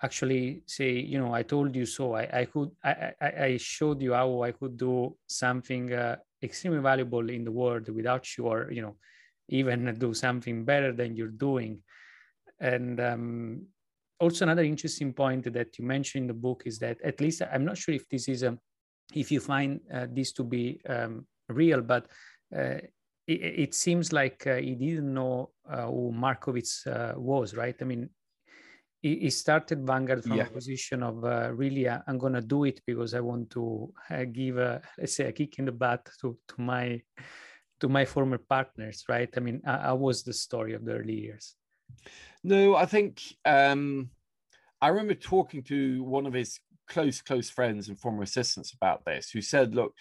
actually 0.01 0.63
say, 0.65 0.91
you 0.93 1.19
know, 1.19 1.33
I 1.33 1.43
told 1.43 1.75
you 1.75 1.85
so. 1.85 2.13
I, 2.13 2.29
I 2.41 2.45
could 2.45 2.71
I, 2.81 3.11
I, 3.19 3.43
I 3.43 3.57
showed 3.57 4.01
you 4.01 4.13
how 4.13 4.43
I 4.43 4.53
could 4.53 4.77
do 4.77 5.17
something 5.27 5.91
uh, 5.91 6.15
extremely 6.41 6.79
valuable 6.79 7.29
in 7.29 7.43
the 7.43 7.51
world 7.51 7.89
without 7.89 8.25
you, 8.37 8.45
or 8.45 8.71
you 8.71 8.83
know, 8.83 8.95
even 9.49 9.93
do 9.97 10.13
something 10.13 10.65
better 10.65 10.91
than 10.91 11.15
you're 11.15 11.27
doing. 11.27 11.79
And 12.59 12.99
um, 12.99 13.67
also 14.19 14.45
another 14.45 14.63
interesting 14.63 15.13
point 15.13 15.51
that 15.53 15.77
you 15.77 15.85
mentioned 15.85 16.23
in 16.23 16.27
the 16.27 16.33
book 16.33 16.63
is 16.65 16.79
that 16.79 17.01
at 17.03 17.19
least 17.19 17.41
I'm 17.41 17.65
not 17.65 17.77
sure 17.77 17.95
if 17.95 18.07
this 18.09 18.27
is 18.27 18.43
a 18.43 18.57
if 19.13 19.31
you 19.31 19.39
find 19.39 19.79
uh, 19.93 20.07
this 20.09 20.31
to 20.33 20.43
be 20.43 20.81
um, 20.87 21.27
real, 21.49 21.81
but 21.81 22.07
uh, 22.55 22.79
it, 23.27 23.41
it, 23.63 23.75
seems 23.75 24.11
like 24.13 24.47
uh, 24.47 24.55
he 24.55 24.75
didn't 24.75 25.13
know 25.13 25.51
uh, 25.69 25.85
who 25.85 26.11
Markowitz 26.11 26.87
uh, 26.87 27.13
was, 27.15 27.53
right? 27.53 27.75
I 27.81 27.85
mean, 27.85 28.09
he, 29.01 29.19
he 29.19 29.29
started 29.29 29.85
Vanguard 29.85 30.23
from 30.23 30.37
yeah. 30.37 30.43
a 30.43 30.49
position 30.49 31.03
of 31.03 31.23
uh, 31.23 31.51
really, 31.53 31.87
I'm 31.89 32.17
going 32.17 32.33
to 32.33 32.41
do 32.41 32.63
it 32.63 32.81
because 32.87 33.13
I 33.13 33.19
want 33.19 33.49
to 33.51 33.93
give, 34.31 34.57
a, 34.57 34.81
let's 34.97 35.15
say, 35.15 35.25
a 35.25 35.31
kick 35.31 35.59
in 35.59 35.65
the 35.65 35.71
butt 35.71 36.07
to, 36.21 36.37
to 36.47 36.61
my 36.61 37.01
to 37.83 37.89
my 37.89 38.05
former 38.05 38.37
partners, 38.37 39.03
right? 39.09 39.29
I 39.35 39.41
mean, 39.41 39.61
I, 39.67 39.75
I 39.75 39.91
was 39.91 40.23
the 40.23 40.31
story 40.31 40.73
of 40.73 40.85
the 40.85 40.93
early 40.93 41.19
years. 41.19 41.55
No, 42.41 42.77
I 42.77 42.85
think 42.85 43.21
um, 43.43 44.09
I 44.81 44.87
remember 44.87 45.15
talking 45.15 45.63
to 45.63 46.01
one 46.01 46.25
of 46.25 46.33
his 46.33 46.61
close, 46.87 47.21
close 47.21 47.49
friends 47.49 47.89
and 47.89 47.99
former 47.99 48.23
assistants 48.23 48.73
about 48.73 49.03
this, 49.03 49.29
who 49.29 49.41
said, 49.41 49.75
look, 49.75 49.93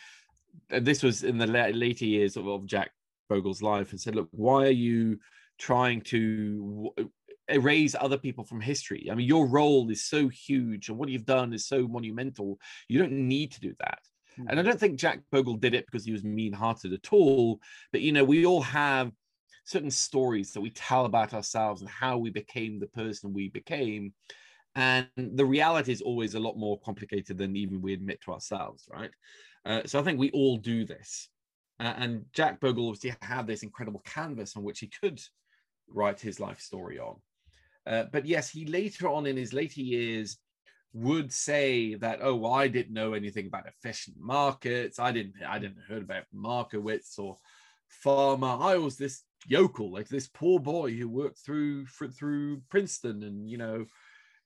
this 0.70 1.02
was 1.02 1.24
in 1.24 1.38
the 1.38 1.46
later 1.48 2.04
years 2.04 2.36
of, 2.36 2.46
of 2.46 2.66
Jack 2.66 2.92
Bogle's 3.28 3.62
life, 3.62 3.90
and 3.90 4.00
said, 4.00 4.14
look, 4.14 4.28
why 4.30 4.66
are 4.66 4.78
you 4.88 5.18
trying 5.58 6.02
to 6.02 6.90
erase 7.48 7.96
other 7.98 8.16
people 8.16 8.44
from 8.44 8.60
history? 8.60 9.08
I 9.10 9.16
mean, 9.16 9.26
your 9.26 9.48
role 9.48 9.90
is 9.90 10.04
so 10.04 10.28
huge, 10.28 10.88
and 10.88 10.96
what 10.98 11.08
you've 11.08 11.26
done 11.26 11.52
is 11.52 11.66
so 11.66 11.88
monumental. 11.88 12.60
You 12.88 13.00
don't 13.00 13.26
need 13.26 13.50
to 13.52 13.60
do 13.60 13.74
that. 13.80 13.98
Mm-hmm. 14.38 14.48
And 14.48 14.60
I 14.60 14.62
don't 14.62 14.80
think 14.80 14.98
Jack 14.98 15.20
Bogle 15.30 15.56
did 15.56 15.74
it 15.74 15.86
because 15.86 16.04
he 16.04 16.12
was 16.12 16.24
mean-hearted 16.24 16.92
at 16.92 17.12
all. 17.12 17.60
But 17.92 18.00
you 18.00 18.12
know, 18.12 18.24
we 18.24 18.46
all 18.46 18.62
have 18.62 19.12
certain 19.64 19.90
stories 19.90 20.52
that 20.52 20.60
we 20.60 20.70
tell 20.70 21.04
about 21.04 21.34
ourselves 21.34 21.80
and 21.80 21.90
how 21.90 22.18
we 22.18 22.30
became 22.30 22.78
the 22.78 22.86
person 22.88 23.32
we 23.32 23.48
became 23.48 24.12
and 24.74 25.06
the 25.16 25.44
reality 25.44 25.92
is 25.92 26.00
always 26.00 26.34
a 26.34 26.40
lot 26.40 26.56
more 26.56 26.80
complicated 26.80 27.36
than 27.36 27.56
even 27.56 27.82
we 27.82 27.92
admit 27.92 28.20
to 28.22 28.32
ourselves 28.32 28.88
right 28.90 29.10
uh, 29.66 29.82
so 29.84 29.98
i 29.98 30.02
think 30.02 30.18
we 30.18 30.30
all 30.30 30.56
do 30.56 30.84
this 30.84 31.28
uh, 31.80 31.94
and 31.96 32.24
jack 32.32 32.60
bogle 32.60 32.88
obviously 32.88 33.14
had 33.20 33.46
this 33.46 33.62
incredible 33.62 34.02
canvas 34.04 34.56
on 34.56 34.62
which 34.62 34.80
he 34.80 34.90
could 35.00 35.20
write 35.88 36.20
his 36.20 36.40
life 36.40 36.60
story 36.60 36.98
on 36.98 37.16
uh, 37.86 38.04
but 38.12 38.26
yes 38.26 38.48
he 38.48 38.64
later 38.64 39.08
on 39.08 39.26
in 39.26 39.36
his 39.36 39.52
later 39.52 39.80
years 39.80 40.38
would 40.94 41.32
say 41.32 41.94
that 41.94 42.18
oh 42.22 42.34
well 42.34 42.52
i 42.52 42.68
didn't 42.68 42.92
know 42.92 43.14
anything 43.14 43.46
about 43.46 43.66
efficient 43.66 44.16
markets 44.18 44.98
i 44.98 45.10
didn't 45.10 45.34
i 45.48 45.58
didn't 45.58 45.82
heard 45.88 46.02
about 46.02 46.24
markowitz 46.32 47.18
or 47.18 47.36
Fama 47.88 48.58
i 48.58 48.76
was 48.76 48.96
this 48.96 49.22
yokel 49.46 49.92
like 49.92 50.08
this 50.08 50.28
poor 50.28 50.58
boy 50.58 50.92
who 50.92 51.08
worked 51.08 51.38
through 51.38 51.86
through 51.86 52.60
princeton 52.68 53.22
and 53.22 53.48
you 53.48 53.58
know 53.58 53.84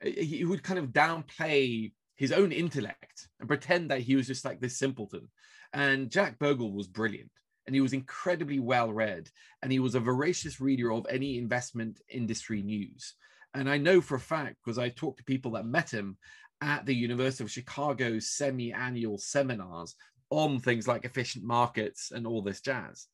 he 0.02 0.44
would 0.44 0.62
kind 0.62 0.78
of 0.78 0.88
downplay 0.88 1.90
his 2.16 2.32
own 2.32 2.52
intellect 2.52 3.28
and 3.38 3.48
pretend 3.48 3.90
that 3.90 4.00
he 4.00 4.16
was 4.16 4.26
just 4.26 4.44
like 4.44 4.60
this 4.60 4.78
simpleton. 4.78 5.28
And 5.72 6.10
Jack 6.10 6.38
Bogle 6.38 6.72
was 6.72 6.86
brilliant 6.86 7.30
and 7.66 7.74
he 7.74 7.80
was 7.80 7.92
incredibly 7.92 8.58
well 8.58 8.92
read 8.92 9.28
and 9.62 9.70
he 9.70 9.78
was 9.78 9.94
a 9.94 10.00
voracious 10.00 10.60
reader 10.60 10.92
of 10.92 11.06
any 11.10 11.38
investment 11.38 12.00
industry 12.08 12.62
news. 12.62 13.14
And 13.56 13.70
I 13.70 13.78
know 13.78 14.00
for 14.00 14.16
a 14.16 14.20
fact 14.20 14.56
because 14.64 14.78
I 14.78 14.90
talked 14.90 15.18
to 15.18 15.24
people 15.24 15.52
that 15.52 15.66
met 15.66 15.90
him 15.90 16.18
at 16.60 16.86
the 16.86 16.94
University 16.94 17.44
of 17.44 17.50
Chicago's 17.50 18.28
semi 18.28 18.72
annual 18.72 19.18
seminars 19.18 19.94
on 20.30 20.58
things 20.58 20.86
like 20.86 21.04
efficient 21.04 21.44
markets 21.44 22.10
and 22.10 22.26
all 22.26 22.42
this 22.42 22.60
jazz. 22.60 23.06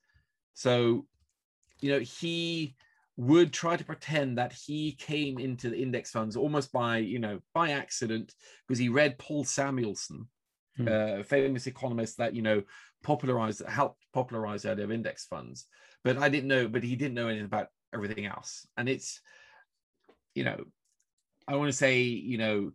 So, 0.54 1.06
you 1.80 1.92
know, 1.92 2.00
he 2.00 2.74
would 3.16 3.52
try 3.52 3.76
to 3.76 3.84
pretend 3.84 4.38
that 4.38 4.52
he 4.52 4.92
came 4.92 5.38
into 5.38 5.68
the 5.68 5.80
index 5.80 6.10
funds 6.10 6.36
almost 6.36 6.72
by 6.72 6.96
you 6.96 7.18
know 7.18 7.40
by 7.52 7.70
accident 7.70 8.34
because 8.66 8.78
he 8.78 8.88
read 8.88 9.18
Paul 9.18 9.44
Samuelson, 9.44 10.28
hmm. 10.76 10.88
uh, 10.88 11.22
famous 11.22 11.66
economist 11.66 12.18
that 12.18 12.34
you 12.34 12.42
know 12.42 12.62
popularized 13.02 13.62
helped 13.68 14.02
popularize 14.12 14.62
the 14.62 14.72
idea 14.72 14.84
of 14.84 14.92
index 14.92 15.26
funds. 15.26 15.66
But 16.04 16.18
I 16.18 16.28
didn't 16.28 16.48
know, 16.48 16.68
but 16.68 16.82
he 16.82 16.96
didn't 16.96 17.14
know 17.14 17.28
anything 17.28 17.44
about 17.44 17.68
everything 17.94 18.26
else. 18.26 18.66
And 18.76 18.88
it's 18.88 19.20
you 20.34 20.44
know, 20.44 20.64
I 21.46 21.56
want 21.56 21.68
to 21.68 21.76
say 21.76 22.00
you 22.00 22.38
know. 22.38 22.72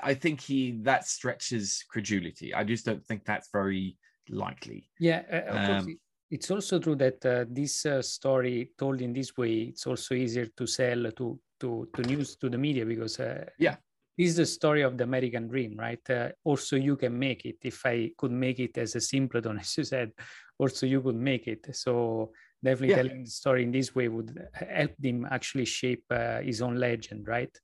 I 0.00 0.14
think 0.14 0.40
he 0.40 0.78
that 0.82 1.06
stretches 1.06 1.84
credulity. 1.88 2.54
I 2.54 2.62
just 2.64 2.86
don't 2.86 3.04
think 3.04 3.24
that's 3.24 3.48
very 3.52 3.96
likely. 4.28 4.88
Yeah, 5.00 5.22
uh, 5.50 5.72
um, 5.72 5.98
it's 6.30 6.50
also 6.50 6.78
true 6.78 6.94
that 6.96 7.24
uh, 7.26 7.44
this 7.48 7.84
uh, 7.84 8.00
story 8.02 8.70
told 8.78 9.02
in 9.02 9.12
this 9.12 9.36
way 9.36 9.72
it's 9.72 9.86
also 9.86 10.14
easier 10.14 10.46
to 10.46 10.66
sell 10.66 11.10
to 11.12 11.40
to 11.58 11.88
to 11.94 12.02
news 12.02 12.36
to 12.36 12.48
the 12.48 12.58
media 12.58 12.86
because 12.86 13.18
uh, 13.20 13.44
yeah 13.58 13.76
this 14.16 14.30
is 14.30 14.36
the 14.36 14.46
story 14.46 14.82
of 14.82 14.96
the 14.96 15.04
american 15.04 15.48
dream 15.48 15.76
right 15.76 16.08
uh, 16.10 16.28
also 16.44 16.76
you 16.76 16.96
can 16.96 17.18
make 17.18 17.44
it 17.44 17.56
if 17.62 17.84
i 17.84 18.10
could 18.16 18.32
make 18.32 18.58
it 18.60 18.78
as 18.78 18.94
a 18.94 19.00
simpleton 19.00 19.58
as 19.60 19.76
you 19.76 19.84
said 19.84 20.12
also 20.58 20.86
you 20.86 21.02
could 21.02 21.16
make 21.16 21.46
it 21.46 21.74
so 21.74 22.32
definitely 22.62 22.90
yeah. 22.90 22.96
telling 22.96 23.24
the 23.24 23.30
story 23.30 23.62
in 23.62 23.72
this 23.72 23.94
way 23.94 24.08
would 24.08 24.46
help 24.52 24.92
him 25.02 25.26
actually 25.30 25.64
shape 25.64 26.04
uh, 26.10 26.40
his 26.40 26.60
own 26.62 26.76
legend 26.76 27.26
right 27.26 27.56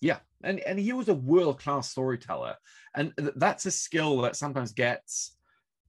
yeah 0.00 0.18
and 0.42 0.60
and 0.60 0.78
he 0.78 0.92
was 0.92 1.08
a 1.08 1.14
world 1.14 1.58
class 1.58 1.90
storyteller 1.90 2.54
and 2.94 3.12
that's 3.36 3.66
a 3.66 3.70
skill 3.70 4.20
that 4.20 4.36
sometimes 4.36 4.72
gets 4.72 5.36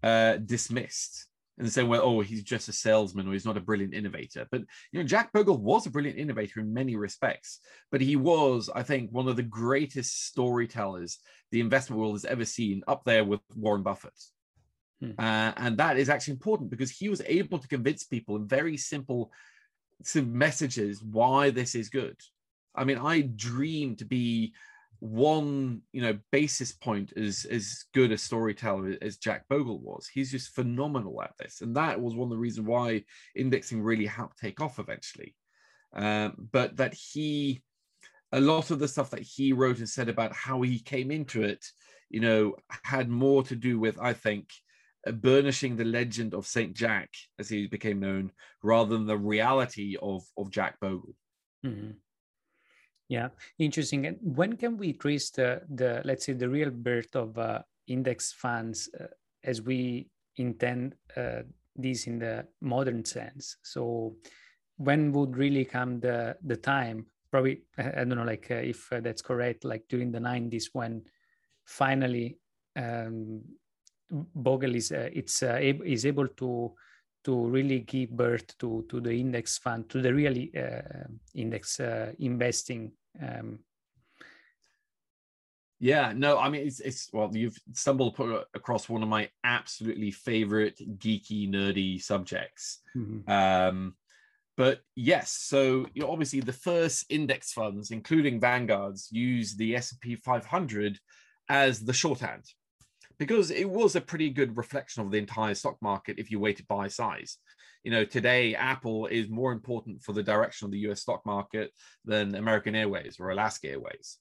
uh, 0.03 0.37
dismissed 0.37 1.27
and 1.57 1.67
the 1.67 1.85
well, 1.85 2.01
oh, 2.03 2.19
he's 2.19 2.43
just 2.43 2.67
a 2.67 2.73
salesman 2.73 3.27
or 3.27 3.33
he's 3.33 3.45
not 3.45 3.55
a 3.55 3.61
brilliant 3.61 3.93
innovator. 3.93 4.45
But 4.51 4.61
you 4.91 4.99
know, 4.99 5.05
Jack 5.05 5.31
Bogle 5.31 5.57
was 5.57 5.85
a 5.85 5.89
brilliant 5.89 6.19
innovator 6.19 6.59
in 6.59 6.73
many 6.73 6.95
respects, 6.97 7.59
but 7.91 8.01
he 8.01 8.17
was, 8.17 8.69
I 8.75 8.83
think, 8.83 9.11
one 9.11 9.29
of 9.29 9.37
the 9.37 9.43
greatest 9.43 10.27
storytellers 10.27 11.17
the 11.51 11.61
investment 11.61 11.99
world 11.99 12.15
has 12.15 12.25
ever 12.25 12.43
seen, 12.43 12.83
up 12.87 13.03
there 13.05 13.23
with 13.23 13.39
Warren 13.55 13.83
Buffett. 13.83 14.13
Hmm. 15.01 15.11
Uh, 15.17 15.51
and 15.57 15.77
that 15.77 15.97
is 15.97 16.09
actually 16.09 16.33
important 16.33 16.69
because 16.69 16.91
he 16.91 17.09
was 17.09 17.21
able 17.25 17.59
to 17.59 17.67
convince 17.67 18.03
people 18.03 18.35
in 18.35 18.47
very 18.47 18.77
simple 18.77 19.31
messages 20.15 21.03
why 21.03 21.49
this 21.49 21.75
is 21.75 21.89
good. 21.89 22.17
I 22.75 22.83
mean, 22.83 22.97
I 22.97 23.21
dream 23.21 23.95
to 23.97 24.05
be 24.05 24.53
one 24.99 25.81
you 25.91 26.01
know 26.01 26.17
basis 26.31 26.71
point 26.71 27.13
as 27.17 27.45
as 27.45 27.85
good 27.93 28.11
a 28.11 28.17
storyteller 28.17 28.95
as 29.01 29.17
Jack 29.17 29.47
Bogle 29.49 29.79
was. 29.79 30.07
He's 30.07 30.31
just 30.31 30.55
phenomenal 30.55 31.21
at 31.21 31.33
this, 31.37 31.61
and 31.61 31.75
that 31.75 31.99
was 31.99 32.15
one 32.15 32.27
of 32.27 32.31
the 32.31 32.37
reasons 32.37 32.67
why 32.67 33.03
indexing 33.35 33.81
really 33.81 34.05
helped 34.05 34.39
take 34.39 34.61
off 34.61 34.79
eventually. 34.79 35.35
Um, 35.93 36.49
but 36.51 36.75
that 36.77 36.93
he, 36.93 37.63
a 38.33 38.39
lot 38.41 38.69
of 38.69 38.79
the 38.79 38.87
stuff 38.87 39.11
that 39.11 39.21
he 39.21 39.53
wrote 39.53 39.77
and 39.77 39.87
said 39.87 40.09
about 40.09 40.33
how 40.33 40.61
he 40.61 40.79
came 40.79 41.09
into 41.09 41.43
it, 41.43 41.65
you 42.09 42.19
know, 42.19 42.55
had 42.83 43.07
more 43.09 43.43
to 43.43 43.55
do 43.55 43.79
with 43.79 43.99
I 43.99 44.13
think 44.13 44.49
burnishing 45.11 45.75
the 45.75 45.85
legend 45.85 46.33
of 46.33 46.47
Saint 46.47 46.73
Jack 46.73 47.09
as 47.39 47.49
he 47.49 47.67
became 47.67 47.99
known, 47.99 48.31
rather 48.63 48.97
than 48.97 49.05
the 49.05 49.17
reality 49.17 49.95
of 50.01 50.23
of 50.37 50.49
Jack 50.49 50.79
Bogle. 50.79 51.15
Mm-hmm. 51.65 51.91
Yeah, 53.07 53.29
interesting. 53.59 54.07
And 54.07 54.17
when 54.21 54.57
can 54.57 54.77
we 54.77 54.93
trace 54.93 55.29
the, 55.29 55.61
the 55.69 56.01
let's 56.05 56.25
say, 56.25 56.33
the 56.33 56.49
real 56.49 56.71
birth 56.71 57.15
of 57.15 57.37
uh, 57.37 57.61
index 57.87 58.31
funds 58.33 58.89
uh, 58.99 59.05
as 59.43 59.61
we 59.61 60.09
intend 60.37 60.95
uh, 61.15 61.43
this 61.75 62.07
in 62.07 62.19
the 62.19 62.47
modern 62.61 63.05
sense? 63.05 63.57
So, 63.63 64.15
when 64.77 65.11
would 65.13 65.37
really 65.37 65.65
come 65.65 65.99
the 65.99 66.35
the 66.43 66.57
time? 66.57 67.05
Probably, 67.31 67.61
I 67.77 68.03
don't 68.05 68.09
know, 68.09 68.23
like 68.23 68.49
uh, 68.49 68.55
if 68.55 68.91
uh, 68.91 69.01
that's 69.01 69.21
correct, 69.21 69.65
like 69.65 69.83
during 69.87 70.11
the 70.11 70.19
'90s 70.19 70.69
when 70.73 71.03
finally 71.65 72.37
um, 72.75 73.41
Bogle 74.11 74.75
is 74.75 74.91
uh, 74.91 75.09
it's 75.11 75.43
ab- 75.43 75.85
is 75.85 76.05
able 76.05 76.27
to 76.27 76.73
to 77.25 77.47
really 77.47 77.79
give 77.79 78.11
birth 78.11 78.57
to 78.59 78.85
to 78.89 79.01
the 79.01 79.11
index 79.11 79.57
fund 79.57 79.89
to 79.89 80.01
the 80.01 80.13
really 80.13 80.51
uh, 80.55 81.07
index 81.33 81.79
uh, 81.79 82.11
investing 82.19 82.91
um, 83.21 83.59
yeah 85.79 86.13
no 86.15 86.37
i 86.37 86.49
mean 86.49 86.65
it's, 86.65 86.79
it's 86.79 87.09
well 87.11 87.29
you've 87.33 87.57
stumbled 87.73 88.17
across 88.53 88.87
one 88.87 89.03
of 89.03 89.09
my 89.09 89.29
absolutely 89.43 90.11
favorite 90.11 90.79
geeky 90.99 91.49
nerdy 91.49 92.01
subjects 92.01 92.79
mm-hmm. 92.95 93.29
um, 93.29 93.93
but 94.55 94.81
yes 94.95 95.31
so 95.31 95.85
you 95.93 96.01
know, 96.01 96.11
obviously 96.11 96.39
the 96.39 96.53
first 96.53 97.05
index 97.09 97.51
funds 97.51 97.91
including 97.91 98.39
vanguards 98.39 99.09
use 99.11 99.55
the 99.55 99.75
s&p 99.75 100.15
500 100.15 100.97
as 101.49 101.81
the 101.81 101.93
shorthand 101.93 102.45
because 103.17 103.51
it 103.51 103.69
was 103.69 103.95
a 103.95 104.01
pretty 104.01 104.29
good 104.29 104.57
reflection 104.57 105.01
of 105.01 105.11
the 105.11 105.17
entire 105.17 105.55
stock 105.55 105.77
market 105.81 106.19
if 106.19 106.31
you 106.31 106.39
weighted 106.39 106.67
by 106.67 106.87
size. 106.87 107.37
You 107.83 107.91
know, 107.91 108.05
today 108.05 108.55
Apple 108.55 109.07
is 109.07 109.29
more 109.29 109.51
important 109.51 110.01
for 110.01 110.13
the 110.13 110.23
direction 110.23 110.65
of 110.65 110.71
the 110.71 110.89
US 110.89 111.01
stock 111.01 111.25
market 111.25 111.71
than 112.03 112.35
American 112.35 112.75
Airways 112.75 113.17
or 113.19 113.29
Alaska 113.29 113.69
Airways. 113.69 114.17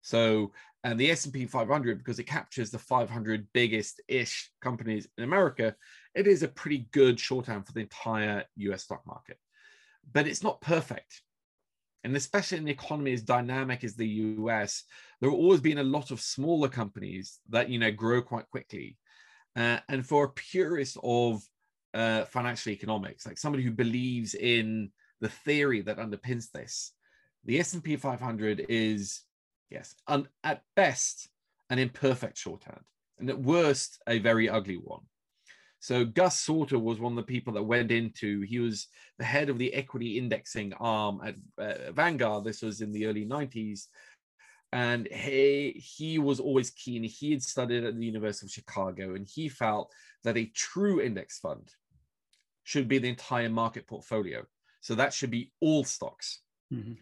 So, 0.00 0.52
and 0.82 0.98
the 0.98 1.10
S&P 1.12 1.46
500 1.46 1.98
because 1.98 2.18
it 2.18 2.24
captures 2.24 2.70
the 2.70 2.78
500 2.78 3.46
biggest 3.52 4.00
ish 4.08 4.50
companies 4.60 5.06
in 5.16 5.22
America 5.22 5.76
it 6.14 6.26
is 6.26 6.42
a 6.42 6.48
pretty 6.48 6.88
good 6.92 7.18
shorthand 7.18 7.66
for 7.66 7.72
the 7.72 7.80
entire 7.80 8.44
US 8.56 8.84
stock 8.84 9.02
market. 9.06 9.38
But 10.12 10.26
it's 10.26 10.42
not 10.42 10.60
perfect. 10.60 11.22
And 12.04 12.16
especially 12.16 12.58
in 12.58 12.64
an 12.64 12.68
economy 12.68 13.12
as 13.12 13.22
dynamic 13.22 13.84
as 13.84 13.94
the 13.94 14.08
US, 14.08 14.84
there 15.20 15.30
have 15.30 15.38
always 15.38 15.60
been 15.60 15.78
a 15.78 15.84
lot 15.84 16.10
of 16.10 16.20
smaller 16.20 16.68
companies 16.68 17.38
that 17.48 17.68
you 17.68 17.78
know 17.78 17.92
grow 17.92 18.22
quite 18.22 18.48
quickly. 18.50 18.98
Uh, 19.54 19.78
and 19.88 20.06
for 20.06 20.24
a 20.24 20.30
purist 20.30 20.96
of 21.02 21.42
uh, 21.94 22.24
financial 22.24 22.72
economics, 22.72 23.26
like 23.26 23.38
somebody 23.38 23.62
who 23.62 23.70
believes 23.70 24.34
in 24.34 24.90
the 25.20 25.28
theory 25.28 25.82
that 25.82 25.98
underpins 25.98 26.50
this, 26.50 26.92
the 27.44 27.58
S&P 27.58 27.96
500 27.96 28.66
is, 28.68 29.22
yes, 29.70 29.94
un- 30.06 30.28
at 30.42 30.62
best, 30.74 31.28
an 31.70 31.78
imperfect 31.78 32.38
shorthand, 32.38 32.80
and 33.18 33.28
at 33.28 33.40
worst, 33.40 34.00
a 34.06 34.18
very 34.18 34.48
ugly 34.48 34.76
one. 34.76 35.02
So 35.82 36.04
Gus 36.04 36.38
Sauter 36.38 36.78
was 36.78 37.00
one 37.00 37.14
of 37.14 37.16
the 37.16 37.24
people 37.24 37.52
that 37.54 37.64
went 37.64 37.90
into. 37.90 38.42
He 38.42 38.60
was 38.60 38.86
the 39.18 39.24
head 39.24 39.48
of 39.48 39.58
the 39.58 39.74
equity 39.74 40.16
indexing 40.16 40.72
arm 40.74 41.20
at 41.26 41.34
uh, 41.58 41.90
Vanguard. 41.90 42.44
This 42.44 42.62
was 42.62 42.82
in 42.82 42.92
the 42.92 43.06
early 43.06 43.26
90s, 43.26 43.88
and 44.70 45.08
he 45.08 45.72
he 45.72 46.20
was 46.20 46.38
always 46.38 46.70
keen. 46.70 47.02
He 47.02 47.32
had 47.32 47.42
studied 47.42 47.82
at 47.82 47.98
the 47.98 48.06
University 48.06 48.46
of 48.46 48.52
Chicago, 48.52 49.16
and 49.16 49.26
he 49.26 49.48
felt 49.48 49.90
that 50.22 50.36
a 50.36 50.52
true 50.54 51.00
index 51.00 51.40
fund 51.40 51.68
should 52.62 52.86
be 52.86 52.98
the 52.98 53.08
entire 53.08 53.50
market 53.50 53.88
portfolio. 53.88 54.44
So 54.82 54.94
that 54.94 55.12
should 55.12 55.32
be 55.32 55.50
all 55.60 55.82
stocks. 55.82 56.42
Mm-hmm. 56.72 56.92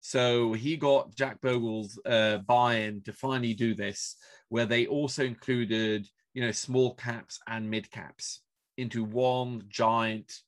So 0.00 0.54
he 0.54 0.78
got 0.78 1.14
Jack 1.14 1.42
Bogle's 1.42 2.00
uh, 2.06 2.38
buy-in 2.38 3.02
to 3.02 3.12
finally 3.12 3.52
do 3.52 3.74
this, 3.74 4.16
where 4.48 4.64
they 4.64 4.86
also 4.86 5.22
included, 5.22 6.08
you 6.34 6.42
know, 6.42 6.52
small 6.52 6.94
caps 6.94 7.40
and 7.46 7.70
mid 7.70 7.90
caps 7.90 8.40
into 8.76 9.04
one 9.04 9.64
giant 9.68 10.40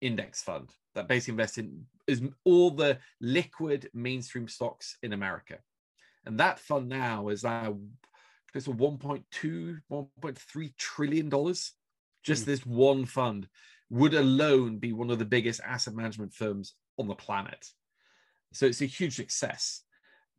index 0.00 0.42
fund 0.42 0.70
that 0.94 1.08
basically 1.08 1.32
invests 1.32 1.58
in 1.58 1.86
is 2.06 2.22
all 2.44 2.70
the 2.70 2.98
liquid 3.20 3.88
mainstream 3.94 4.46
stocks 4.46 4.98
in 5.02 5.12
America. 5.12 5.58
And 6.26 6.38
that 6.38 6.58
fund 6.58 6.88
now 6.88 7.28
is 7.28 7.44
now 7.44 7.78
it's 8.54 8.66
to 8.66 8.72
1.2, 8.72 9.80
1.3 9.90 10.76
trillion 10.76 11.28
dollars. 11.28 11.72
Just 12.22 12.44
mm. 12.44 12.46
this 12.46 12.64
one 12.64 13.04
fund 13.04 13.48
would 13.90 14.14
alone 14.14 14.78
be 14.78 14.92
one 14.92 15.10
of 15.10 15.18
the 15.18 15.24
biggest 15.24 15.60
asset 15.66 15.94
management 15.94 16.32
firms 16.32 16.74
on 16.98 17.08
the 17.08 17.14
planet. 17.14 17.66
So 18.52 18.66
it's 18.66 18.80
a 18.80 18.86
huge 18.86 19.16
success. 19.16 19.82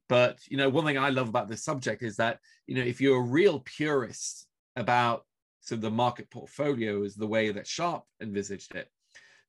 But 0.07 0.39
you 0.47 0.57
know, 0.57 0.69
one 0.69 0.85
thing 0.85 0.97
I 0.97 1.09
love 1.09 1.27
about 1.27 1.49
this 1.49 1.63
subject 1.63 2.03
is 2.03 2.15
that 2.17 2.39
you 2.67 2.75
know, 2.75 2.83
if 2.83 3.01
you're 3.01 3.19
a 3.19 3.21
real 3.21 3.59
purist 3.59 4.44
about 4.75 5.25
so 5.61 5.75
the 5.75 5.91
market 5.91 6.29
portfolio 6.29 7.03
is 7.03 7.15
the 7.15 7.27
way 7.27 7.51
that 7.51 7.67
Sharpe 7.67 8.03
envisaged 8.21 8.75
it. 8.75 8.87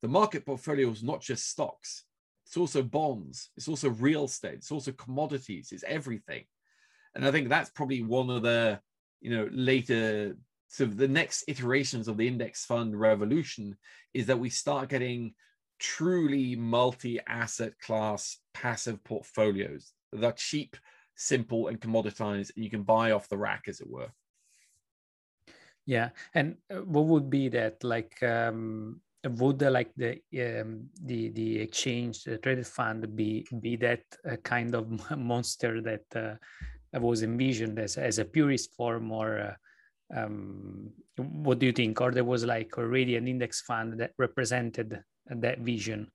The 0.01 0.09
market 0.09 0.47
portfolio 0.47 0.91
is 0.91 1.03
not 1.03 1.20
just 1.20 1.51
stocks; 1.51 2.05
it's 2.47 2.57
also 2.57 2.83
bonds, 2.83 3.51
it's 3.57 3.68
also 3.68 3.91
real 3.91 4.24
estate, 4.24 4.55
it's 4.55 4.72
also 4.72 4.93
commodities, 4.93 5.72
it's 5.72 5.85
everything. 5.87 6.45
And 7.14 7.27
I 7.27 7.31
think 7.31 7.49
that's 7.49 7.70
probably 7.70 8.03
one 8.03 8.31
of 8.31 8.43
the 8.43 8.81
you 9.20 9.31
know 9.31 9.49
later 9.51 10.37
so 10.68 10.85
the 10.85 11.09
next 11.09 11.45
iterations 11.49 12.09
of 12.09 12.16
the 12.16 12.27
index 12.27 12.64
fund 12.64 12.99
revolution 12.99 13.77
is 14.14 14.27
that 14.27 14.39
we 14.39 14.51
start 14.51 14.89
getting 14.89 15.35
truly 15.79 16.57
multi-asset 16.57 17.79
class 17.79 18.39
passive 18.55 19.03
portfolios 19.05 19.93
that 20.12 20.24
are 20.24 20.33
cheap, 20.33 20.77
simple, 21.14 21.68
and 21.68 21.81
commoditized, 21.81 22.51
and 22.55 22.64
you 22.64 22.70
can 22.70 22.83
buy 22.83 23.12
off 23.12 23.29
the 23.29 23.37
rack, 23.37 23.64
as 23.68 23.81
it 23.81 23.89
were. 23.89 24.09
Yeah, 25.87 26.11
and 26.34 26.57
uh, 26.68 26.82
what 26.82 27.07
would 27.07 27.30
be 27.30 27.49
that 27.51 27.82
like? 27.84 28.20
Um, 28.22 29.01
would 29.24 29.59
the, 29.59 29.70
like 29.70 29.95
the 29.97 30.20
um, 30.39 30.89
the 31.05 31.30
the 31.30 31.61
exchange, 31.61 32.24
the 32.24 32.39
traded 32.39 32.66
fund, 32.66 33.14
be 33.14 33.47
be 33.61 33.76
that 33.76 34.03
uh, 34.28 34.37
kind 34.43 34.74
of 34.74 34.87
monster 35.16 35.80
that 35.82 36.05
uh, 36.14 36.34
was 37.01 37.22
envisioned 37.22 37.78
as 37.78 37.97
as 37.97 38.18
a 38.18 38.24
purist 38.24 38.74
form, 38.74 39.12
or 39.12 39.39
uh, 39.39 39.55
um, 40.16 40.91
what 41.16 41.61
do 41.61 41.66
you 41.66 41.72
think? 41.72 42.01
Or 42.01 42.11
there 42.11 42.24
was 42.24 42.45
like 42.45 42.76
already 42.78 43.16
an 43.16 43.28
index 43.28 43.61
fund 43.61 44.01
that 44.01 44.12
represented 44.18 45.01
that 45.26 45.61
vision? 45.61 46.11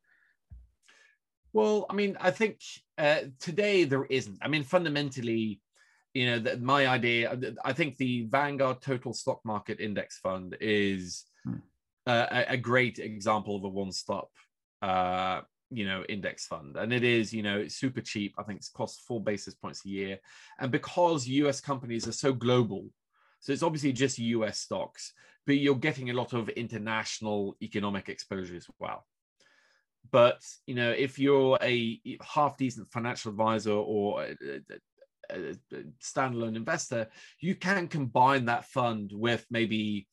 Well, 1.53 1.85
I 1.89 1.93
mean, 1.93 2.17
I 2.19 2.31
think 2.31 2.59
uh, 2.97 3.31
today 3.39 3.83
there 3.83 4.05
isn't. 4.05 4.37
I 4.41 4.47
mean, 4.47 4.63
fundamentally, 4.63 5.59
you 6.13 6.25
know, 6.25 6.39
the, 6.39 6.57
my 6.57 6.87
idea, 6.87 7.37
I 7.63 7.73
think 7.73 7.97
the 7.97 8.25
Vanguard 8.25 8.81
Total 8.81 9.13
Stock 9.13 9.39
Market 9.45 9.79
Index 9.79 10.17
Fund 10.17 10.57
is 10.59 11.25
hmm. 11.43 11.55
uh, 12.05 12.27
a, 12.31 12.53
a, 12.53 12.57
great 12.57 12.99
example 12.99 13.55
of 13.55 13.63
a 13.63 13.69
one-stop, 13.69 14.29
uh, 14.81 15.41
you 15.69 15.85
know, 15.85 16.03
index 16.09 16.47
fund, 16.47 16.75
and 16.75 16.91
it 16.91 17.03
is, 17.03 17.33
you 17.33 17.43
know, 17.43 17.57
it's 17.57 17.75
super 17.75 18.01
cheap. 18.01 18.35
I 18.37 18.43
think 18.43 18.59
it's 18.59 18.69
cost 18.69 19.03
four 19.07 19.23
basis 19.23 19.53
points 19.53 19.85
a 19.85 19.89
year, 19.89 20.19
and 20.59 20.69
because 20.71 21.27
U.S. 21.27 21.61
companies 21.61 22.07
are 22.07 22.13
so 22.13 22.33
global, 22.33 22.87
so 23.39 23.53
it's 23.53 23.63
obviously 23.63 23.93
just 23.93 24.19
US 24.19 24.59
stocks, 24.59 25.13
but 25.45 25.57
you're 25.57 25.75
getting 25.75 26.09
a 26.09 26.13
lot 26.13 26.33
of 26.33 26.49
international 26.49 27.55
economic 27.61 28.09
exposure 28.09 28.55
as 28.55 28.67
well. 28.79 29.05
But 30.11 30.41
you 30.65 30.75
know, 30.75 30.91
if 30.91 31.17
you're 31.17 31.57
a 31.61 32.01
half 32.21 32.57
decent 32.57 32.91
financial 32.91 33.31
advisor 33.31 33.71
or 33.71 34.27
standalone 36.01 36.55
investor, 36.55 37.07
you 37.39 37.55
can 37.55 37.87
combine 37.87 38.45
that 38.45 38.65
fund 38.65 39.11
with 39.13 39.45
maybe 39.49 40.07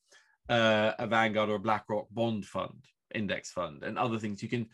uh, 0.49 0.93
a 0.99 1.07
Vanguard 1.07 1.49
or 1.49 1.55
a 1.55 1.59
BlackRock 1.59 2.07
bond 2.11 2.45
fund, 2.45 2.85
index 3.13 3.51
fund, 3.51 3.83
and 3.83 3.97
other 3.97 4.17
things. 4.17 4.41
You 4.41 4.49
can 4.49 4.67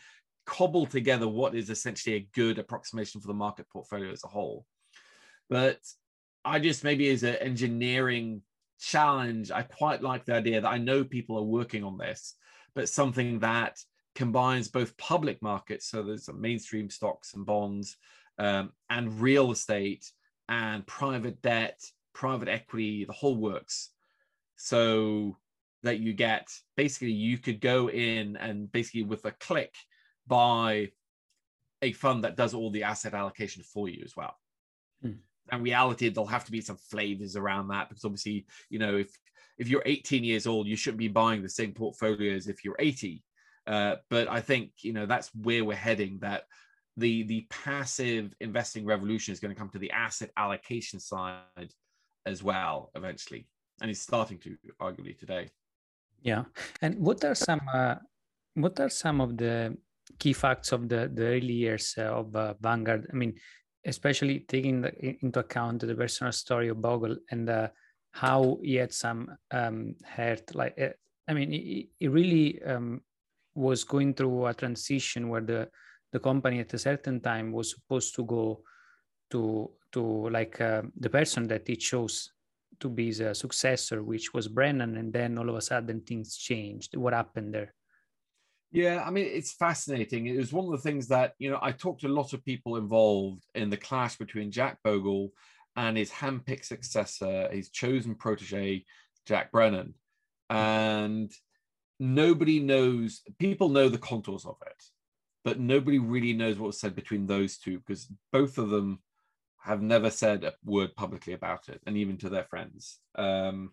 cobble 0.46 0.86
together 0.86 1.28
what 1.28 1.56
is 1.56 1.70
essentially 1.70 2.16
a 2.16 2.28
good 2.34 2.60
approximation 2.60 3.20
for 3.20 3.28
the 3.28 3.34
market 3.34 3.70
portfolio 3.70 4.12
as 4.12 4.24
a 4.24 4.28
whole. 4.28 4.66
But 5.50 5.80
I 6.43 6.60
just 6.60 6.84
maybe 6.84 7.10
as 7.10 7.24
an 7.24 7.36
engineering 7.36 8.41
challenge, 8.80 9.52
I 9.52 9.64
quite 9.64 10.02
like 10.02 10.26
the 10.26 10.36
idea 10.36 10.62
that 10.62 10.70
I 10.70 10.78
know 10.78 11.04
people 11.04 11.38
are 11.38 11.43
working 11.43 11.84
on 11.84 11.98
this, 11.98 12.36
but 12.74 12.89
something 12.89 13.39
that 13.39 13.80
combines 14.14 14.68
both 14.68 14.98
public 14.98 15.41
markets, 15.41 15.89
so 15.89 16.04
there's 16.04 16.30
mainstream 16.34 16.89
stocks 16.89 17.34
and 17.34 17.46
bonds, 17.46 17.98
um, 18.38 18.72
and 18.89 19.20
real 19.20 19.52
estate 19.52 20.06
and 20.50 20.86
private 20.86 21.41
debt, 21.41 21.82
private 22.14 22.48
equity, 22.48 23.06
the 23.06 23.14
whole 23.14 23.36
works. 23.36 23.91
So 24.58 25.38
that 25.84 26.00
you 26.00 26.14
get 26.14 26.50
basically 26.76 27.12
you 27.12 27.38
could 27.38 27.62
go 27.62 27.89
in 27.89 28.38
and 28.38 28.72
basically 28.72 29.04
with 29.04 29.24
a 29.26 29.32
click 29.32 29.76
buy 30.26 30.89
a 31.84 31.91
fund 31.91 32.24
that 32.24 32.36
does 32.36 32.56
all 32.56 32.72
the 32.72 32.82
asset 32.82 33.14
allocation 33.14 33.62
for 33.62 33.88
you 33.88 34.02
as 34.04 34.16
well. 34.16 34.36
Hmm 35.02 35.12
and 35.52 35.64
reality 35.64 36.10
there'll 36.10 36.28
have 36.28 36.46
to 36.46 36.52
be 36.52 36.62
some 36.62 36.78
flavors 36.78 37.36
around 37.36 37.68
that 37.68 37.89
because 37.89 38.06
obviously 38.06 38.46
you 38.70 38.80
know 38.80 38.96
if 38.96 39.18
if 39.58 39.68
you're 39.68 39.84
18 39.86 40.24
years 40.24 40.48
old 40.48 40.68
you 40.68 40.76
shouldn't 40.76 41.00
be 41.00 41.08
buying 41.08 41.41
the 41.41 41.50
same 41.50 41.74
portfolio 41.74 42.34
as 42.34 42.48
if 42.48 42.64
you're 42.64 42.76
80 42.80 43.24
uh, 43.68 43.96
but 44.10 44.28
i 44.30 44.41
think 44.41 44.72
you 44.82 44.93
know 44.93 45.06
that's 45.06 45.30
where 45.36 45.64
we're 45.64 45.76
heading 45.76 46.20
that 46.22 46.43
the 46.98 47.24
the 47.24 47.46
passive 47.50 48.34
investing 48.39 48.86
revolution 48.86 49.32
is 49.32 49.39
going 49.39 49.54
to 49.54 49.60
come 49.60 49.70
to 49.70 49.80
the 49.80 49.91
asset 49.91 50.32
allocation 50.38 51.00
side 51.00 51.72
as 52.26 52.41
well 52.43 52.91
eventually 52.96 53.48
and 53.82 53.91
it's 53.91 54.02
starting 54.02 54.38
to 54.38 54.56
arguably 54.82 55.18
today 55.18 55.50
yeah 56.22 56.43
and 56.82 56.96
what 57.00 57.24
are 57.24 57.36
some 57.36 57.62
uh, 57.74 57.96
what 58.56 58.80
are 58.80 58.89
some 58.89 59.20
of 59.22 59.38
the 59.38 59.76
key 60.20 60.34
facts 60.34 60.72
of 60.72 60.88
the 60.88 61.12
the 61.14 61.26
early 61.26 61.54
years 61.54 61.96
uh, 61.98 62.04
of 62.04 62.36
uh, 62.36 62.54
vanguard 62.62 63.08
i 63.12 63.16
mean 63.16 63.34
especially 63.86 64.39
taking 64.39 64.82
the, 64.82 65.16
into 65.24 65.39
account 65.39 65.82
the 65.82 65.96
personal 65.96 66.32
story 66.32 66.70
of 66.70 66.82
Bogle 66.82 67.18
and 67.32 67.50
uh, 67.50 67.68
how 68.12 68.58
he 68.64 68.76
had 68.76 68.91
some 68.91 69.36
um, 69.52 69.96
hurt. 70.04 70.54
Like, 70.56 70.80
uh, 70.80 70.89
I 71.28 71.34
mean, 71.34 71.52
he, 71.52 71.89
he 72.00 72.08
really 72.08 72.62
um, 72.64 73.02
was 73.54 73.84
going 73.84 74.14
through 74.14 74.48
a 74.48 74.54
transition 74.54 75.30
where 75.30 75.41
the 75.41 75.70
the 76.16 76.20
company 76.32 76.61
at 76.61 76.74
a 76.74 76.80
certain 76.80 77.20
time 77.20 77.51
was 77.51 77.72
supposed 77.72 78.16
to 78.16 78.24
go 78.24 78.61
to 79.32 79.70
to 79.91 80.30
like 80.30 80.61
uh, 80.61 80.82
the 81.05 81.09
person 81.09 81.45
that 81.47 81.68
he 81.68 81.76
chose 81.76 82.32
to 82.80 82.88
be 82.89 83.11
the 83.11 83.36
successor, 83.36 84.01
which 84.01 84.34
was 84.34 84.47
Brennan, 84.47 84.95
and 84.95 85.11
then 85.11 85.38
all 85.38 85.49
of 85.49 85.55
a 85.55 85.61
sudden 85.61 85.99
things 86.01 86.38
changed. 86.38 86.95
What 86.95 87.13
happened 87.13 87.53
there? 87.53 87.74
Yeah, 88.72 89.03
I 89.07 89.09
mean, 89.11 89.28
it's 89.39 89.53
fascinating. 89.53 90.28
It 90.28 90.38
was 90.38 90.53
one 90.53 90.66
of 90.66 90.72
the 90.72 90.86
things 90.89 91.07
that, 91.09 91.34
you 91.38 91.49
know, 91.49 91.59
I 91.61 91.72
talked 91.72 92.01
to 92.01 92.07
a 92.07 92.20
lot 92.20 92.34
of 92.34 92.43
people 92.43 92.78
involved 92.78 93.43
in 93.53 93.70
the 93.70 93.84
clash 93.88 94.18
between 94.18 94.51
Jack 94.51 94.80
Bogle 94.84 95.32
and 95.76 95.97
his 95.97 96.11
handpicked 96.11 96.66
successor, 96.66 97.49
his 97.51 97.70
chosen 97.70 98.16
protege, 98.16 98.86
Jack 99.26 99.51
Brennan. 99.51 99.93
And 100.49 101.32
nobody 101.99 102.59
knows, 102.59 103.22
people 103.38 103.70
know 103.70 103.88
the 103.89 104.05
contours 104.09 104.45
of 104.45 104.57
it, 104.66 104.82
but 105.46 105.60
nobody 105.60 106.00
really 106.00 106.34
knows 106.34 106.58
what 106.58 106.68
was 106.68 106.80
said 106.80 106.96
between 106.96 107.28
those 107.28 107.58
two 107.58 107.78
because 107.78 108.12
both 108.34 108.58
of 108.58 108.72
them 108.72 109.00
have 109.62 109.82
never 109.82 110.10
said 110.10 110.43
a 110.43 110.54
word 110.66 110.96
publicly 110.96 111.34
about 111.34 111.70
it, 111.70 111.82
and 111.86 111.96
even 111.96 112.18
to 112.18 112.30
their 112.30 112.43
friends. 112.43 113.00
Um, 113.16 113.72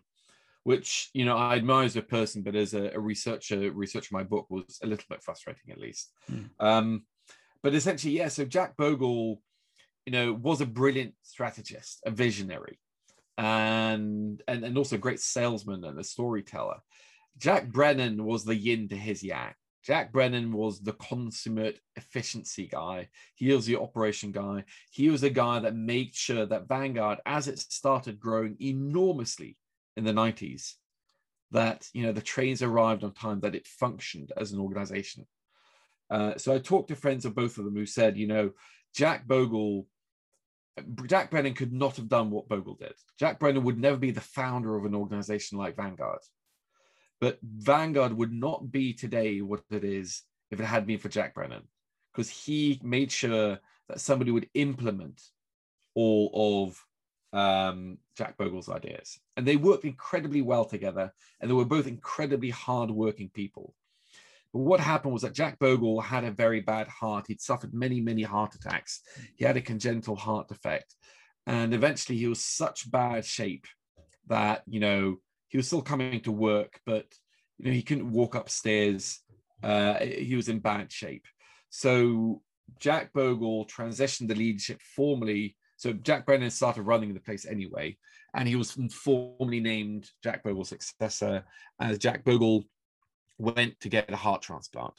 which 0.63 1.09
you 1.13 1.25
know 1.25 1.35
I 1.35 1.55
admire 1.55 1.83
as 1.83 1.97
a 1.97 2.01
person, 2.01 2.41
but 2.41 2.55
as 2.55 2.73
a, 2.73 2.91
a 2.91 2.99
researcher, 2.99 3.71
researching 3.71 4.15
my 4.15 4.23
book 4.23 4.45
was 4.49 4.79
a 4.81 4.87
little 4.87 5.05
bit 5.09 5.23
frustrating, 5.23 5.71
at 5.71 5.79
least. 5.79 6.11
Mm. 6.31 6.49
Um, 6.59 7.03
but 7.61 7.73
essentially, 7.73 8.13
yeah. 8.13 8.29
So 8.29 8.45
Jack 8.45 8.77
Bogle, 8.77 9.41
you 10.05 10.13
know, 10.13 10.31
was 10.31 10.61
a 10.61 10.65
brilliant 10.65 11.15
strategist, 11.23 12.01
a 12.05 12.11
visionary, 12.11 12.79
and 13.37 14.41
and 14.47 14.63
and 14.63 14.77
also 14.77 14.95
a 14.95 14.99
great 14.99 15.19
salesman 15.19 15.83
and 15.83 15.99
a 15.99 16.03
storyteller. 16.03 16.77
Jack 17.37 17.67
Brennan 17.67 18.23
was 18.23 18.45
the 18.45 18.55
yin 18.55 18.87
to 18.89 18.95
his 18.95 19.23
yang. 19.23 19.53
Jack 19.83 20.13
Brennan 20.13 20.53
was 20.53 20.79
the 20.79 20.93
consummate 20.93 21.79
efficiency 21.97 22.67
guy. 22.67 23.09
He 23.35 23.51
was 23.51 23.65
the 23.65 23.79
operation 23.79 24.31
guy. 24.31 24.63
He 24.91 25.09
was 25.09 25.21
the 25.21 25.29
guy 25.29 25.59
that 25.59 25.75
made 25.75 26.15
sure 26.15 26.45
that 26.45 26.69
Vanguard, 26.69 27.19
as 27.25 27.47
it 27.49 27.59
started 27.59 28.19
growing 28.19 28.55
enormously 28.61 29.57
in 29.97 30.05
the 30.05 30.13
90s, 30.13 30.75
that 31.51 31.87
you 31.93 32.03
know 32.03 32.13
the 32.13 32.21
trains 32.21 32.61
arrived 32.61 33.03
on 33.03 33.13
time, 33.13 33.41
that 33.41 33.55
it 33.55 33.67
functioned 33.67 34.31
as 34.37 34.53
an 34.53 34.59
organization. 34.59 35.27
Uh, 36.09 36.37
so 36.37 36.53
I 36.53 36.59
talked 36.59 36.89
to 36.89 36.95
friends 36.95 37.25
of 37.25 37.35
both 37.35 37.57
of 37.57 37.65
them 37.65 37.75
who 37.75 37.85
said, 37.85 38.17
you 38.17 38.27
know, 38.27 38.51
Jack 38.95 39.27
Bogle, 39.27 39.87
Jack 41.07 41.29
Brennan 41.29 41.55
could 41.55 41.73
not 41.73 41.97
have 41.97 42.07
done 42.07 42.31
what 42.31 42.47
Bogle 42.47 42.75
did. 42.75 42.93
Jack 43.19 43.39
Brennan 43.39 43.63
would 43.63 43.79
never 43.79 43.97
be 43.97 44.11
the 44.11 44.21
founder 44.21 44.75
of 44.75 44.85
an 44.85 44.95
organization 44.95 45.57
like 45.57 45.75
Vanguard. 45.75 46.19
But 47.23 47.39
Vanguard 47.41 48.11
would 48.11 48.33
not 48.33 48.69
be 48.69 48.91
today 48.91 49.39
what 49.39 49.61
it 49.71 49.85
is 49.85 50.23
if 50.51 50.59
it 50.59 50.65
had 50.65 50.85
been 50.85 50.97
for 50.97 51.07
Jack 51.07 51.33
Brennan, 51.33 51.63
because 52.11 52.29
he 52.29 52.81
made 52.83 53.13
sure 53.13 53.59
that 53.87 54.01
somebody 54.01 54.29
would 54.29 54.49
implement 54.55 55.21
all 55.95 56.67
of 56.67 56.85
um, 57.31 57.97
Jack 58.17 58.35
Bogle's 58.35 58.67
ideas. 58.67 59.21
And 59.37 59.47
they 59.47 59.55
worked 59.55 59.85
incredibly 59.85 60.41
well 60.41 60.65
together, 60.65 61.13
and 61.39 61.49
they 61.49 61.55
were 61.55 61.63
both 61.63 61.87
incredibly 61.87 62.49
hardworking 62.49 63.29
people. 63.33 63.73
But 64.51 64.59
what 64.59 64.81
happened 64.81 65.13
was 65.13 65.21
that 65.21 65.33
Jack 65.33 65.59
Bogle 65.59 66.01
had 66.01 66.25
a 66.25 66.31
very 66.31 66.59
bad 66.59 66.89
heart. 66.89 67.27
He'd 67.29 67.39
suffered 67.39 67.73
many, 67.73 68.01
many 68.01 68.23
heart 68.23 68.53
attacks. 68.53 68.99
He 69.37 69.45
had 69.45 69.55
a 69.55 69.61
congenital 69.61 70.17
heart 70.17 70.49
defect. 70.49 70.93
And 71.47 71.73
eventually 71.73 72.17
he 72.17 72.27
was 72.27 72.43
such 72.43 72.91
bad 72.91 73.23
shape 73.23 73.65
that, 74.27 74.63
you 74.67 74.81
know, 74.81 75.19
he 75.53 75.57
was 75.57 75.67
still 75.67 75.83
coming 75.83 76.19
to 76.21 76.31
work, 76.31 76.79
but 76.83 77.05
you 77.59 77.65
know 77.65 77.71
he 77.71 77.83
couldn't 77.83 78.11
walk 78.11 78.33
upstairs. 78.33 79.19
Uh, 79.61 79.99
he 79.99 80.35
was 80.35 80.49
in 80.49 80.57
bad 80.57 80.91
shape. 80.91 81.25
So 81.69 82.41
Jack 82.79 83.13
Bogle 83.13 83.67
transitioned 83.67 84.29
the 84.29 84.35
leadership 84.35 84.81
formally. 84.95 85.55
So 85.77 85.93
Jack 85.93 86.25
Brennan 86.25 86.49
started 86.49 86.81
running 86.81 87.13
the 87.13 87.19
place 87.19 87.45
anyway, 87.45 87.97
and 88.33 88.47
he 88.47 88.55
was 88.55 88.71
formally 88.91 89.59
named 89.59 90.09
Jack 90.23 90.43
Bogle's 90.43 90.69
successor 90.69 91.45
as 91.79 91.99
Jack 91.99 92.23
Bogle 92.23 92.63
went 93.37 93.79
to 93.81 93.89
get 93.89 94.11
a 94.11 94.15
heart 94.15 94.41
transplant. 94.41 94.95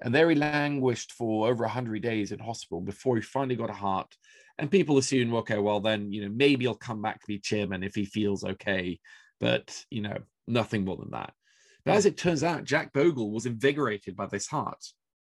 And 0.00 0.14
there 0.14 0.30
he 0.30 0.36
languished 0.36 1.12
for 1.12 1.50
over 1.50 1.64
100 1.64 2.02
days 2.02 2.32
in 2.32 2.38
hospital 2.38 2.80
before 2.80 3.16
he 3.16 3.22
finally 3.22 3.56
got 3.56 3.70
a 3.70 3.74
heart. 3.74 4.16
And 4.58 4.70
people 4.70 4.96
assumed, 4.96 5.34
okay, 5.34 5.58
well, 5.58 5.80
then, 5.80 6.12
you 6.12 6.22
know, 6.22 6.32
maybe 6.34 6.64
he'll 6.64 6.74
come 6.74 7.02
back 7.02 7.20
to 7.20 7.26
be 7.26 7.38
chairman 7.38 7.82
if 7.82 7.94
he 7.94 8.06
feels 8.06 8.42
okay 8.42 8.98
but 9.42 9.84
you 9.90 10.00
know, 10.00 10.18
nothing 10.46 10.84
more 10.86 10.96
than 10.96 11.10
that. 11.10 11.34
But 11.84 11.92
hmm. 11.92 11.98
as 11.98 12.06
it 12.06 12.16
turns 12.16 12.42
out, 12.42 12.64
Jack 12.64 12.94
Bogle 12.94 13.32
was 13.32 13.44
invigorated 13.44 14.16
by 14.16 14.26
this 14.26 14.46
heart. 14.46 14.82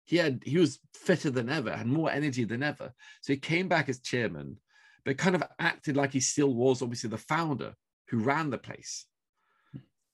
He 0.06 0.16
had 0.16 0.40
he 0.44 0.56
was 0.56 0.80
fitter 0.94 1.30
than 1.30 1.50
ever, 1.50 1.76
had 1.76 1.86
more 1.86 2.10
energy 2.10 2.44
than 2.44 2.62
ever. 2.64 2.92
So 3.20 3.34
he 3.34 3.38
came 3.38 3.68
back 3.68 3.88
as 3.88 4.00
chairman, 4.00 4.56
but 5.04 5.18
kind 5.18 5.36
of 5.36 5.44
acted 5.60 5.96
like 5.96 6.12
he 6.12 6.20
still 6.20 6.54
was 6.54 6.82
obviously 6.82 7.10
the 7.10 7.18
founder 7.18 7.74
who 8.08 8.18
ran 8.18 8.48
the 8.48 8.58
place. 8.58 9.04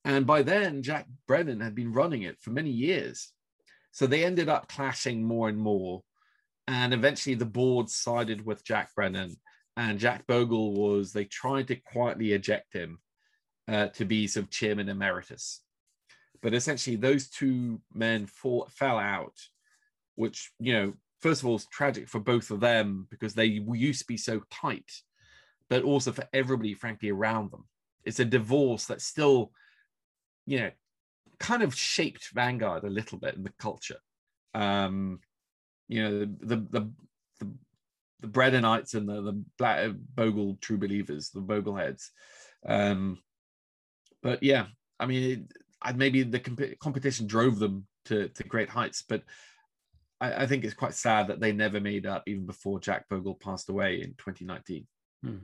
And 0.05 0.27
by 0.27 0.43
then, 0.43 0.83
Jack 0.83 1.07
Brennan 1.27 1.61
had 1.61 1.77
been 1.77 1.93
running 1.93 2.23
it 2.23 2.39
for 2.41 2.51
many 2.51 2.71
years. 2.71 3.33
So 3.93 4.07
they 4.07 4.25
ended 4.25 4.49
up 4.49 4.69
clashing 4.69 5.23
more 5.23 5.49
and 5.49 5.57
more. 5.57 6.03
And 6.67 6.93
eventually 6.93 7.37
the 7.37 7.47
board 7.47 7.89
sided 7.89 8.45
with 8.45 8.65
Jack 8.65 8.91
Brennan. 8.95 9.37
And 9.77 9.99
Jack 9.99 10.27
Bogle 10.27 10.75
was, 10.75 11.13
they 11.13 11.25
tried 11.25 11.69
to 11.69 11.77
quietly 11.77 12.33
eject 12.33 12.75
him 12.75 12.99
uh, 13.69 13.89
to 13.89 14.05
be 14.05 14.27
sort 14.27 14.45
of 14.45 14.51
chairman 14.51 14.89
emeritus. 14.89 15.61
But 16.43 16.55
essentially, 16.55 16.97
those 16.97 17.29
two 17.29 17.81
men 17.95 18.27
fall, 18.27 18.69
fell 18.71 18.99
out, 18.99 19.35
which, 20.15 20.53
you 20.59 20.75
know, 20.75 20.93
first 21.21 21.41
of 21.43 21.49
all, 21.49 21.57
is 21.57 21.67
tragic 21.67 22.09
for 22.09 22.21
both 22.21 22.51
of 22.51 22.61
them 22.61 23.07
because 23.11 23.35
they 23.35 23.47
used 23.47 24.01
to 24.01 24.07
be 24.07 24.19
so 24.19 24.43
tight, 24.51 24.91
but 25.71 25.83
also 25.83 26.13
for 26.13 26.29
everybody, 26.35 26.75
frankly, 26.75 27.11
around 27.11 27.51
them. 27.51 27.65
It's 28.05 28.21
a 28.21 28.27
divorce 28.27 28.85
that 28.87 29.01
still, 29.01 29.53
you 30.45 30.61
know, 30.61 30.71
kind 31.39 31.63
of 31.63 31.75
shaped 31.75 32.29
Vanguard 32.35 32.85
a 32.85 32.91
little 32.91 33.19
bit 33.19 33.35
in 33.35 33.43
the 33.43 33.53
culture. 33.59 33.99
Um, 34.53 35.21
you 35.89 36.03
know, 36.03 36.21
the 36.21 36.57
the 36.57 36.91
the, 37.41 37.51
the 38.21 38.41
and 38.95 39.09
the 39.09 39.23
the 39.23 39.45
Black 39.59 39.91
Bogle 40.15 40.59
true 40.61 40.79
believers, 40.79 41.31
the 41.31 41.41
Bogleheads. 41.41 42.11
Um, 42.67 43.19
but 44.25 44.43
yeah, 44.43 44.67
I 44.99 45.07
mean, 45.07 45.49
it, 45.85 45.97
maybe 45.97 46.23
the 46.23 46.41
comp- 46.41 46.79
competition 46.81 47.27
drove 47.27 47.59
them 47.59 47.87
to, 48.07 48.29
to 48.29 48.43
great 48.43 48.71
heights, 48.71 49.05
but 49.07 49.23
I, 50.21 50.43
I, 50.43 50.47
think 50.47 50.65
it's 50.65 50.75
quite 50.75 50.95
sad 50.95 51.29
that 51.29 51.41
they 51.41 51.53
never 51.53 51.79
made 51.79 52.07
up 52.07 52.23
even 52.27 52.47
before 52.47 52.81
Jack 52.81 53.09
Bogle 53.09 53.35
passed 53.35 53.69
away 53.69 54.01
in 54.01 54.15
2019. 54.15 54.87
Hmm. 55.23 55.37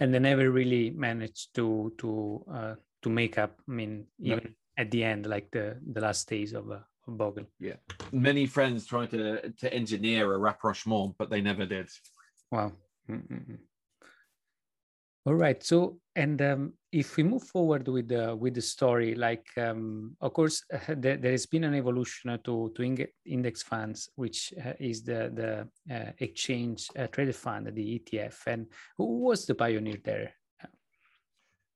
And 0.00 0.12
they 0.12 0.18
never 0.18 0.50
really 0.50 0.90
managed 0.90 1.54
to 1.54 1.92
to 1.98 2.44
uh, 2.52 2.74
to 3.02 3.08
make 3.08 3.38
up. 3.38 3.60
I 3.68 3.72
mean, 3.72 4.06
even 4.18 4.40
no. 4.44 4.50
at 4.76 4.90
the 4.90 5.04
end, 5.04 5.26
like 5.26 5.50
the 5.52 5.78
the 5.92 6.00
last 6.00 6.28
days 6.28 6.52
of, 6.52 6.70
uh, 6.70 6.80
of 7.06 7.16
Bogle. 7.16 7.46
Yeah, 7.60 7.76
many 8.12 8.46
friends 8.46 8.84
tried 8.84 9.10
to 9.12 9.52
to 9.52 9.72
engineer 9.72 10.34
a 10.34 10.38
rapprochement, 10.38 11.14
but 11.16 11.30
they 11.30 11.40
never 11.40 11.64
did. 11.64 11.88
Wow. 12.50 12.72
Mm-mm. 13.08 13.58
All 15.24 15.34
right. 15.34 15.62
So, 15.62 15.99
and 16.16 16.42
um, 16.42 16.72
if 16.92 17.16
we 17.16 17.22
move 17.22 17.44
forward 17.44 17.86
with 17.86 18.08
the 18.08 18.34
with 18.34 18.54
the 18.54 18.62
story, 18.62 19.14
like 19.14 19.46
um, 19.56 20.16
of 20.20 20.32
course 20.32 20.64
uh, 20.72 20.78
there, 20.96 21.16
there, 21.16 21.30
has 21.30 21.46
been 21.46 21.64
an 21.64 21.74
evolution 21.74 22.38
to 22.44 22.72
to 22.74 23.06
index 23.26 23.62
funds, 23.62 24.10
which 24.16 24.52
uh, 24.64 24.72
is 24.80 25.02
the 25.02 25.30
the 25.32 25.94
uh, 25.94 26.12
exchange 26.18 26.88
uh, 26.98 27.06
traded 27.06 27.36
fund, 27.36 27.66
the 27.72 28.00
ETF. 28.00 28.46
And 28.46 28.66
who 28.98 29.20
was 29.20 29.46
the 29.46 29.54
pioneer 29.54 29.98
there? 30.02 30.32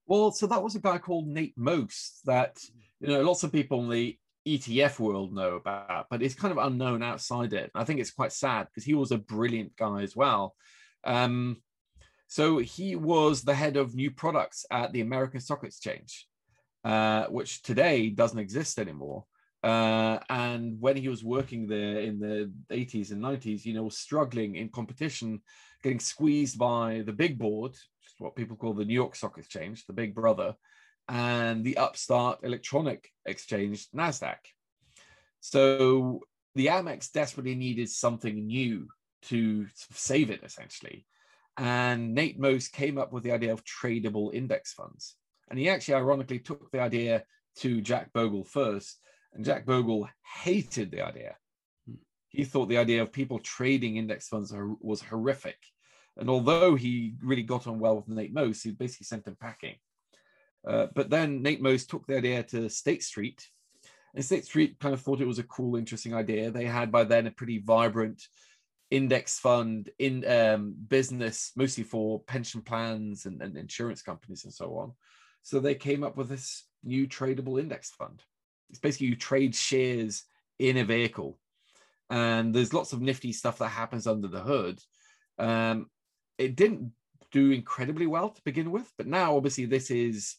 Well, 0.06 0.32
so 0.32 0.46
that 0.48 0.62
was 0.62 0.74
a 0.74 0.80
guy 0.80 0.98
called 0.98 1.28
Nate 1.28 1.56
Most 1.56 2.20
that 2.24 2.58
you 3.00 3.08
know 3.08 3.22
lots 3.22 3.44
of 3.44 3.52
people 3.52 3.84
in 3.84 3.90
the 3.90 4.18
ETF 4.46 4.98
world 4.98 5.32
know 5.32 5.54
about, 5.54 6.06
but 6.10 6.22
it's 6.22 6.34
kind 6.34 6.52
of 6.52 6.58
unknown 6.58 7.02
outside 7.02 7.52
it. 7.52 7.70
I 7.74 7.84
think 7.84 8.00
it's 8.00 8.10
quite 8.10 8.32
sad 8.32 8.66
because 8.66 8.84
he 8.84 8.94
was 8.94 9.12
a 9.12 9.18
brilliant 9.18 9.76
guy 9.76 10.02
as 10.02 10.16
well. 10.16 10.54
Um, 11.04 11.62
so 12.34 12.58
he 12.58 12.96
was 12.96 13.42
the 13.42 13.54
head 13.54 13.76
of 13.76 13.94
new 13.94 14.10
products 14.10 14.66
at 14.72 14.92
the 14.92 15.02
American 15.02 15.38
Stock 15.38 15.62
Exchange, 15.62 16.26
uh, 16.82 17.26
which 17.26 17.62
today 17.62 18.10
doesn't 18.10 18.40
exist 18.40 18.80
anymore. 18.80 19.24
Uh, 19.62 20.18
and 20.28 20.80
when 20.80 20.96
he 20.96 21.08
was 21.08 21.22
working 21.22 21.68
there 21.68 22.00
in 22.00 22.18
the 22.18 22.50
80s 22.72 23.12
and 23.12 23.22
90s, 23.22 23.64
you 23.64 23.72
know, 23.72 23.88
struggling 23.88 24.56
in 24.56 24.68
competition, 24.68 25.42
getting 25.80 26.00
squeezed 26.00 26.58
by 26.58 27.04
the 27.06 27.12
big 27.12 27.38
board, 27.38 27.70
which 27.70 28.06
is 28.08 28.14
what 28.18 28.34
people 28.34 28.56
call 28.56 28.74
the 28.74 28.84
New 28.84 28.94
York 28.94 29.14
Stock 29.14 29.38
Exchange, 29.38 29.86
the 29.86 29.92
big 29.92 30.12
brother, 30.12 30.56
and 31.08 31.62
the 31.62 31.76
upstart 31.76 32.40
electronic 32.42 33.12
exchange, 33.26 33.86
NASDAQ. 33.94 34.38
So 35.38 36.18
the 36.56 36.66
Amex 36.66 37.12
desperately 37.12 37.54
needed 37.54 37.90
something 37.90 38.44
new 38.44 38.88
to 39.28 39.68
save 39.92 40.30
it, 40.30 40.40
essentially. 40.42 41.06
And 41.56 42.14
Nate 42.14 42.38
Most 42.38 42.72
came 42.72 42.98
up 42.98 43.12
with 43.12 43.22
the 43.22 43.32
idea 43.32 43.52
of 43.52 43.64
tradable 43.64 44.34
index 44.34 44.72
funds. 44.72 45.16
And 45.48 45.58
he 45.58 45.68
actually, 45.68 45.94
ironically, 45.94 46.40
took 46.40 46.70
the 46.70 46.80
idea 46.80 47.24
to 47.58 47.80
Jack 47.80 48.12
Bogle 48.12 48.44
first. 48.44 48.98
And 49.32 49.44
Jack 49.44 49.66
Bogle 49.66 50.08
hated 50.42 50.90
the 50.90 51.02
idea. 51.02 51.36
He 52.28 52.44
thought 52.44 52.68
the 52.68 52.78
idea 52.78 53.02
of 53.02 53.12
people 53.12 53.38
trading 53.38 53.96
index 53.96 54.28
funds 54.28 54.52
was 54.80 55.02
horrific. 55.02 55.58
And 56.16 56.28
although 56.28 56.74
he 56.74 57.14
really 57.22 57.42
got 57.42 57.66
on 57.66 57.78
well 57.78 57.96
with 57.96 58.08
Nate 58.08 58.32
Most, 58.32 58.62
he 58.62 58.70
basically 58.72 59.04
sent 59.04 59.26
him 59.26 59.36
packing. 59.40 59.76
Uh, 60.66 60.86
but 60.94 61.10
then 61.10 61.42
Nate 61.42 61.60
Most 61.60 61.90
took 61.90 62.06
the 62.06 62.16
idea 62.16 62.42
to 62.44 62.68
State 62.68 63.02
Street. 63.02 63.46
And 64.14 64.24
State 64.24 64.44
Street 64.44 64.78
kind 64.80 64.94
of 64.94 65.00
thought 65.00 65.20
it 65.20 65.26
was 65.26 65.40
a 65.40 65.44
cool, 65.44 65.76
interesting 65.76 66.14
idea. 66.14 66.50
They 66.50 66.66
had 66.66 66.90
by 66.90 67.04
then 67.04 67.26
a 67.26 67.32
pretty 67.32 67.58
vibrant 67.58 68.22
index 68.94 69.38
fund 69.38 69.90
in 69.98 70.24
um, 70.26 70.74
business, 70.88 71.50
mostly 71.56 71.82
for 71.82 72.20
pension 72.20 72.62
plans 72.62 73.26
and, 73.26 73.42
and 73.42 73.56
insurance 73.56 74.02
companies 74.02 74.44
and 74.44 74.52
so 74.52 74.76
on. 74.76 74.92
So 75.42 75.58
they 75.58 75.74
came 75.74 76.04
up 76.04 76.16
with 76.16 76.28
this 76.28 76.64
new 76.84 77.08
tradable 77.08 77.60
index 77.60 77.90
fund. 77.90 78.22
It's 78.70 78.78
basically 78.78 79.08
you 79.08 79.16
trade 79.16 79.54
shares 79.54 80.24
in 80.58 80.76
a 80.76 80.84
vehicle, 80.84 81.38
and 82.08 82.54
there's 82.54 82.72
lots 82.72 82.92
of 82.92 83.00
nifty 83.00 83.32
stuff 83.32 83.58
that 83.58 83.68
happens 83.68 84.06
under 84.06 84.28
the 84.28 84.40
hood. 84.40 84.80
Um, 85.38 85.90
it 86.38 86.54
didn't 86.54 86.92
do 87.32 87.50
incredibly 87.50 88.06
well 88.06 88.28
to 88.30 88.42
begin 88.44 88.70
with, 88.70 88.90
but 88.96 89.08
now 89.08 89.36
obviously 89.36 89.66
this 89.66 89.90
is 89.90 90.36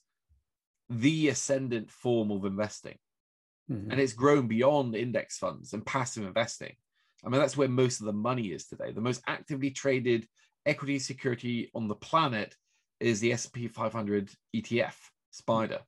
the 0.89 1.27
ascendant 1.27 1.91
form 1.91 2.31
of 2.31 2.45
investing. 2.45 2.97
Mhm. 3.69 3.91
And 3.91 3.99
it's 3.99 4.13
grown 4.13 4.47
beyond 4.47 4.95
index 4.95 5.37
funds 5.37 5.73
and 5.73 5.85
passive 5.85 6.25
investing. 6.25 6.75
I 7.25 7.29
mean, 7.29 7.41
that's 7.41 7.57
where 7.57 7.67
most 7.67 7.99
of 7.99 8.05
the 8.05 8.13
money 8.13 8.51
is 8.51 8.65
today. 8.65 8.91
The 8.91 9.01
most 9.01 9.21
actively 9.27 9.71
traded 9.71 10.27
equity 10.65 10.99
security 10.99 11.71
on 11.73 11.87
the 11.87 11.95
planet 11.95 12.55
is 12.99 13.19
the 13.19 13.33
S&P 13.33 13.67
500 13.67 14.29
ETF, 14.55 14.95
SPDR. 15.33 15.81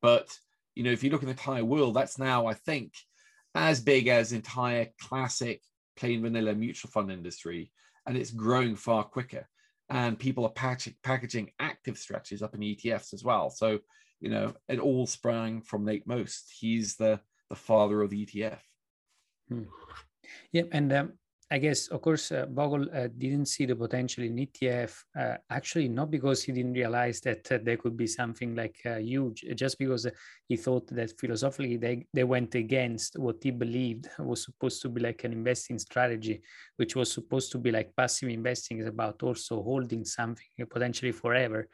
But, 0.00 0.36
you 0.74 0.82
know, 0.82 0.90
if 0.90 1.04
you 1.04 1.10
look 1.10 1.22
at 1.22 1.26
the 1.26 1.32
entire 1.32 1.64
world, 1.64 1.94
that's 1.94 2.18
now, 2.18 2.46
I 2.46 2.54
think, 2.54 2.92
as 3.54 3.80
big 3.80 4.08
as 4.08 4.32
entire 4.32 4.88
classic 5.00 5.62
plain 5.96 6.22
vanilla 6.22 6.54
mutual 6.54 6.90
fund 6.90 7.12
industry. 7.12 7.70
And 8.06 8.16
it's 8.16 8.30
growing 8.30 8.74
far 8.74 9.04
quicker. 9.04 9.48
And 9.90 10.18
people 10.18 10.44
are 10.44 10.50
packaging, 10.50 10.96
packaging 11.04 11.50
active 11.60 11.98
strategies 11.98 12.42
up 12.42 12.54
in 12.54 12.60
ETFs 12.60 13.14
as 13.14 13.22
well. 13.22 13.50
So, 13.50 13.78
you 14.20 14.30
know, 14.30 14.54
it 14.68 14.80
all 14.80 15.06
sprang 15.06 15.62
from 15.62 15.84
Nate 15.84 16.06
Most. 16.06 16.52
He's 16.58 16.96
the, 16.96 17.20
the 17.48 17.56
father 17.56 18.02
of 18.02 18.10
the 18.10 18.26
ETF. 18.26 18.58
Hmm. 19.48 19.64
Yeah, 20.52 20.64
and 20.72 20.92
um, 20.92 21.12
I 21.50 21.58
guess, 21.58 21.88
of 21.88 22.00
course, 22.00 22.32
uh, 22.32 22.46
Bogle 22.46 22.88
uh, 22.94 23.08
didn't 23.18 23.44
see 23.44 23.66
the 23.66 23.76
potential 23.76 24.24
in 24.24 24.38
ETF. 24.38 25.04
Uh, 25.18 25.36
actually, 25.50 25.86
not 25.88 26.10
because 26.10 26.42
he 26.42 26.52
didn't 26.52 26.72
realize 26.72 27.20
that 27.20 27.52
uh, 27.52 27.58
there 27.62 27.76
could 27.76 27.94
be 27.94 28.06
something 28.06 28.54
like 28.54 28.76
uh, 28.86 28.96
huge, 28.96 29.44
just 29.54 29.78
because 29.78 30.06
uh, 30.06 30.10
he 30.48 30.56
thought 30.56 30.86
that 30.88 31.18
philosophically 31.20 31.76
they, 31.76 32.06
they 32.14 32.24
went 32.24 32.54
against 32.54 33.18
what 33.18 33.36
he 33.42 33.50
believed 33.50 34.08
was 34.18 34.44
supposed 34.44 34.80
to 34.80 34.88
be 34.88 35.02
like 35.02 35.24
an 35.24 35.32
investing 35.32 35.78
strategy, 35.78 36.40
which 36.76 36.96
was 36.96 37.12
supposed 37.12 37.52
to 37.52 37.58
be 37.58 37.70
like 37.70 37.94
passive 37.96 38.30
investing 38.30 38.78
is 38.78 38.86
about 38.86 39.22
also 39.22 39.62
holding 39.62 40.06
something 40.06 40.46
potentially 40.70 41.12
forever, 41.12 41.68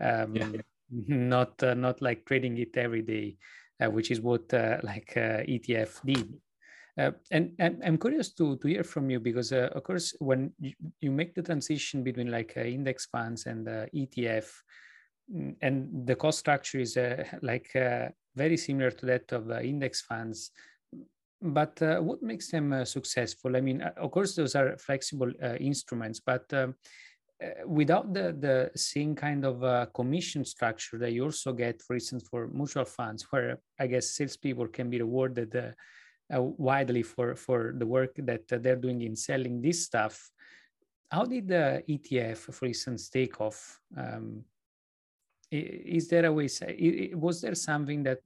um, 0.00 0.34
Yeah. 0.34 0.60
not 1.06 1.62
uh, 1.62 1.72
not 1.72 2.02
like 2.02 2.26
trading 2.26 2.58
it 2.58 2.76
every 2.76 3.00
day, 3.00 3.36
uh, 3.82 3.90
which 3.90 4.10
is 4.10 4.20
what 4.20 4.52
uh, 4.52 4.76
like 4.82 5.16
uh, 5.16 5.40
ETF 5.48 6.02
did. 6.04 6.34
Uh, 6.98 7.12
and, 7.30 7.52
and 7.58 7.82
I'm 7.84 7.98
curious 7.98 8.32
to, 8.34 8.56
to 8.58 8.68
hear 8.68 8.84
from 8.84 9.08
you 9.08 9.18
because, 9.18 9.52
uh, 9.52 9.70
of 9.72 9.82
course, 9.82 10.14
when 10.18 10.52
you, 10.58 10.74
you 11.00 11.10
make 11.10 11.34
the 11.34 11.42
transition 11.42 12.02
between 12.02 12.30
like 12.30 12.52
uh, 12.56 12.60
index 12.60 13.06
funds 13.06 13.46
and 13.46 13.66
uh, 13.66 13.86
ETF, 13.94 14.50
mm, 15.34 15.56
and 15.62 16.06
the 16.06 16.14
cost 16.14 16.40
structure 16.40 16.80
is 16.80 16.96
uh, 16.96 17.24
like 17.42 17.74
uh, 17.74 18.08
very 18.36 18.56
similar 18.56 18.90
to 18.90 19.06
that 19.06 19.32
of 19.32 19.50
index 19.50 20.02
funds. 20.02 20.50
But 21.44 21.80
what 21.80 22.22
makes 22.22 22.52
them 22.52 22.84
successful? 22.84 23.56
I 23.56 23.60
mean, 23.60 23.82
of 23.82 24.12
course, 24.12 24.36
those 24.36 24.54
are 24.54 24.76
flexible 24.78 25.32
instruments, 25.58 26.20
but 26.20 26.44
um, 26.52 26.76
without 27.66 28.14
the 28.14 28.36
the 28.38 28.70
same 28.78 29.16
kind 29.16 29.44
of 29.44 29.64
uh, 29.64 29.86
commission 29.86 30.44
structure 30.44 30.98
that 30.98 31.12
you 31.12 31.24
also 31.24 31.52
get, 31.52 31.82
for 31.82 31.94
instance, 31.94 32.28
for 32.30 32.46
mutual 32.46 32.84
funds, 32.84 33.26
where 33.30 33.58
I 33.80 33.88
guess 33.88 34.10
salespeople 34.10 34.68
can 34.68 34.88
be 34.88 35.00
rewarded 35.00 35.56
uh, 35.56 35.72
widely 36.40 37.02
for 37.02 37.34
for 37.36 37.74
the 37.76 37.86
work 37.86 38.14
that 38.18 38.50
uh, 38.52 38.58
they're 38.58 38.76
doing 38.80 39.02
in 39.02 39.16
selling 39.16 39.60
this 39.60 39.84
stuff. 39.84 40.30
How 41.10 41.24
did 41.24 41.48
the 41.48 41.82
ETF, 41.88 42.38
for 42.54 42.66
instance, 42.66 43.10
take 43.10 43.40
off? 43.40 43.80
Um, 43.96 44.44
is 45.50 46.08
there 46.08 46.24
a 46.26 46.32
way? 46.32 46.46
s- 46.46 46.62
i- 46.62 47.10
i- 47.12 47.14
Was 47.14 47.40
there 47.42 47.54
something 47.54 48.02
that 48.04 48.20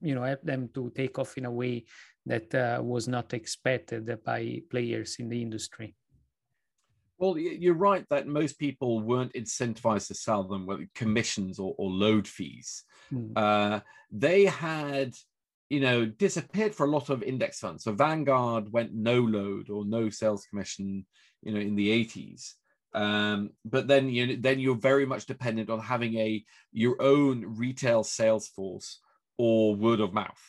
you 0.00 0.14
know 0.14 0.22
helped 0.24 0.46
them 0.46 0.68
to 0.74 0.90
take 0.90 1.18
off 1.18 1.38
in 1.38 1.44
a 1.44 1.50
way 1.50 1.84
that 2.26 2.52
uh, 2.54 2.80
was 2.82 3.06
not 3.06 3.32
expected 3.34 4.06
by 4.24 4.62
players 4.70 5.16
in 5.20 5.28
the 5.28 5.40
industry? 5.40 5.94
Well, 7.18 7.38
you're 7.38 7.74
right 7.74 8.04
that 8.10 8.26
most 8.26 8.58
people 8.58 9.00
weren't 9.00 9.32
incentivized 9.34 10.08
to 10.08 10.14
sell 10.14 10.42
them 10.42 10.66
with 10.66 10.92
commissions 10.92 11.60
or, 11.60 11.72
or 11.78 11.88
load 11.88 12.26
fees. 12.26 12.82
Mm. 13.12 13.30
Uh, 13.36 13.80
they 14.10 14.46
had, 14.46 15.14
you 15.72 15.80
know, 15.80 16.04
disappeared 16.04 16.74
for 16.74 16.84
a 16.84 16.90
lot 16.90 17.08
of 17.08 17.22
index 17.22 17.58
funds. 17.58 17.84
So 17.84 17.92
Vanguard 17.92 18.70
went 18.70 18.92
no 18.92 19.20
load 19.20 19.70
or 19.70 19.86
no 19.86 20.10
sales 20.10 20.44
commission, 20.44 21.06
you 21.42 21.50
know, 21.50 21.60
in 21.60 21.76
the 21.76 21.88
80s. 21.88 22.52
Um, 22.92 23.52
but 23.64 23.88
then 23.88 24.10
you 24.10 24.36
then 24.36 24.60
you're 24.60 24.74
very 24.74 25.06
much 25.06 25.24
dependent 25.24 25.70
on 25.70 25.80
having 25.80 26.14
a 26.18 26.44
your 26.72 27.00
own 27.00 27.56
retail 27.56 28.04
sales 28.04 28.48
force 28.48 29.00
or 29.38 29.74
word 29.74 30.00
of 30.00 30.12
mouth. 30.12 30.44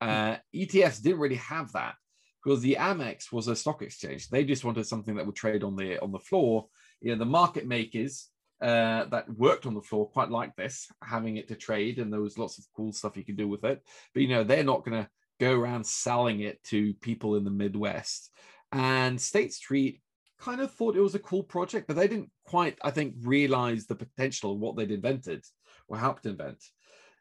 Uh, 0.00 0.38
ETFs 0.52 1.00
didn't 1.00 1.20
really 1.20 1.36
have 1.36 1.70
that 1.70 1.94
because 2.42 2.60
the 2.60 2.76
Amex 2.80 3.30
was 3.30 3.46
a 3.46 3.54
stock 3.54 3.82
exchange. 3.82 4.28
They 4.28 4.42
just 4.42 4.64
wanted 4.64 4.84
something 4.84 5.14
that 5.14 5.26
would 5.26 5.36
trade 5.36 5.62
on 5.62 5.76
the 5.76 6.02
on 6.02 6.10
the 6.10 6.18
floor. 6.18 6.66
You 7.00 7.12
know, 7.12 7.18
the 7.20 7.24
market 7.24 7.68
makers 7.68 8.30
uh, 8.60 9.04
that 9.06 9.28
worked 9.36 9.66
on 9.66 9.74
the 9.74 9.82
floor 9.82 10.08
quite 10.08 10.30
like 10.30 10.54
this, 10.56 10.88
having 11.02 11.36
it 11.36 11.48
to 11.48 11.54
trade, 11.54 11.98
and 11.98 12.12
there 12.12 12.20
was 12.20 12.38
lots 12.38 12.58
of 12.58 12.64
cool 12.76 12.92
stuff 12.92 13.16
you 13.16 13.24
could 13.24 13.36
do 13.36 13.48
with 13.48 13.64
it. 13.64 13.82
But 14.12 14.22
you 14.22 14.28
know, 14.28 14.44
they're 14.44 14.64
not 14.64 14.84
going 14.84 15.02
to 15.02 15.08
go 15.40 15.52
around 15.52 15.86
selling 15.86 16.40
it 16.40 16.62
to 16.64 16.94
people 16.94 17.36
in 17.36 17.44
the 17.44 17.50
Midwest. 17.50 18.30
And 18.72 19.20
State 19.20 19.52
Street 19.52 20.00
kind 20.38 20.60
of 20.60 20.72
thought 20.72 20.96
it 20.96 21.00
was 21.00 21.14
a 21.14 21.20
cool 21.20 21.42
project, 21.42 21.86
but 21.86 21.96
they 21.96 22.08
didn't 22.08 22.30
quite, 22.44 22.78
I 22.82 22.90
think, 22.90 23.14
realize 23.22 23.86
the 23.86 23.94
potential 23.94 24.52
of 24.52 24.58
what 24.58 24.76
they'd 24.76 24.90
invented 24.90 25.44
or 25.88 25.98
helped 25.98 26.26
invent. 26.26 26.62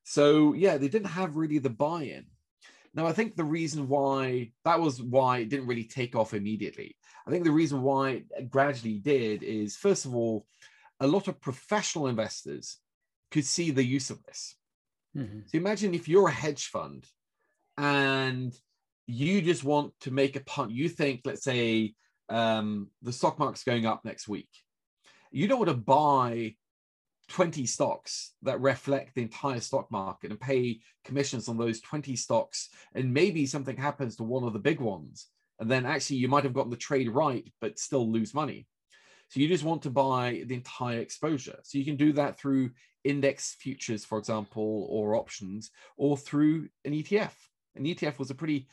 So 0.04 0.54
yeah, 0.54 0.78
they 0.78 0.88
didn't 0.88 1.10
have 1.10 1.38
really 1.38 1.60
the 1.60 1.70
buy-in. 1.70 2.26
Now, 2.96 3.08
I 3.08 3.12
think 3.12 3.36
the 3.36 3.44
reason 3.44 3.88
why 3.88 4.52
that 4.66 4.80
was 4.80 5.02
why 5.02 5.40
it 5.40 5.50
didn't 5.50 5.68
really 5.68 5.86
take 5.86 6.16
off 6.16 6.34
immediately. 6.34 6.96
I 7.26 7.32
think 7.32 7.44
the 7.44 7.52
reason 7.52 7.82
why 7.82 8.24
it 8.38 8.52
gradually 8.52 9.00
did 9.00 9.42
is, 9.42 9.76
first 9.76 10.06
of 10.06 10.16
all, 10.16 10.46
a 11.00 11.08
lot 11.08 11.28
of 11.28 11.42
professional 11.42 12.08
investors 12.08 12.78
could 13.32 13.46
see 13.46 13.72
the 13.72 13.84
use 13.84 14.10
of 14.10 14.24
this. 14.24 14.56
Mhm. 15.16 15.50
So 15.50 15.58
imagine 15.58 15.94
if 15.94 16.08
you're 16.08 16.28
a 16.28 16.32
hedge 16.32 16.68
fund 16.68 17.08
and 17.78 18.54
you 19.06 19.42
just 19.42 19.64
want 19.64 20.00
to 20.02 20.12
make 20.12 20.36
a 20.36 20.44
punt. 20.44 20.72
You 20.72 20.90
think, 20.90 21.22
let's 21.26 21.44
say, 21.44 21.94
um, 22.30 22.92
the 23.02 23.14
stock 23.14 23.38
market's 23.38 23.64
going 23.64 23.86
up 23.86 24.06
next 24.06 24.28
week. 24.28 24.50
You 25.32 25.48
don't 25.48 25.60
want 25.60 25.72
to 25.72 25.78
buy 25.78 26.56
20 27.30 27.66
stocks 27.66 28.34
that 28.44 28.62
reflect 28.62 29.16
the 29.16 29.22
entire 29.24 29.60
stock 29.60 29.92
market 29.92 30.32
and 30.32 30.40
pay 30.40 30.82
commissions 31.04 31.48
on 31.48 31.58
those 31.58 31.82
20 31.82 32.16
stocks. 32.16 32.70
And 32.94 33.14
maybe 33.14 33.46
something 33.46 33.78
happens 33.78 34.16
to 34.18 34.24
one 34.24 34.44
of 34.44 34.54
the 34.54 34.60
big 34.60 34.80
ones. 34.80 35.28
And 35.60 35.70
then 35.70 35.86
actually 35.86 36.18
you 36.18 36.28
might 36.28 36.44
have 36.44 36.54
gotten 36.54 36.72
the 36.72 36.78
trade 36.78 37.10
right, 37.10 37.52
but 37.62 37.80
still 37.80 38.10
lose 38.10 38.34
money. 38.34 38.68
So 39.34 39.40
you 39.40 39.48
just 39.48 39.64
want 39.64 39.82
to 39.82 39.90
buy 39.90 40.44
the 40.46 40.54
entire 40.54 41.00
exposure. 41.00 41.58
So 41.64 41.80
you 41.80 41.86
can 41.86 41.96
do 41.96 42.14
that 42.14 42.38
through 42.38 42.70
index 43.04 43.56
futures, 43.60 44.06
for 44.06 44.20
example, 44.20 44.86
or 44.92 45.16
options, 45.16 45.72
or 45.98 46.16
through 46.18 46.70
an 46.86 46.94
ETF. 46.94 47.32
An 47.76 47.86
ETF 47.86 48.20
was 48.20 48.30
a 48.30 48.36
pretty 48.36 48.68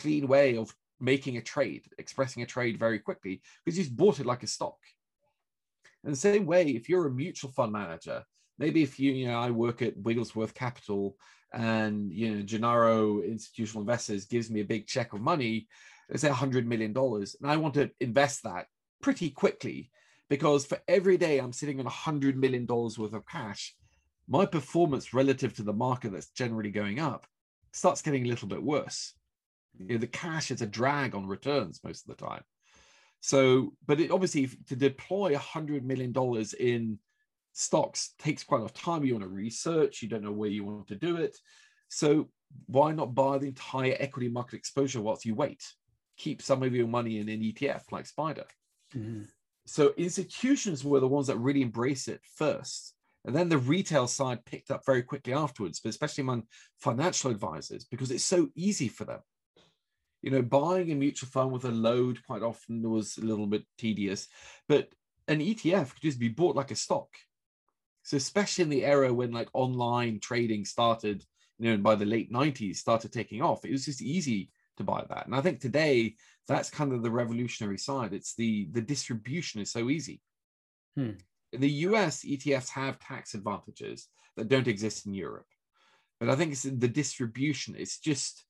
clean 0.00 0.26
way 0.26 0.56
of 0.56 0.74
making 0.98 1.36
a 1.36 1.40
trade, 1.40 1.84
expressing 1.98 2.42
a 2.42 2.46
trade 2.46 2.76
very 2.76 2.98
quickly, 2.98 3.40
because 3.64 3.78
you 3.78 3.84
just 3.84 3.96
bought 3.96 4.18
it 4.18 4.26
like 4.26 4.42
a 4.42 4.48
stock. 4.48 4.78
In 6.02 6.10
the 6.10 6.16
same 6.16 6.44
way, 6.44 6.64
if 6.70 6.88
you're 6.88 7.06
a 7.06 7.12
mutual 7.12 7.52
fund 7.52 7.70
manager, 7.70 8.24
maybe 8.58 8.82
if 8.82 8.98
you, 8.98 9.12
you 9.12 9.28
know, 9.28 9.38
I 9.38 9.52
work 9.52 9.80
at 9.80 9.96
Wigglesworth 9.96 10.54
Capital 10.54 11.16
and, 11.54 12.10
you 12.10 12.34
know, 12.34 12.42
Gennaro 12.42 13.20
Institutional 13.22 13.82
Investors 13.82 14.24
gives 14.24 14.50
me 14.50 14.60
a 14.60 14.64
big 14.64 14.88
check 14.88 15.12
of 15.12 15.20
money, 15.20 15.68
let's 16.08 16.22
say 16.22 16.30
$100 16.30 16.64
million, 16.64 16.92
and 16.96 17.48
I 17.48 17.56
want 17.58 17.74
to 17.74 17.92
invest 18.00 18.42
that 18.42 18.66
pretty 19.00 19.30
quickly 19.30 19.92
because 20.30 20.64
for 20.64 20.80
every 20.88 21.18
day 21.18 21.38
I'm 21.38 21.52
sitting 21.52 21.80
on 21.80 21.86
$100 21.86 22.36
million 22.36 22.66
worth 22.66 23.12
of 23.12 23.26
cash, 23.26 23.76
my 24.28 24.46
performance 24.46 25.12
relative 25.12 25.54
to 25.56 25.64
the 25.64 25.74
market 25.74 26.12
that's 26.12 26.30
generally 26.30 26.70
going 26.70 27.00
up 27.00 27.26
starts 27.72 28.02
getting 28.02 28.24
a 28.24 28.28
little 28.28 28.48
bit 28.48 28.62
worse. 28.62 29.14
You 29.88 29.96
know, 29.96 30.00
the 30.00 30.06
cash 30.06 30.50
is 30.50 30.62
a 30.62 30.66
drag 30.66 31.14
on 31.14 31.26
returns 31.26 31.80
most 31.84 32.08
of 32.08 32.16
the 32.16 32.24
time. 32.24 32.44
So, 33.20 33.74
but 33.86 34.00
it 34.00 34.12
obviously 34.12 34.48
to 34.68 34.76
deploy 34.76 35.34
$100 35.34 35.82
million 35.82 36.14
in 36.58 37.00
stocks 37.52 38.14
takes 38.18 38.44
quite 38.44 38.58
a 38.58 38.62
lot 38.62 38.70
of 38.70 38.76
time. 38.76 39.04
You 39.04 39.14
want 39.14 39.24
to 39.24 39.28
research, 39.28 40.02
you 40.02 40.08
don't 40.08 40.22
know 40.22 40.32
where 40.32 40.50
you 40.50 40.64
want 40.64 40.88
to 40.88 40.96
do 40.96 41.16
it. 41.16 41.36
So, 41.88 42.30
why 42.66 42.92
not 42.92 43.14
buy 43.14 43.38
the 43.38 43.48
entire 43.48 43.96
equity 43.98 44.28
market 44.28 44.56
exposure 44.56 45.02
whilst 45.02 45.24
you 45.24 45.34
wait? 45.34 45.64
Keep 46.16 46.42
some 46.42 46.62
of 46.62 46.74
your 46.74 46.88
money 46.88 47.18
in 47.18 47.28
an 47.28 47.42
ETF 47.42 47.92
like 47.92 48.06
SPDR. 48.06 48.46
Mhm. 48.94 49.28
So, 49.70 49.94
institutions 49.96 50.84
were 50.84 51.00
the 51.00 51.08
ones 51.08 51.28
that 51.28 51.38
really 51.38 51.62
embraced 51.62 52.08
it 52.08 52.20
first. 52.36 52.94
And 53.24 53.36
then 53.36 53.48
the 53.48 53.58
retail 53.58 54.06
side 54.06 54.44
picked 54.44 54.70
up 54.70 54.84
very 54.86 55.02
quickly 55.02 55.34
afterwards, 55.34 55.80
but 55.80 55.90
especially 55.90 56.22
among 56.22 56.44
financial 56.78 57.30
advisors, 57.30 57.84
because 57.84 58.10
it's 58.10 58.24
so 58.24 58.48
easy 58.54 58.88
for 58.88 59.04
them 59.04 59.20
you 60.22 60.30
know, 60.30 60.42
buying 60.42 60.90
a 60.90 60.94
mutual 60.94 61.28
fund 61.28 61.50
with 61.50 61.64
a 61.64 61.70
load 61.70 62.18
quite 62.26 62.42
often 62.42 62.88
was 62.88 63.16
a 63.16 63.24
little 63.24 63.46
bit 63.46 63.64
tedious, 63.78 64.28
but 64.68 64.88
an 65.28 65.40
ETF 65.40 65.94
could 65.94 66.02
just 66.02 66.18
be 66.18 66.28
bought 66.28 66.56
like 66.56 66.70
a 66.70 66.76
stock. 66.76 67.08
So 68.02 68.16
especially 68.16 68.64
in 68.64 68.70
the 68.70 68.84
era 68.84 69.12
when 69.12 69.32
like 69.32 69.48
online 69.52 70.20
trading 70.20 70.64
started, 70.64 71.24
you 71.58 71.70
know, 71.70 71.82
by 71.82 71.94
the 71.94 72.04
late 72.04 72.32
90s 72.32 72.76
started 72.76 73.12
taking 73.12 73.40
off, 73.42 73.64
it 73.64 73.72
was 73.72 73.84
just 73.84 74.02
easy 74.02 74.50
to 74.80 74.84
buy 74.84 75.04
that. 75.08 75.26
And 75.26 75.34
I 75.34 75.40
think 75.40 75.60
today 75.60 76.16
that's 76.48 76.70
kind 76.70 76.92
of 76.92 77.02
the 77.02 77.10
revolutionary 77.10 77.78
side. 77.78 78.12
It's 78.12 78.34
the 78.34 78.68
the 78.72 78.80
distribution 78.80 79.60
is 79.60 79.70
so 79.70 79.88
easy. 79.88 80.20
Hmm. 80.96 81.12
In 81.52 81.60
the 81.60 81.70
US, 81.88 82.24
ETFs 82.24 82.70
have 82.70 82.98
tax 82.98 83.34
advantages 83.34 84.08
that 84.36 84.48
don't 84.48 84.68
exist 84.68 85.06
in 85.06 85.14
Europe. 85.14 85.46
But 86.18 86.30
I 86.30 86.36
think 86.36 86.52
it's 86.52 86.62
the 86.62 86.88
distribution. 86.88 87.74
It's 87.76 87.98
just, 87.98 88.44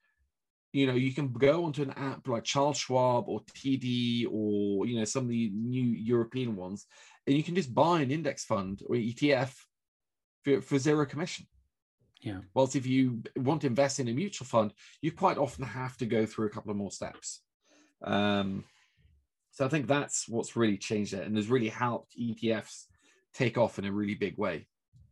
you 0.72 0.86
know, 0.86 0.94
you 0.94 1.14
can 1.14 1.32
go 1.32 1.64
onto 1.64 1.82
an 1.82 1.92
app 1.92 2.26
like 2.26 2.44
Charles 2.44 2.78
Schwab 2.78 3.28
or 3.28 3.40
TD 3.54 4.26
or, 4.30 4.86
you 4.86 4.98
know, 4.98 5.04
some 5.04 5.24
of 5.24 5.30
the 5.30 5.50
new 5.54 5.84
European 5.84 6.56
ones, 6.56 6.86
and 7.26 7.36
you 7.36 7.42
can 7.42 7.54
just 7.54 7.74
buy 7.74 8.00
an 8.00 8.10
index 8.10 8.44
fund 8.44 8.82
or 8.86 8.96
ETF 8.96 9.54
for, 10.44 10.60
for 10.60 10.78
zero 10.78 11.06
commission. 11.06 11.46
Yeah. 12.20 12.40
Whilst 12.54 12.76
if 12.76 12.86
you 12.86 13.22
want 13.36 13.62
to 13.62 13.66
invest 13.66 13.98
in 13.98 14.08
a 14.08 14.12
mutual 14.12 14.46
fund, 14.46 14.72
you 15.00 15.12
quite 15.12 15.38
often 15.38 15.64
have 15.64 15.96
to 15.98 16.06
go 16.06 16.26
through 16.26 16.46
a 16.46 16.50
couple 16.50 16.70
of 16.70 16.76
more 16.76 16.90
steps. 16.90 17.40
Um, 18.04 18.64
so 19.52 19.64
I 19.64 19.68
think 19.68 19.86
that's 19.86 20.28
what's 20.28 20.56
really 20.56 20.78
changed 20.78 21.14
it 21.14 21.26
and 21.26 21.36
has 21.36 21.48
really 21.48 21.68
helped 21.68 22.18
ETFs 22.18 22.84
take 23.34 23.58
off 23.58 23.78
in 23.78 23.84
a 23.84 23.92
really 23.92 24.14
big 24.14 24.36
way. 24.36 24.66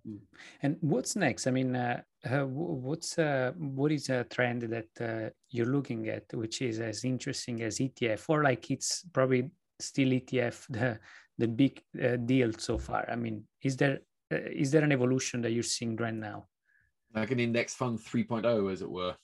Mm. 0.07 0.19
And 0.63 0.77
what's 0.81 1.17
next? 1.17 1.47
I 1.47 1.51
mean, 1.51 1.75
uh, 1.75 2.01
uh, 2.25 2.47
what's 2.47 3.19
uh, 3.19 3.53
what 3.57 3.93
is 3.93 4.09
a 4.09 4.25
trend 4.25 4.63
that 4.63 4.89
uh, 5.01 5.31
you're 5.51 5.67
looking 5.67 6.09
at, 6.09 6.25
which 6.35 6.63
is 6.63 6.81
as 6.81 7.05
interesting 7.05 7.63
as 7.63 7.79
ETF, 7.79 8.25
or 8.29 8.43
like 8.43 8.71
it's 8.71 9.05
probably 9.13 9.51
still 9.81 10.09
ETF 10.09 10.67
the 10.69 10.99
the 11.37 11.49
big 11.49 11.83
uh, 12.03 12.17
deal 12.17 12.53
so 12.53 12.79
far? 12.79 13.09
I 13.11 13.17
mean, 13.17 13.45
is 13.63 13.77
there 13.77 13.99
uh, 14.33 14.37
is 14.53 14.71
there 14.71 14.85
an 14.85 14.93
evolution 14.93 15.43
that 15.43 15.53
you're 15.53 15.63
seeing 15.63 15.97
right 15.97 16.15
now? 16.15 16.47
Like 17.15 17.31
an 17.31 17.41
index 17.41 17.75
fund 17.75 17.99
3.0, 17.99 18.73
as 18.73 18.83
it 18.83 18.91
were. 18.91 19.17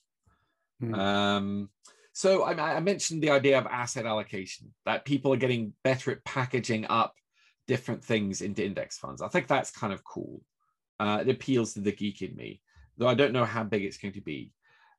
Mm. 0.82 0.98
Um, 0.98 1.68
so 2.12 2.42
I, 2.42 2.76
I, 2.76 2.80
mentioned 2.80 3.22
the 3.22 3.30
idea 3.30 3.58
of 3.58 3.66
asset 3.66 4.06
allocation, 4.06 4.72
that 4.86 5.04
people 5.04 5.32
are 5.32 5.38
getting 5.38 5.72
better 5.82 6.10
at 6.10 6.24
packaging 6.24 6.86
up 6.86 7.14
different 7.66 8.04
things 8.04 8.40
into 8.40 8.64
index 8.64 8.98
funds. 8.98 9.22
I 9.22 9.28
think 9.28 9.46
that's 9.46 9.70
kind 9.70 9.92
of 9.92 10.04
cool. 10.04 10.42
Uh, 11.00 11.22
it 11.26 11.30
appeals 11.30 11.74
to 11.74 11.80
the 11.80 11.92
geek 11.92 12.22
in 12.22 12.34
me, 12.36 12.60
though 12.96 13.08
I 13.08 13.14
don't 13.14 13.32
know 13.32 13.44
how 13.44 13.64
big 13.64 13.84
it's 13.84 13.98
going 13.98 14.14
to 14.14 14.20
be. 14.20 14.52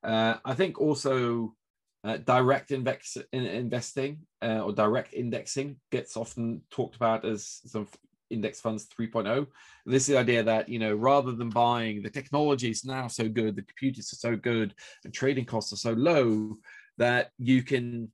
Uh, 0.03 0.35
I 0.43 0.53
think 0.53 0.79
also 0.79 1.55
uh, 2.03 2.17
direct 2.17 2.69
invex- 2.69 3.23
in 3.31 3.45
investing 3.45 4.19
uh, 4.41 4.59
or 4.59 4.73
direct 4.73 5.13
indexing 5.13 5.77
gets 5.91 6.17
often 6.17 6.61
talked 6.69 6.95
about 6.95 7.25
as 7.25 7.61
some 7.65 7.87
index 8.31 8.59
funds 8.59 8.87
3.0 8.99 9.45
this 9.85 10.03
is 10.03 10.07
the 10.07 10.17
idea 10.17 10.41
that 10.41 10.67
you 10.67 10.79
know 10.79 10.95
rather 10.95 11.31
than 11.31 11.49
buying 11.49 12.01
the 12.01 12.09
technology 12.09 12.69
is 12.69 12.83
now 12.83 13.07
so 13.07 13.29
good 13.29 13.55
the 13.55 13.61
computers 13.61 14.11
are 14.11 14.15
so 14.15 14.35
good 14.35 14.73
and 15.03 15.13
trading 15.13 15.45
costs 15.45 15.71
are 15.71 15.77
so 15.77 15.93
low 15.93 16.57
that 16.97 17.31
you 17.37 17.63
can 17.63 18.11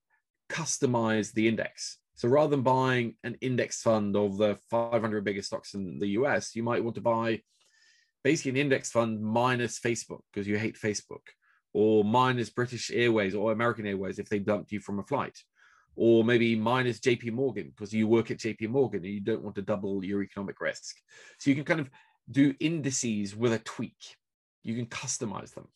customize 0.50 1.32
the 1.34 1.48
index. 1.48 1.98
So 2.16 2.28
rather 2.28 2.52
than 2.52 2.62
buying 2.62 3.16
an 3.24 3.38
index 3.42 3.82
fund 3.82 4.16
of 4.16 4.38
the 4.38 4.58
500 4.70 5.24
biggest 5.24 5.48
stocks 5.48 5.74
in 5.74 5.98
the 5.98 6.10
US, 6.10 6.56
you 6.56 6.62
might 6.62 6.84
want 6.84 6.96
to 6.96 7.02
buy 7.02 7.42
basically 8.24 8.52
an 8.52 8.58
index 8.58 8.92
fund 8.92 9.22
minus 9.22 9.80
Facebook 9.80 10.22
because 10.32 10.48
you 10.48 10.58
hate 10.58 10.78
Facebook, 10.78 11.22
or 11.74 12.04
minus 12.04 12.50
British 12.50 12.92
Airways 12.92 13.34
or 13.34 13.52
American 13.52 13.88
Airways 13.88 14.20
if 14.20 14.30
they 14.30 14.40
dumped 14.40 14.72
you 14.72 14.80
from 14.80 15.00
a 15.00 15.04
flight, 15.04 15.40
or 15.96 16.24
maybe 16.24 16.56
minus 16.56 17.00
JP 17.00 17.34
Morgan 17.34 17.72
because 17.76 17.94
you 17.94 18.08
work 18.08 18.32
at 18.32 18.38
JP 18.38 18.70
Morgan 18.70 19.04
and 19.04 19.14
you 19.14 19.20
don't 19.20 19.44
want 19.44 19.56
to 19.56 19.62
double 19.62 20.04
your 20.04 20.24
economic 20.24 20.60
risk. 20.62 20.96
So 21.40 21.50
you 21.50 21.56
can 21.56 21.66
kind 21.66 21.80
of 21.80 21.90
do 22.30 22.54
indices 22.60 23.36
with 23.36 23.54
a 23.54 23.60
tweak. 23.60 24.16
You 24.64 24.76
can 24.76 24.86
customize 24.86 25.54
them 25.54 25.68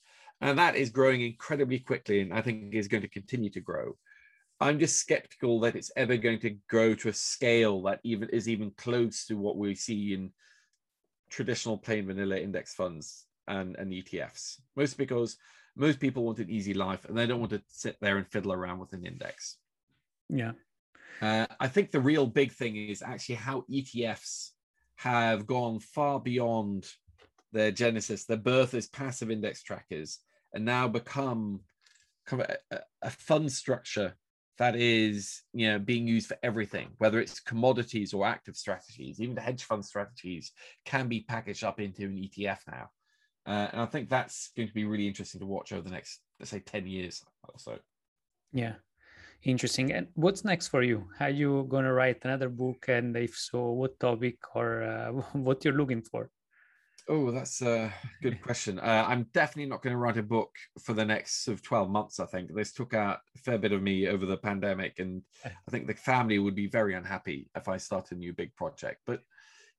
and 0.41 0.59
that 0.59 0.75
is 0.75 0.89
growing 0.89 1.21
incredibly 1.21 1.79
quickly 1.79 2.21
and 2.21 2.33
i 2.33 2.41
think 2.41 2.73
is 2.73 2.87
going 2.87 3.01
to 3.01 3.09
continue 3.09 3.49
to 3.49 3.61
grow 3.61 3.95
i'm 4.59 4.79
just 4.79 4.97
skeptical 4.97 5.59
that 5.59 5.75
it's 5.75 5.91
ever 5.95 6.17
going 6.17 6.39
to 6.39 6.57
grow 6.69 6.93
to 6.93 7.09
a 7.09 7.13
scale 7.13 7.81
that 7.83 7.99
even 8.03 8.29
is 8.29 8.49
even 8.49 8.71
close 8.77 9.25
to 9.25 9.35
what 9.35 9.57
we 9.57 9.75
see 9.75 10.13
in 10.13 10.31
traditional 11.29 11.77
plain 11.77 12.05
vanilla 12.05 12.37
index 12.37 12.73
funds 12.73 13.25
and, 13.47 13.75
and 13.77 13.91
etfs 13.91 14.59
most 14.75 14.97
because 14.97 15.37
most 15.77 15.99
people 15.99 16.23
want 16.23 16.39
an 16.39 16.49
easy 16.49 16.73
life 16.73 17.05
and 17.05 17.17
they 17.17 17.27
don't 17.27 17.39
want 17.39 17.51
to 17.51 17.61
sit 17.67 17.97
there 18.01 18.17
and 18.17 18.27
fiddle 18.27 18.53
around 18.53 18.79
with 18.79 18.93
an 18.93 19.05
index 19.05 19.57
yeah. 20.29 20.51
Uh, 21.21 21.45
i 21.59 21.67
think 21.67 21.91
the 21.91 21.99
real 21.99 22.27
big 22.27 22.51
thing 22.51 22.75
is 22.75 23.01
actually 23.01 23.35
how 23.35 23.63
etfs 23.71 24.49
have 24.97 25.45
gone 25.45 25.79
far 25.79 26.19
beyond 26.19 26.85
their 27.51 27.71
genesis, 27.71 28.25
their 28.25 28.37
birth 28.37 28.73
as 28.73 28.87
passive 28.87 29.31
index 29.31 29.63
trackers, 29.63 30.19
and 30.53 30.65
now 30.65 30.87
become 30.87 31.61
kind 32.25 32.43
of 32.43 32.55
a, 32.71 32.79
a 33.01 33.09
fund 33.09 33.51
structure 33.51 34.13
that 34.57 34.75
is 34.75 35.41
you 35.53 35.67
know 35.67 35.77
being 35.77 36.07
used 36.07 36.27
for 36.27 36.37
everything 36.41 36.87
whether 36.97 37.19
it's 37.19 37.41
commodities 37.41 38.13
or 38.13 38.25
active 38.25 38.55
strategies 38.55 39.19
even 39.19 39.35
the 39.35 39.41
hedge 39.41 39.65
fund 39.65 39.83
strategies 39.83 40.53
can 40.85 41.09
be 41.09 41.25
packaged 41.27 41.63
up 41.63 41.79
into 41.79 42.03
an 42.03 42.15
etf 42.15 42.57
now. 42.71 42.89
Uh, 43.45 43.67
and 43.73 43.81
i 43.81 43.85
think 43.85 44.09
that's 44.09 44.51
going 44.55 44.67
to 44.67 44.73
be 44.73 44.85
really 44.85 45.07
interesting 45.07 45.39
to 45.39 45.45
watch 45.45 45.71
over 45.71 45.81
the 45.81 45.89
next 45.89 46.21
let's 46.39 46.49
say 46.49 46.59
10 46.59 46.87
years 46.87 47.21
or 47.43 47.53
so. 47.57 47.77
Yeah 48.53 48.75
interesting 49.43 49.91
and 49.91 50.07
what's 50.15 50.43
next 50.43 50.69
for 50.69 50.81
you 50.81 51.07
are 51.19 51.29
you 51.29 51.65
going 51.69 51.85
to 51.85 51.93
write 51.93 52.19
another 52.23 52.49
book 52.49 52.85
and 52.87 53.15
if 53.15 53.35
so 53.35 53.71
what 53.71 53.99
topic 53.99 54.37
or 54.55 54.83
uh, 54.83 55.11
what 55.33 55.63
you're 55.63 55.73
looking 55.73 56.01
for 56.01 56.29
Oh, 57.07 57.29
that's 57.29 57.61
a 57.61 57.93
good 58.23 58.41
question. 58.41 58.79
Uh, 58.79 59.05
I'm 59.07 59.27
definitely 59.31 59.69
not 59.69 59.83
going 59.83 59.93
to 59.93 59.97
write 59.97 60.17
a 60.17 60.23
book 60.23 60.55
for 60.79 60.93
the 60.93 61.05
next 61.05 61.43
sort 61.43 61.53
of 61.53 61.61
12 61.61 61.87
months, 61.87 62.19
I 62.19 62.25
think. 62.25 62.51
This 62.51 62.73
took 62.73 62.95
out 62.95 63.19
a 63.35 63.39
fair 63.39 63.59
bit 63.59 63.73
of 63.73 63.83
me 63.83 64.07
over 64.07 64.25
the 64.25 64.37
pandemic, 64.37 64.97
and 64.97 65.21
I 65.45 65.51
think 65.69 65.85
the 65.85 65.93
family 65.93 66.39
would 66.39 66.55
be 66.55 66.65
very 66.65 66.95
unhappy 66.95 67.47
if 67.55 67.67
I 67.67 67.77
start 67.77 68.11
a 68.11 68.15
new 68.15 68.33
big 68.33 68.55
project. 68.55 69.01
But, 69.05 69.21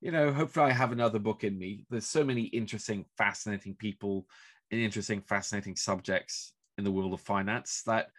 you 0.01 0.13
know, 0.13 0.33
hopefully 0.33 0.67
I 0.67 0.73
have 0.73 0.93
another 0.93 1.19
book 1.19 1.43
in 1.43 1.59
me. 1.59 1.85
There's 1.91 2.07
so 2.07 2.23
many 2.23 2.43
interesting, 2.43 3.05
fascinating 3.19 3.75
people 3.75 4.29
and 4.71 4.81
interesting, 4.81 5.21
fascinating 5.21 5.75
subjects 5.75 6.53
in 6.79 6.85
the 6.85 6.93
world 6.93 7.13
of 7.13 7.21
finance 7.21 7.83
that 7.87 8.11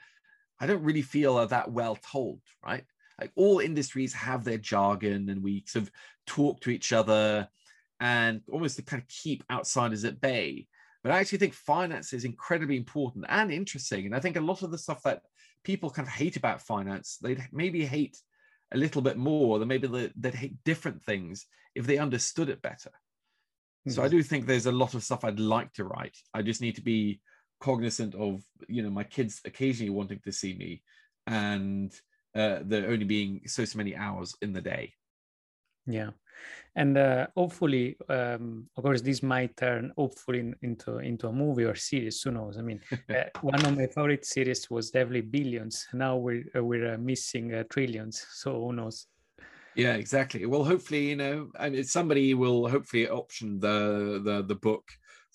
I 0.60 0.68
don't 0.68 0.84
really 0.84 1.02
feel 1.02 1.38
are 1.38 1.48
that 1.48 1.72
well 1.72 1.98
told, 2.12 2.42
right? 2.66 2.84
Like 3.20 3.32
all 3.36 3.60
industries 3.60 4.14
have 4.14 4.44
their 4.44 4.58
jargon, 4.58 5.30
and 5.30 5.44
we 5.44 5.64
sort 5.68 5.84
of 5.84 5.92
talk 6.26 6.62
to 6.62 6.70
each 6.70 6.94
other 6.94 7.48
and 8.00 8.42
almost 8.52 8.76
to 8.76 8.84
kind 8.84 9.02
of 9.02 9.08
keep 9.08 9.44
outsiders 9.52 10.06
at 10.06 10.22
bay. 10.22 10.68
But 11.04 11.12
I 11.12 11.20
actually 11.20 11.40
think 11.40 11.54
finance 11.54 12.14
is 12.14 12.26
incredibly 12.26 12.78
important 12.78 13.26
and 13.30 13.52
interesting. 13.52 14.06
And 14.06 14.16
I 14.16 14.20
think 14.20 14.36
a 14.36 14.42
lot 14.42 14.62
of 14.62 14.72
the 14.72 14.78
stuff 14.78 15.02
that 15.04 15.22
people 15.64 15.90
kind 15.90 16.08
of 16.08 16.14
hate 16.14 16.38
about 16.38 16.62
finance, 16.62 17.18
they'd 17.22 17.48
maybe 17.52 17.86
hate 17.86 18.18
a 18.74 18.78
little 18.78 19.02
bit 19.02 19.18
more 19.18 19.60
than 19.60 19.68
maybe 19.68 20.12
they'd 20.16 20.36
hate 20.36 20.64
different 20.64 21.04
things 21.04 21.46
if 21.76 21.88
they 21.88 21.98
understood 21.98 22.50
it 22.50 22.62
better. 22.62 22.90
Mm-hmm. 22.90 23.92
So 23.92 24.02
I 24.02 24.06
mm-hmm. 24.06 24.18
do 24.18 24.24
think 24.24 24.46
there's 24.46 24.66
a 24.66 24.72
lot 24.72 24.94
of 24.94 25.04
stuff 25.04 25.24
I'd 25.24 25.40
like 25.40 25.74
to 25.74 25.86
write. 25.86 26.18
I 26.34 26.42
just 26.42 26.62
need 26.62 26.76
to 26.76 26.82
be 26.82 27.22
cognizant 27.60 28.16
of, 28.16 28.42
you 28.68 28.82
know, 28.84 28.90
my 28.90 29.04
kids 29.04 29.42
occasionally 29.46 29.90
wanting 29.90 30.20
to 30.24 30.32
see 30.32 30.54
me 30.54 30.84
and 31.28 31.94
uh, 32.36 32.60
there 32.64 32.90
only 32.90 33.06
being 33.06 33.42
so 33.46 33.66
so 33.66 33.78
many 33.78 33.96
hours 33.96 34.36
in 34.42 34.54
the 34.54 34.62
day. 34.62 34.94
Yeah. 35.86 36.12
And 36.76 36.98
uh, 36.98 37.28
hopefully 37.36 37.98
um, 38.10 38.70
of 38.78 38.84
course 38.84 39.02
this 39.02 39.24
might 39.24 39.58
turn 39.58 39.92
hopefully 39.98 40.40
in, 40.40 40.56
into 40.62 41.00
into 41.00 41.28
a 41.28 41.34
movie 41.34 41.64
or 41.64 41.76
series 41.76 42.22
who 42.22 42.32
knows? 42.32 42.58
I 42.58 42.62
mean 42.62 42.82
uh, 43.10 43.24
one 43.42 43.66
of 43.66 43.76
my 43.76 43.88
favorite 43.88 44.26
series 44.26 44.70
was 44.70 44.92
definitely 44.92 45.22
billions. 45.22 45.88
Now 45.94 46.18
we're 46.18 46.44
uh, 46.56 46.64
we're 46.64 46.94
uh, 46.94 46.98
missing 46.98 47.54
uh, 47.54 47.64
trillions 47.70 48.26
so 48.34 48.54
who 48.54 48.74
knows? 48.74 49.08
Yeah 49.76 49.96
exactly. 49.96 50.46
Well 50.46 50.64
hopefully 50.64 51.10
you 51.10 51.16
know 51.16 51.50
I 51.60 51.70
mean, 51.70 51.84
somebody 51.84 52.34
will 52.34 52.68
hopefully 52.68 53.10
option 53.10 53.60
the 53.60 54.22
the 54.24 54.44
the 54.44 54.56
book 54.56 54.84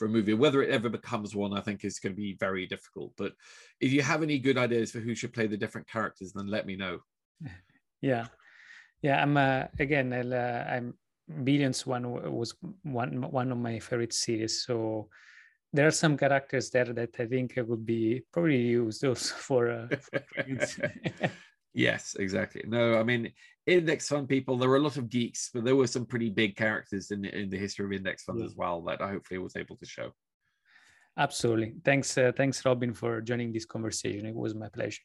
for 0.03 0.07
a 0.07 0.09
movie 0.09 0.35
whether 0.35 0.65
it 0.65 0.71
ever 0.71 0.89
becomes 0.89 1.33
one 1.33 1.57
i 1.57 1.61
think 1.61 1.85
is 1.85 2.01
going 2.01 2.13
to 2.13 2.21
be 2.21 2.35
very 2.41 2.67
difficult. 2.67 3.13
But 3.17 3.35
if 3.81 3.93
you 3.93 4.03
have 4.03 4.21
any 4.25 4.37
good 4.41 4.59
ideas 4.59 4.91
for 4.91 4.99
who 4.99 5.15
should 5.15 5.33
play 5.33 5.47
the 5.47 5.57
different 5.57 5.87
characters 5.87 6.33
then 6.33 6.49
let 6.49 6.67
me 6.67 6.75
know. 6.77 6.99
Yeah. 8.01 8.27
Yeah 9.01 9.23
i'm 9.23 9.37
uh, 9.37 9.67
again 9.79 10.13
I'll, 10.13 10.35
uh, 10.35 10.65
i'm 10.75 10.95
billions 11.45 11.87
one 11.87 12.05
was 12.41 12.57
one 12.83 13.31
one 13.31 13.53
of 13.53 13.59
my 13.59 13.79
favorite 13.79 14.13
series. 14.13 14.65
So 14.67 15.09
there 15.73 15.87
are 15.87 15.99
some 16.03 16.17
characters 16.17 16.71
there 16.71 16.93
that 16.99 17.15
i 17.21 17.27
think 17.27 17.57
I 17.57 17.63
would 17.63 17.87
be 17.87 18.23
probably 18.33 18.63
used 18.83 19.05
also 19.05 19.35
for, 19.47 19.71
uh, 19.71 19.87
for 20.07 21.31
yes 21.75 22.17
exactly. 22.19 22.63
No 22.67 22.99
i 22.99 23.03
mean 23.03 23.33
index 23.67 24.09
fund 24.09 24.29
people 24.29 24.57
there 24.57 24.69
were 24.69 24.77
a 24.77 24.87
lot 24.87 24.97
of 24.97 25.09
geeks 25.09 25.51
but 25.53 25.65
there 25.65 25.77
were 25.77 25.87
some 25.87 26.05
pretty 26.05 26.31
big 26.31 26.57
characters 26.57 27.11
in, 27.13 27.25
in 27.25 27.49
the 27.49 27.57
history 27.57 27.85
of 27.85 27.93
index 27.93 28.25
fund 28.25 28.41
yeah. 28.41 28.45
as 28.45 28.57
well 28.57 28.83
that 28.83 29.01
i 29.01 29.09
hopefully 29.09 29.39
was 29.39 29.57
able 29.57 29.77
to 29.77 29.87
show. 29.87 30.11
Absolutely. 31.19 31.75
Thanks 31.85 32.17
uh, 32.17 32.33
thanks 32.37 32.65
robin 32.65 32.95
for 32.95 33.21
joining 33.21 33.53
this 33.53 33.67
conversation. 33.67 34.27
It 34.27 34.35
was 34.35 34.55
my 34.55 34.69
pleasure. 34.69 35.03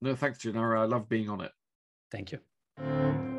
No 0.00 0.14
thanks 0.14 0.38
Gennaro. 0.38 0.82
i 0.82 0.86
love 0.86 1.08
being 1.08 1.28
on 1.28 1.40
it. 1.40 1.52
Thank 2.10 2.32
you 2.32 3.35